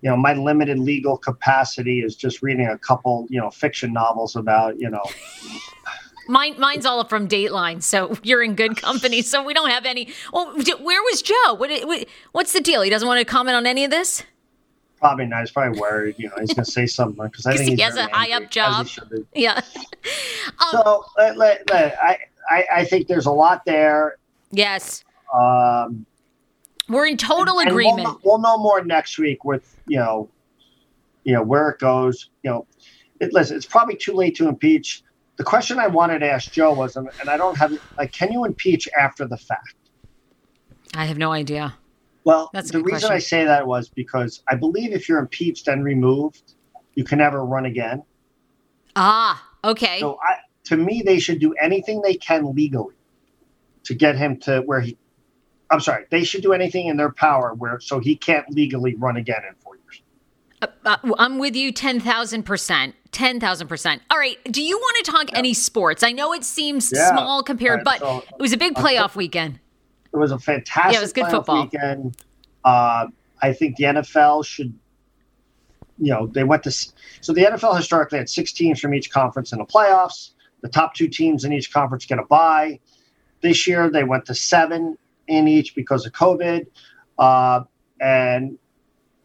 you 0.02 0.10
know, 0.10 0.16
my 0.18 0.34
limited 0.34 0.78
legal 0.78 1.16
capacity 1.16 2.00
is 2.00 2.16
just 2.16 2.42
reading 2.42 2.66
a 2.66 2.76
couple, 2.76 3.26
you 3.30 3.40
know, 3.40 3.50
fiction 3.50 3.94
novels 3.94 4.36
about, 4.36 4.78
you 4.78 4.90
know, 4.90 5.04
Mine, 6.28 6.54
mine's 6.60 6.86
all 6.86 7.02
from 7.04 7.26
Dateline, 7.28 7.82
so 7.82 8.16
you're 8.22 8.42
in 8.42 8.54
good 8.54 8.76
company. 8.76 9.22
So 9.22 9.42
we 9.42 9.52
don't 9.54 9.70
have 9.70 9.84
any. 9.86 10.08
Well, 10.32 10.52
where 10.54 11.02
was 11.02 11.22
Joe? 11.22 11.54
What, 11.54 11.70
what, 11.86 12.06
what's 12.32 12.52
the 12.52 12.60
deal? 12.60 12.82
He 12.82 12.90
doesn't 12.90 13.08
want 13.08 13.18
to 13.18 13.24
comment 13.24 13.56
on 13.56 13.66
any 13.66 13.84
of 13.84 13.90
this. 13.90 14.22
probably 14.98 15.26
not. 15.26 15.40
He's 15.40 15.50
probably 15.50 15.80
worried, 15.80 16.14
you 16.18 16.28
know, 16.28 16.34
he's 16.38 16.54
going 16.54 16.64
to 16.64 16.70
say 16.70 16.86
something 16.86 17.24
because 17.26 17.46
I 17.46 17.56
think 17.58 17.76
he 17.76 17.82
has 17.82 17.96
a 17.96 18.08
as 18.16 18.26
he 18.40 18.46
job. 18.46 18.86
Yeah. 19.34 19.60
um, 20.60 20.68
So 20.70 21.04
let, 21.18 21.36
let, 21.36 21.70
let- 21.70 21.98
I, 22.02 22.18
I, 22.48 22.64
I 22.76 22.84
think 22.84 23.06
there's 23.08 23.26
a 23.26 23.32
lot 23.32 23.64
there. 23.64 24.16
yes, 24.52 25.04
Um, 25.34 26.06
we're 26.88 27.06
in 27.06 27.16
total 27.16 27.60
and 27.60 27.68
agreement. 27.70 27.96
We'll, 27.98 28.04
know- 28.12 28.20
we'll 28.24 28.38
know 28.38 28.58
more 28.58 28.84
next 28.84 29.18
week 29.18 29.44
with 29.44 29.76
you 29.86 29.98
know, 29.98 30.28
you 31.24 31.32
know 31.34 31.42
where 31.42 31.70
it 31.70 31.78
goes. 31.78 32.30
You 32.42 32.50
know, 32.50 32.66
it, 33.20 33.32
listen, 33.32 33.56
it's 33.56 33.66
probably 33.66 33.96
too 33.96 34.12
late 34.12 34.34
to 34.36 34.48
impeach. 34.48 35.02
The 35.40 35.44
question 35.44 35.78
I 35.78 35.86
wanted 35.86 36.18
to 36.18 36.30
ask 36.30 36.52
Joe 36.52 36.74
was, 36.74 36.96
and 36.96 37.08
I 37.26 37.38
don't 37.38 37.56
have 37.56 37.72
like, 37.96 38.12
can 38.12 38.30
you 38.30 38.44
impeach 38.44 38.86
after 38.88 39.26
the 39.26 39.38
fact? 39.38 39.74
I 40.94 41.06
have 41.06 41.16
no 41.16 41.32
idea. 41.32 41.74
Well, 42.24 42.50
That's 42.52 42.70
the 42.70 42.82
reason 42.82 43.08
question. 43.08 43.12
I 43.12 43.20
say 43.20 43.44
that 43.46 43.66
was 43.66 43.88
because 43.88 44.42
I 44.48 44.56
believe 44.56 44.92
if 44.92 45.08
you're 45.08 45.18
impeached 45.18 45.66
and 45.66 45.82
removed, 45.82 46.56
you 46.94 47.04
can 47.04 47.16
never 47.16 47.42
run 47.42 47.64
again. 47.64 48.02
Ah, 48.96 49.42
okay. 49.64 49.98
So 50.00 50.18
I, 50.22 50.40
to 50.64 50.76
me, 50.76 51.00
they 51.06 51.18
should 51.18 51.38
do 51.38 51.54
anything 51.54 52.02
they 52.02 52.16
can 52.16 52.54
legally 52.54 52.96
to 53.84 53.94
get 53.94 54.16
him 54.16 54.36
to 54.40 54.60
where 54.66 54.82
he. 54.82 54.98
I'm 55.70 55.80
sorry, 55.80 56.04
they 56.10 56.22
should 56.22 56.42
do 56.42 56.52
anything 56.52 56.88
in 56.88 56.98
their 56.98 57.12
power 57.12 57.54
where 57.54 57.80
so 57.80 57.98
he 57.98 58.14
can't 58.14 58.44
legally 58.50 58.94
run 58.94 59.16
again 59.16 59.40
in 59.48 59.54
four 59.54 59.59
years. 59.59 59.59
Uh, 60.62 60.66
uh, 60.84 60.96
I'm 61.18 61.38
with 61.38 61.56
you 61.56 61.72
10,000%. 61.72 62.92
10,000%. 63.12 64.00
All 64.10 64.18
right. 64.18 64.38
Do 64.44 64.62
you 64.62 64.76
want 64.76 65.04
to 65.04 65.10
talk 65.10 65.30
any 65.36 65.54
sports? 65.54 66.02
I 66.02 66.12
know 66.12 66.32
it 66.32 66.44
seems 66.44 66.92
Yeah. 66.94 67.10
small 67.10 67.42
compared, 67.42 67.78
Right, 67.78 67.84
but 67.84 67.98
so- 68.00 68.18
it 68.18 68.40
was 68.40 68.52
a 68.52 68.56
big 68.56 68.74
playoff 68.74 69.16
weekend. 69.16 69.58
It 70.12 70.16
was 70.16 70.32
a 70.32 70.38
fantastic 70.38 70.92
Yeah, 70.92 70.98
it 70.98 71.02
was 71.02 71.12
good 71.12 71.26
football. 71.28 71.62
weekend. 71.62 72.16
Uh, 72.64 73.06
I 73.42 73.52
think 73.52 73.76
the 73.76 73.84
NFL 73.86 74.42
should, 74.42 74.74
you 75.98 76.12
know, 76.12 76.26
they 76.26 76.44
went 76.44 76.62
to 76.64 76.70
so 76.72 77.32
the 77.32 77.44
NFL 77.46 77.74
historically 77.74 78.18
had 78.18 78.28
six 78.28 78.52
teams 78.52 78.80
from 78.80 78.92
each 78.94 79.10
conference 79.10 79.52
in 79.52 79.58
the 79.58 79.64
playoffs. 79.64 80.30
The 80.62 80.68
top 80.68 80.94
two 80.94 81.08
teams 81.08 81.44
in 81.44 81.52
each 81.52 81.72
conference 81.72 82.04
get 82.06 82.18
a 82.18 82.24
bye. 82.24 82.80
This 83.40 83.66
year 83.66 83.88
they 83.88 84.04
went 84.04 84.26
to 84.26 84.34
seven 84.34 84.98
in 85.26 85.48
each 85.48 85.74
because 85.74 86.04
of 86.06 86.12
COVID, 86.12 86.66
uh, 87.18 87.62
and 88.00 88.58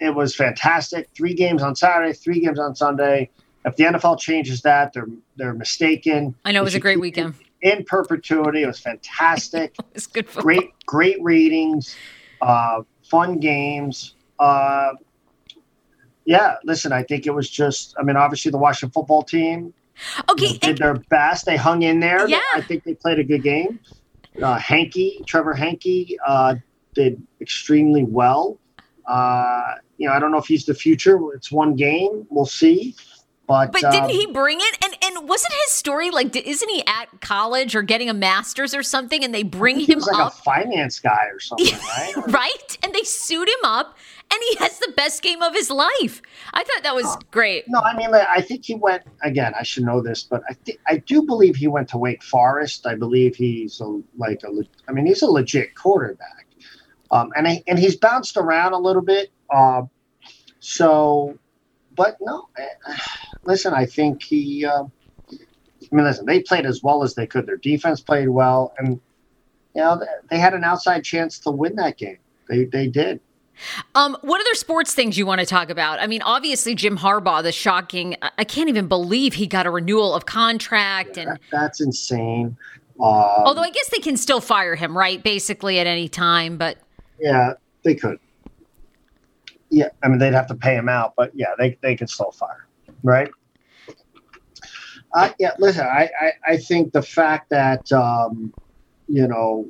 it 0.05 0.13
was 0.15 0.35
fantastic. 0.35 1.09
Three 1.15 1.33
games 1.33 1.61
on 1.63 1.75
Saturday, 1.75 2.13
three 2.13 2.39
games 2.39 2.59
on 2.59 2.75
Sunday. 2.75 3.29
If 3.65 3.75
the 3.75 3.85
NFL 3.85 4.19
changes 4.19 4.61
that, 4.61 4.93
they're 4.93 5.07
they're 5.37 5.53
mistaken. 5.53 6.35
I 6.45 6.51
know 6.51 6.61
it 6.61 6.65
was 6.65 6.75
a 6.75 6.79
great 6.79 6.99
weekend. 6.99 7.33
it 7.61 7.77
in 7.79 7.83
perpetuity. 7.85 8.61
It 8.63 8.67
was 8.67 8.79
fantastic 8.79 9.75
It's 9.95 10.07
good 10.07 10.27
football. 10.27 10.43
great 10.43 10.69
great 10.85 11.17
ratings 11.21 11.95
uh 12.41 12.81
fun 13.09 13.39
games 13.39 14.13
uh 14.39 14.91
yeah 16.25 16.55
listen 16.63 16.91
i 16.91 17.01
think 17.01 17.25
it 17.27 17.31
was 17.31 17.49
just 17.49 17.95
i 17.99 18.03
mean 18.03 18.17
obviously 18.17 18.51
the 18.51 18.57
washington 18.57 18.91
football 18.91 19.23
team 19.23 19.73
Okay. 20.29 20.45
know, 20.47 20.51
and- 20.51 20.59
did 20.61 20.77
their 20.79 20.95
best 21.09 21.45
they 21.45 21.55
hung 21.55 21.83
in 21.83 21.99
there 22.01 22.27
Yeah. 22.27 22.39
i 22.53 22.61
think 22.61 22.83
they 22.83 22.93
played 22.93 23.19
a 23.19 23.23
good 23.23 23.41
game 23.43 23.79
uh 24.43 24.57
Heinicke 24.59 25.25
trevor 25.25 25.53
Heinicke 25.55 26.17
uh 26.27 26.55
did 26.93 27.21
extremely 27.39 28.03
well 28.03 28.57
uh 29.07 29.75
you 29.97 30.07
know 30.07 30.13
i 30.13 30.19
don't 30.19 30.31
know 30.31 30.37
if 30.37 30.45
he's 30.45 30.65
the 30.65 30.73
future 30.73 31.19
it's 31.33 31.51
one 31.51 31.75
game 31.75 32.25
we'll 32.29 32.45
see 32.45 32.95
but 33.47 33.71
But 33.71 33.81
didn't 33.81 34.05
um, 34.05 34.09
he 34.09 34.25
bring 34.27 34.57
it? 34.59 34.77
And 34.83 34.95
and 35.03 35.29
wasn't 35.29 35.53
his 35.65 35.73
story 35.73 36.09
like? 36.09 36.35
Isn't 36.35 36.69
he 36.69 36.83
at 36.87 37.21
college 37.21 37.75
or 37.75 37.83
getting 37.83 38.09
a 38.09 38.13
master's 38.13 38.73
or 38.73 38.83
something? 38.83 39.23
And 39.23 39.33
they 39.33 39.43
bring 39.43 39.79
him 39.79 39.99
like 39.99 40.19
up, 40.19 40.33
a 40.33 40.35
finance 40.37 40.99
guy 40.99 41.27
or 41.31 41.39
something 41.39 41.67
right 41.97 42.13
right? 42.27 42.77
And 42.83 42.93
they 42.93 43.03
suit 43.03 43.47
him 43.47 43.63
up, 43.63 43.97
and 44.31 44.41
he 44.49 44.55
has 44.57 44.79
the 44.79 44.91
best 44.95 45.21
game 45.21 45.41
of 45.41 45.53
his 45.53 45.69
life. 45.69 46.21
I 46.53 46.63
thought 46.63 46.83
that 46.83 46.95
was 46.95 47.17
great. 47.31 47.65
No, 47.67 47.79
I 47.79 47.95
mean, 47.95 48.13
I 48.13 48.41
think 48.41 48.65
he 48.65 48.75
went 48.75 49.03
again. 49.21 49.53
I 49.57 49.63
should 49.63 49.83
know 49.83 50.01
this, 50.01 50.23
but 50.23 50.41
I 50.49 50.53
think 50.53 50.79
I 50.87 50.97
do 50.97 51.21
believe 51.21 51.55
he 51.55 51.67
went 51.67 51.89
to 51.89 51.97
Wake 51.97 52.23
Forest. 52.23 52.87
I 52.87 52.95
believe 52.95 53.35
he's 53.35 53.79
a, 53.79 54.01
like 54.17 54.41
a. 54.43 54.49
I 54.87 54.91
mean, 54.91 55.05
he's 55.05 55.21
a 55.21 55.27
legit 55.27 55.75
quarterback, 55.75 56.47
um, 57.11 57.31
and 57.35 57.47
I, 57.47 57.63
and 57.67 57.77
he's 57.77 57.95
bounced 57.95 58.37
around 58.37 58.73
a 58.73 58.79
little 58.79 59.03
bit. 59.03 59.31
Um, 59.53 59.89
so, 60.59 61.37
but 61.95 62.17
no, 62.21 62.47
eh, 62.57 62.67
listen. 63.43 63.73
I 63.73 63.85
think 63.85 64.23
he. 64.23 64.65
Uh, 64.65 64.83
I 65.31 65.95
mean, 65.95 66.05
listen. 66.05 66.25
They 66.25 66.41
played 66.41 66.65
as 66.65 66.81
well 66.83 67.03
as 67.03 67.15
they 67.15 67.27
could. 67.27 67.45
Their 67.45 67.57
defense 67.57 68.01
played 68.01 68.29
well, 68.29 68.73
and 68.77 68.99
you 69.73 69.81
know 69.81 70.01
they, 70.29 70.39
had 70.39 70.53
an 70.53 70.63
outside 70.63 71.03
chance 71.03 71.39
to 71.39 71.51
win 71.51 71.75
that 71.75 71.97
game. 71.97 72.17
They 72.49 72.65
they 72.65 72.87
did. 72.87 73.19
Um, 73.93 74.17
what 74.21 74.41
other 74.41 74.53
sports 74.55 74.93
things 74.93 75.17
you 75.17 75.25
want 75.25 75.39
to 75.39 75.45
talk 75.45 75.69
about? 75.69 75.99
I 75.99 76.07
mean, 76.07 76.21
obviously 76.23 76.75
Jim 76.75 76.97
Harbaugh, 76.97 77.41
the 77.41 77.53
shocking. 77.53 78.17
I- 78.37 78.43
can't 78.43 78.67
even 78.67 78.87
believe 78.89 79.35
he 79.35 79.47
got 79.47 79.65
a 79.65 79.71
renewal 79.71 80.13
of 80.13 80.25
contract, 80.25 81.17
and 81.17 81.31
That- 81.31 81.41
that's 81.51 81.79
insane. 81.79 82.57
Um, 82.99 83.05
although 83.05 83.61
I 83.61 83.69
guess 83.69 83.89
they 83.89 83.99
can 83.99 84.17
still 84.17 84.41
fire 84.41 84.75
him, 84.75 84.97
right? 84.97 85.21
Basically 85.23 85.79
at 85.79 85.87
any 85.87 86.07
time, 86.09 86.57
but 86.57 86.77
Yeah, 87.19 87.53
they 87.83 87.95
could. 87.95 88.19
Yeah, 89.69 89.89
I 90.03 90.07
mean 90.07 90.19
they'd 90.19 90.33
have 90.33 90.47
to 90.47 90.55
pay 90.55 90.75
him 90.75 90.89
out, 90.89 91.13
but 91.17 91.31
yeah, 91.33 91.53
they 91.57 91.77
they 91.81 91.95
could 91.95 92.09
still 92.09 92.31
fire, 92.31 92.67
right? 93.03 93.29
Uh, 95.13 95.31
yeah, 95.39 95.51
listen, 95.59 95.85
I, 95.85 96.09
I 96.19 96.31
I 96.53 96.57
think 96.57 96.93
the 96.93 97.01
fact 97.01 97.49
that 97.49 97.91
um, 97.91 98.53
you 99.07 99.27
know 99.27 99.69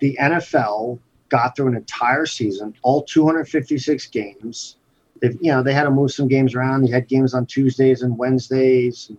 the 0.00 0.16
NFL 0.20 0.98
got 1.28 1.56
through 1.56 1.68
an 1.68 1.76
entire 1.76 2.26
season, 2.26 2.74
all 2.82 3.02
256 3.02 4.06
games. 4.08 4.76
If 5.22 5.34
you 5.40 5.50
know 5.50 5.62
they 5.62 5.72
had 5.72 5.84
to 5.84 5.90
move 5.90 6.12
some 6.12 6.28
games 6.28 6.54
around, 6.54 6.86
you 6.86 6.92
had 6.92 7.08
games 7.08 7.34
on 7.34 7.46
Tuesdays 7.46 8.02
and 8.02 8.16
Wednesdays, 8.16 9.10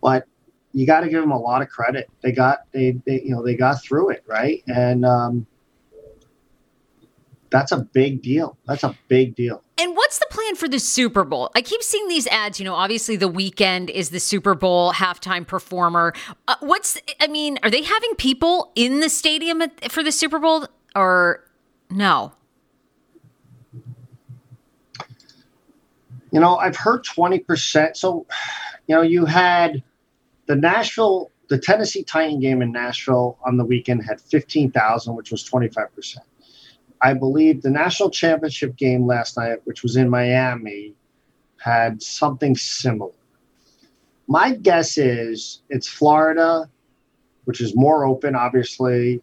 but 0.00 0.26
you 0.72 0.86
got 0.86 1.00
to 1.00 1.08
give 1.08 1.20
them 1.20 1.32
a 1.32 1.38
lot 1.38 1.62
of 1.62 1.68
credit. 1.68 2.08
They 2.22 2.32
got 2.32 2.60
they, 2.72 2.92
they 3.06 3.22
you 3.22 3.30
know 3.30 3.42
they 3.42 3.56
got 3.56 3.82
through 3.82 4.10
it, 4.10 4.24
right? 4.26 4.62
And 4.68 5.04
um, 5.04 5.46
that's 7.52 7.70
a 7.70 7.78
big 7.78 8.22
deal. 8.22 8.56
That's 8.66 8.82
a 8.82 8.96
big 9.08 9.36
deal. 9.36 9.62
And 9.78 9.94
what's 9.94 10.18
the 10.18 10.26
plan 10.30 10.56
for 10.56 10.68
the 10.68 10.80
Super 10.80 11.22
Bowl? 11.22 11.50
I 11.54 11.60
keep 11.60 11.82
seeing 11.82 12.08
these 12.08 12.26
ads. 12.28 12.58
You 12.58 12.64
know, 12.64 12.74
obviously 12.74 13.16
the 13.16 13.28
weekend 13.28 13.90
is 13.90 14.10
the 14.10 14.20
Super 14.20 14.54
Bowl 14.54 14.92
halftime 14.92 15.46
performer. 15.46 16.14
Uh, 16.48 16.56
what's, 16.60 16.98
I 17.20 17.26
mean, 17.26 17.58
are 17.62 17.70
they 17.70 17.82
having 17.82 18.14
people 18.16 18.72
in 18.74 19.00
the 19.00 19.08
stadium 19.08 19.60
at, 19.60 19.92
for 19.92 20.02
the 20.02 20.10
Super 20.10 20.38
Bowl 20.38 20.66
or 20.96 21.44
no? 21.90 22.32
You 26.30 26.40
know, 26.40 26.56
I've 26.56 26.76
heard 26.76 27.04
20%. 27.04 27.96
So, 27.96 28.26
you 28.86 28.96
know, 28.96 29.02
you 29.02 29.26
had 29.26 29.82
the 30.46 30.56
Nashville, 30.56 31.30
the 31.48 31.58
Tennessee 31.58 32.02
Titan 32.02 32.40
game 32.40 32.62
in 32.62 32.72
Nashville 32.72 33.36
on 33.44 33.58
the 33.58 33.64
weekend 33.64 34.04
had 34.04 34.22
15,000, 34.22 35.14
which 35.14 35.30
was 35.30 35.44
25%. 35.44 36.16
I 37.02 37.14
believe 37.14 37.62
the 37.62 37.70
national 37.70 38.10
championship 38.10 38.76
game 38.76 39.06
last 39.06 39.36
night, 39.36 39.58
which 39.64 39.82
was 39.82 39.96
in 39.96 40.08
Miami, 40.08 40.94
had 41.58 42.02
something 42.02 42.56
similar. 42.56 43.12
My 44.28 44.54
guess 44.54 44.96
is 44.98 45.62
it's 45.68 45.88
Florida 45.88 46.70
which 47.44 47.60
is 47.60 47.74
more 47.74 48.04
open, 48.04 48.34
obviously. 48.34 49.22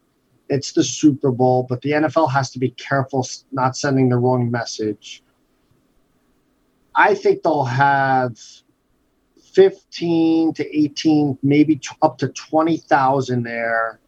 It's 0.49 0.73
the 0.73 0.83
Super 0.83 1.31
Bowl, 1.31 1.65
but 1.67 1.81
the 1.81 1.91
NFL 1.91 2.31
has 2.31 2.49
to 2.51 2.59
be 2.59 2.71
careful 2.71 3.25
not 3.51 3.77
sending 3.77 4.09
the 4.09 4.17
wrong 4.17 4.49
message. 4.49 5.23
I 6.95 7.13
think 7.13 7.43
they'll 7.43 7.63
have 7.63 8.37
15 9.53 10.53
to 10.53 10.77
18, 10.77 11.37
maybe 11.43 11.75
t- 11.75 11.95
up 12.01 12.17
to 12.19 12.29
20,000 12.29 13.43
there. 13.43 13.99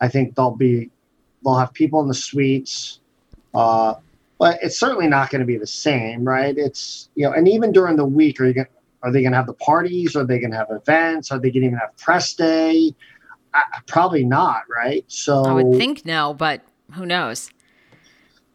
I 0.00 0.08
think 0.08 0.36
they'll 0.36 0.56
be, 0.56 0.90
they'll 1.44 1.58
have 1.58 1.72
people 1.74 2.00
in 2.00 2.08
the 2.08 2.14
suites. 2.14 2.99
Uh, 3.54 3.94
but 4.38 4.58
it's 4.62 4.78
certainly 4.78 5.06
not 5.06 5.30
going 5.30 5.40
to 5.40 5.46
be 5.46 5.58
the 5.58 5.66
same, 5.66 6.24
right? 6.24 6.56
It's, 6.56 7.10
you 7.14 7.26
know, 7.26 7.32
and 7.32 7.46
even 7.46 7.72
during 7.72 7.96
the 7.96 8.06
week, 8.06 8.40
are 8.40 8.46
you 8.46 8.54
going 8.54 8.66
are 9.02 9.12
they 9.12 9.22
going 9.22 9.32
to 9.32 9.36
have 9.36 9.46
the 9.46 9.54
parties? 9.54 10.14
Are 10.14 10.24
they 10.24 10.38
going 10.38 10.50
to 10.50 10.56
have 10.56 10.68
events? 10.70 11.30
Are 11.30 11.38
they 11.38 11.50
going 11.50 11.62
to 11.62 11.66
even 11.68 11.78
have 11.78 11.96
press 11.96 12.34
day? 12.34 12.94
I, 13.54 13.62
probably 13.86 14.24
not, 14.24 14.62
right? 14.68 15.04
So 15.08 15.42
I 15.42 15.52
would 15.52 15.76
think 15.76 16.04
no, 16.04 16.34
but 16.34 16.62
who 16.92 17.06
knows? 17.06 17.50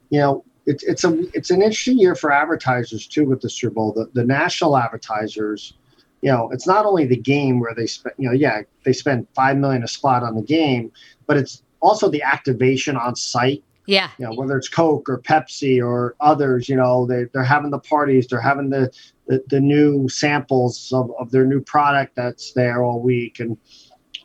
You 0.10 0.20
know, 0.20 0.46
it's 0.66 0.84
it's 0.84 1.04
a 1.04 1.20
it's 1.34 1.52
an 1.52 1.62
interesting 1.62 2.00
year 2.00 2.16
for 2.16 2.32
advertisers 2.32 3.08
too 3.08 3.26
with 3.26 3.42
the 3.42 3.50
Super 3.50 3.74
Bowl. 3.74 3.94
The 3.94 4.10
the 4.14 4.24
national 4.24 4.78
advertisers, 4.78 5.74
you 6.22 6.32
know, 6.32 6.50
it's 6.52 6.66
not 6.66 6.86
only 6.86 7.06
the 7.06 7.18
game 7.18 7.60
where 7.60 7.74
they 7.76 7.88
spend, 7.88 8.16
you 8.18 8.30
know, 8.30 8.34
yeah, 8.34 8.62
they 8.84 8.94
spend 8.94 9.28
five 9.36 9.58
million 9.58 9.84
a 9.84 9.88
spot 9.88 10.24
on 10.24 10.36
the 10.36 10.42
game, 10.42 10.92
but 11.28 11.36
it's 11.36 11.62
also 11.82 12.10
the 12.10 12.24
activation 12.24 12.96
on 12.96 13.16
site. 13.18 13.64
Yeah. 13.86 14.10
You 14.18 14.26
know, 14.26 14.34
whether 14.34 14.58
it's 14.58 14.70
Coke 14.70 15.10
or 15.10 15.20
Pepsi 15.20 15.86
or 15.86 16.16
others, 16.20 16.68
you 16.68 16.76
know, 16.76 17.06
they 17.06 17.26
they're 17.34 17.44
having 17.44 17.72
the 17.72 17.80
parties, 17.80 18.28
they're 18.28 18.42
having 18.42 18.70
the 18.70 18.92
the, 19.28 19.44
the 19.48 19.60
new 19.60 20.08
samples 20.10 20.92
of, 20.94 21.12
of 21.20 21.32
their 21.32 21.46
new 21.46 21.62
product 21.62 22.16
that's 22.16 22.54
there 22.54 22.84
all 22.84 23.02
week. 23.02 23.40
And 23.40 23.58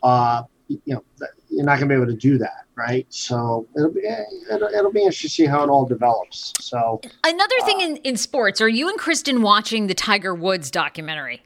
uh 0.03 0.43
you 0.67 0.79
know 0.87 1.03
you're 1.49 1.65
not 1.65 1.79
going 1.79 1.89
to 1.89 1.95
be 1.95 1.95
able 1.95 2.05
to 2.05 2.17
do 2.17 2.37
that 2.37 2.61
right? 2.75 3.05
So 3.09 3.67
it'll 3.75 3.91
be 3.91 4.01
it'll, 4.51 4.67
it'll 4.69 4.91
be 4.91 5.01
interesting 5.01 5.29
to 5.29 5.33
see 5.33 5.45
how 5.45 5.63
it 5.63 5.69
all 5.69 5.85
develops. 5.85 6.53
So 6.59 7.01
another 7.23 7.55
thing 7.63 7.77
uh, 7.77 7.85
in, 7.85 7.97
in 7.97 8.17
sports 8.17 8.61
are 8.61 8.69
you 8.69 8.89
and 8.89 8.97
kristen 8.97 9.41
watching 9.41 9.87
the 9.87 9.93
tiger 9.93 10.33
woods 10.33 10.71
documentary? 10.71 11.43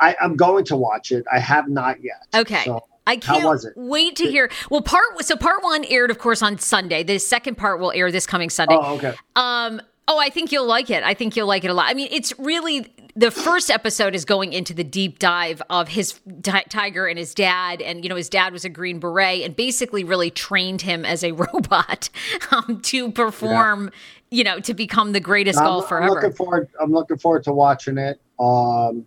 I, 0.00 0.16
i'm 0.20 0.36
going 0.36 0.64
to 0.66 0.76
watch 0.76 1.12
it. 1.12 1.24
I 1.32 1.38
have 1.38 1.68
not 1.68 2.02
yet. 2.02 2.26
Okay. 2.34 2.64
So 2.64 2.80
I 3.06 3.16
can't 3.16 3.64
wait 3.76 4.16
to 4.16 4.24
hear. 4.24 4.50
Well, 4.70 4.82
part 4.82 5.04
so 5.20 5.36
part 5.36 5.62
one 5.62 5.84
aired, 5.84 6.10
of 6.10 6.18
course, 6.18 6.42
on 6.42 6.58
Sunday. 6.58 7.02
The 7.02 7.18
second 7.18 7.56
part 7.56 7.80
will 7.80 7.92
air 7.92 8.12
this 8.12 8.26
coming 8.26 8.50
Sunday. 8.50 8.76
Oh, 8.78 8.96
okay. 8.96 9.14
Um, 9.34 9.80
Oh, 10.12 10.18
I 10.18 10.28
think 10.28 10.50
you'll 10.50 10.66
like 10.66 10.90
it. 10.90 11.04
I 11.04 11.14
think 11.14 11.36
you'll 11.36 11.46
like 11.46 11.62
it 11.62 11.70
a 11.70 11.74
lot. 11.74 11.86
I 11.88 11.94
mean, 11.94 12.08
it's 12.10 12.36
really 12.36 12.92
the 13.14 13.30
first 13.30 13.70
episode 13.70 14.16
is 14.16 14.24
going 14.24 14.52
into 14.52 14.74
the 14.74 14.82
deep 14.82 15.20
dive 15.20 15.62
of 15.70 15.86
his 15.86 16.18
t- 16.42 16.50
tiger 16.68 17.06
and 17.06 17.16
his 17.16 17.32
dad, 17.32 17.80
and 17.80 18.02
you 18.02 18.08
know 18.08 18.16
his 18.16 18.28
dad 18.28 18.52
was 18.52 18.64
a 18.64 18.68
Green 18.68 18.98
Beret, 18.98 19.42
and 19.44 19.54
basically 19.54 20.02
really 20.02 20.28
trained 20.28 20.82
him 20.82 21.04
as 21.04 21.22
a 21.22 21.30
robot 21.54 22.10
um, 22.50 22.80
to 22.82 23.12
perform. 23.12 23.84
Yeah. 23.84 23.90
You 24.32 24.44
know, 24.44 24.60
to 24.60 24.74
become 24.74 25.12
the 25.12 25.20
greatest 25.20 25.60
I'm, 25.60 25.64
golfer 25.64 25.98
I'm 25.98 26.04
ever. 26.04 26.14
Looking 26.14 26.32
forward, 26.32 26.68
I'm 26.80 26.92
looking 26.92 27.18
forward 27.18 27.44
to 27.44 27.52
watching 27.52 27.96
it. 27.96 28.20
Um, 28.40 29.06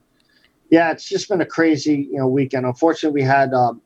yeah, 0.74 0.90
it's 0.90 1.08
just 1.08 1.30
been 1.30 1.40
a 1.40 1.46
crazy 1.46 2.10
you 2.12 2.18
know 2.18 2.28
weekend. 2.28 2.66
Unfortunately, 2.66 3.22
we 3.22 3.28
had 3.28 3.54
um, 3.54 3.80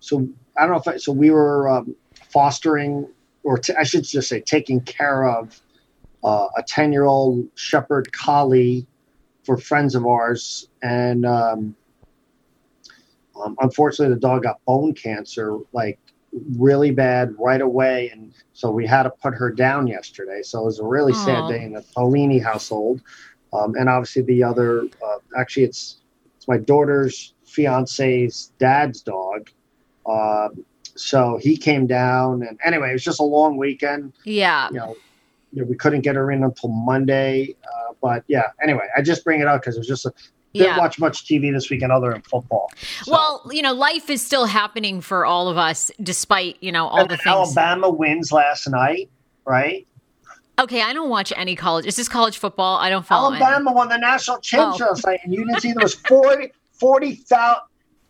so 0.00 0.28
I 0.58 0.66
don't 0.66 0.72
know 0.72 0.76
if 0.76 0.86
I, 0.86 0.98
so 0.98 1.10
we 1.10 1.30
were 1.30 1.70
um, 1.70 1.96
fostering 2.28 3.08
or 3.44 3.56
t- 3.56 3.72
I 3.78 3.82
should 3.82 4.04
just 4.04 4.28
say 4.28 4.42
taking 4.42 4.82
care 4.82 5.24
of 5.24 5.58
uh, 6.22 6.48
a 6.54 6.62
10 6.62 6.92
year 6.92 7.04
old 7.04 7.48
shepherd 7.54 8.12
collie 8.12 8.86
for 9.44 9.56
friends 9.56 9.94
of 9.94 10.04
ours. 10.04 10.68
And 10.82 11.24
um, 11.24 11.74
um, 13.42 13.56
unfortunately, 13.62 14.14
the 14.14 14.20
dog 14.20 14.42
got 14.42 14.62
bone 14.66 14.92
cancer, 14.92 15.56
like 15.72 15.98
really 16.58 16.90
bad 16.90 17.34
right 17.38 17.62
away. 17.62 18.10
And 18.10 18.34
so 18.52 18.70
we 18.70 18.86
had 18.86 19.04
to 19.04 19.10
put 19.10 19.32
her 19.32 19.50
down 19.50 19.86
yesterday. 19.86 20.42
So 20.42 20.60
it 20.60 20.64
was 20.66 20.78
a 20.78 20.84
really 20.84 21.14
Aww. 21.14 21.24
sad 21.24 21.48
day 21.48 21.64
in 21.64 21.72
the 21.72 21.84
Paolini 21.96 22.42
household. 22.42 23.00
Um, 23.54 23.76
and 23.76 23.88
obviously, 23.88 24.20
the 24.22 24.42
other, 24.42 24.82
uh, 24.82 25.18
actually, 25.38 25.64
it's, 25.64 26.00
it's 26.44 26.48
my 26.48 26.58
daughter's 26.58 27.32
fiance's 27.46 28.52
dad's 28.58 29.00
dog. 29.00 29.50
Um, 30.06 30.64
so 30.94 31.38
he 31.40 31.56
came 31.56 31.86
down, 31.86 32.42
and 32.42 32.58
anyway, 32.64 32.90
it 32.90 32.92
was 32.92 33.04
just 33.04 33.18
a 33.18 33.24
long 33.24 33.56
weekend. 33.56 34.12
Yeah. 34.24 34.68
You 34.68 34.76
know, 34.76 34.96
you 35.52 35.62
know, 35.62 35.68
we 35.68 35.76
couldn't 35.76 36.02
get 36.02 36.16
her 36.16 36.30
in 36.30 36.44
until 36.44 36.68
Monday. 36.68 37.54
Uh, 37.64 37.94
but 38.02 38.24
yeah, 38.26 38.50
anyway, 38.62 38.86
I 38.96 39.02
just 39.02 39.24
bring 39.24 39.40
it 39.40 39.46
up 39.46 39.62
because 39.62 39.76
it 39.76 39.80
was 39.80 39.88
just 39.88 40.06
a 40.06 40.12
didn't 40.52 40.68
yeah. 40.68 40.78
watch 40.78 41.00
much 41.00 41.24
TV 41.24 41.52
this 41.52 41.68
weekend 41.68 41.90
other 41.90 42.12
than 42.12 42.22
football. 42.22 42.70
So. 43.02 43.10
Well, 43.10 43.50
you 43.50 43.60
know, 43.60 43.72
life 43.72 44.08
is 44.08 44.24
still 44.24 44.46
happening 44.46 45.00
for 45.00 45.26
all 45.26 45.48
of 45.48 45.58
us, 45.58 45.90
despite 46.00 46.58
you 46.60 46.70
know 46.70 46.86
all 46.86 47.00
and 47.00 47.10
the 47.10 47.16
things. 47.16 47.26
Alabama 47.26 47.90
wins 47.90 48.30
last 48.30 48.68
night, 48.68 49.10
right? 49.46 49.84
Okay, 50.58 50.82
I 50.82 50.92
don't 50.92 51.10
watch 51.10 51.32
any 51.36 51.56
college. 51.56 51.86
Is 51.86 51.96
this 51.96 52.08
college 52.08 52.38
football? 52.38 52.78
I 52.78 52.88
don't 52.88 53.04
follow. 53.04 53.34
Alabama 53.34 53.70
any. 53.70 53.76
won 53.76 53.88
the 53.88 53.96
national 53.96 54.38
championship 54.38 55.04
oh. 55.06 55.16
and 55.24 55.34
you 55.34 55.44
didn't 55.44 55.60
see 55.60 55.72
there 55.72 55.82
was 55.82 55.94
40 55.94 56.52
40,000 56.72 57.62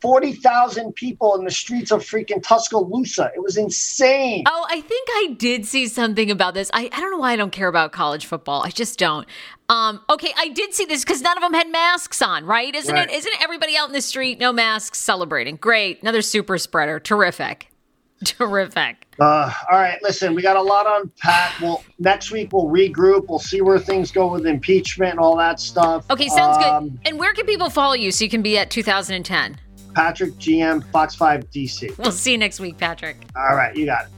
40,000 0.05 0.95
people 0.97 1.35
in 1.35 1.47
the 1.47 1.51
streets 1.51 1.91
of 1.91 2.03
freaking 2.03 2.43
Tuscaloosa. 2.43 3.31
It 3.35 3.43
was 3.43 3.57
insane. 3.57 4.45
Oh, 4.47 4.67
I 4.69 4.83
think 4.83 5.09
I 5.11 5.35
did 5.39 5.65
see 5.65 5.89
something 5.89 6.31
about 6.31 6.53
this. 6.53 6.71
I, 6.75 6.91
I 6.93 7.01
don't 7.01 7.11
know 7.11 7.17
why 7.17 7.33
I 7.33 7.37
don't 7.37 7.53
care 7.53 7.69
about 7.69 7.93
college 7.93 8.27
football. 8.27 8.63
I 8.63 8.69
just 8.69 8.99
don't. 8.99 9.27
Um, 9.71 10.03
okay, 10.11 10.31
I 10.37 10.49
did 10.49 10.75
see 10.75 10.85
this 10.85 11.05
because 11.05 11.23
none 11.23 11.39
of 11.39 11.43
them 11.43 11.55
had 11.55 11.71
masks 11.71 12.21
on, 12.21 12.45
right? 12.45 12.75
Isn't 12.75 12.95
right. 12.95 13.09
it? 13.09 13.15
Isn't 13.15 13.33
everybody 13.43 13.79
out 13.79 13.89
in 13.89 13.95
the 13.95 14.03
street, 14.03 14.39
no 14.39 14.53
masks, 14.53 14.99
celebrating? 14.99 15.57
Great. 15.57 16.03
Another 16.03 16.21
super 16.21 16.59
spreader. 16.59 17.01
Terrific. 17.01 17.71
Terrific. 18.39 19.07
Uh, 19.21 19.53
all 19.71 19.79
right, 19.79 20.03
listen, 20.03 20.35
we 20.35 20.43
got 20.43 20.57
a 20.57 20.63
lot 20.63 20.87
on 20.87 21.11
Pat. 21.19 21.61
Well, 21.61 21.85
next 21.99 22.31
week 22.31 22.53
we'll 22.53 22.67
regroup. 22.67 23.29
We'll 23.29 23.39
see 23.39 23.61
where 23.61 23.79
things 23.79 24.11
go 24.11 24.33
with 24.33 24.47
impeachment 24.47 25.13
and 25.13 25.21
all 25.21 25.37
that 25.37 25.61
stuff. 25.61 26.11
Okay, 26.11 26.29
sounds 26.29 26.65
um, 26.65 26.89
good. 26.89 26.99
And 27.07 27.19
where 27.19 27.33
can 27.33 27.47
people 27.47 27.71
follow 27.71 27.95
you 27.95 28.11
so 28.11 28.25
you 28.25 28.31
can 28.31 28.43
be 28.43 28.59
at 28.59 28.71
2010? 28.71 29.61
Patrick 29.95 30.33
GM 30.35 30.85
Fox 30.91 31.15
5 31.15 31.51
DC. 31.51 31.97
We'll 31.99 32.11
see 32.11 32.33
you 32.33 32.39
next 32.39 32.59
week, 32.59 32.79
Patrick. 32.79 33.17
All 33.37 33.55
right, 33.55 33.77
you 33.77 33.87
got 33.87 34.07
it. 34.07 34.11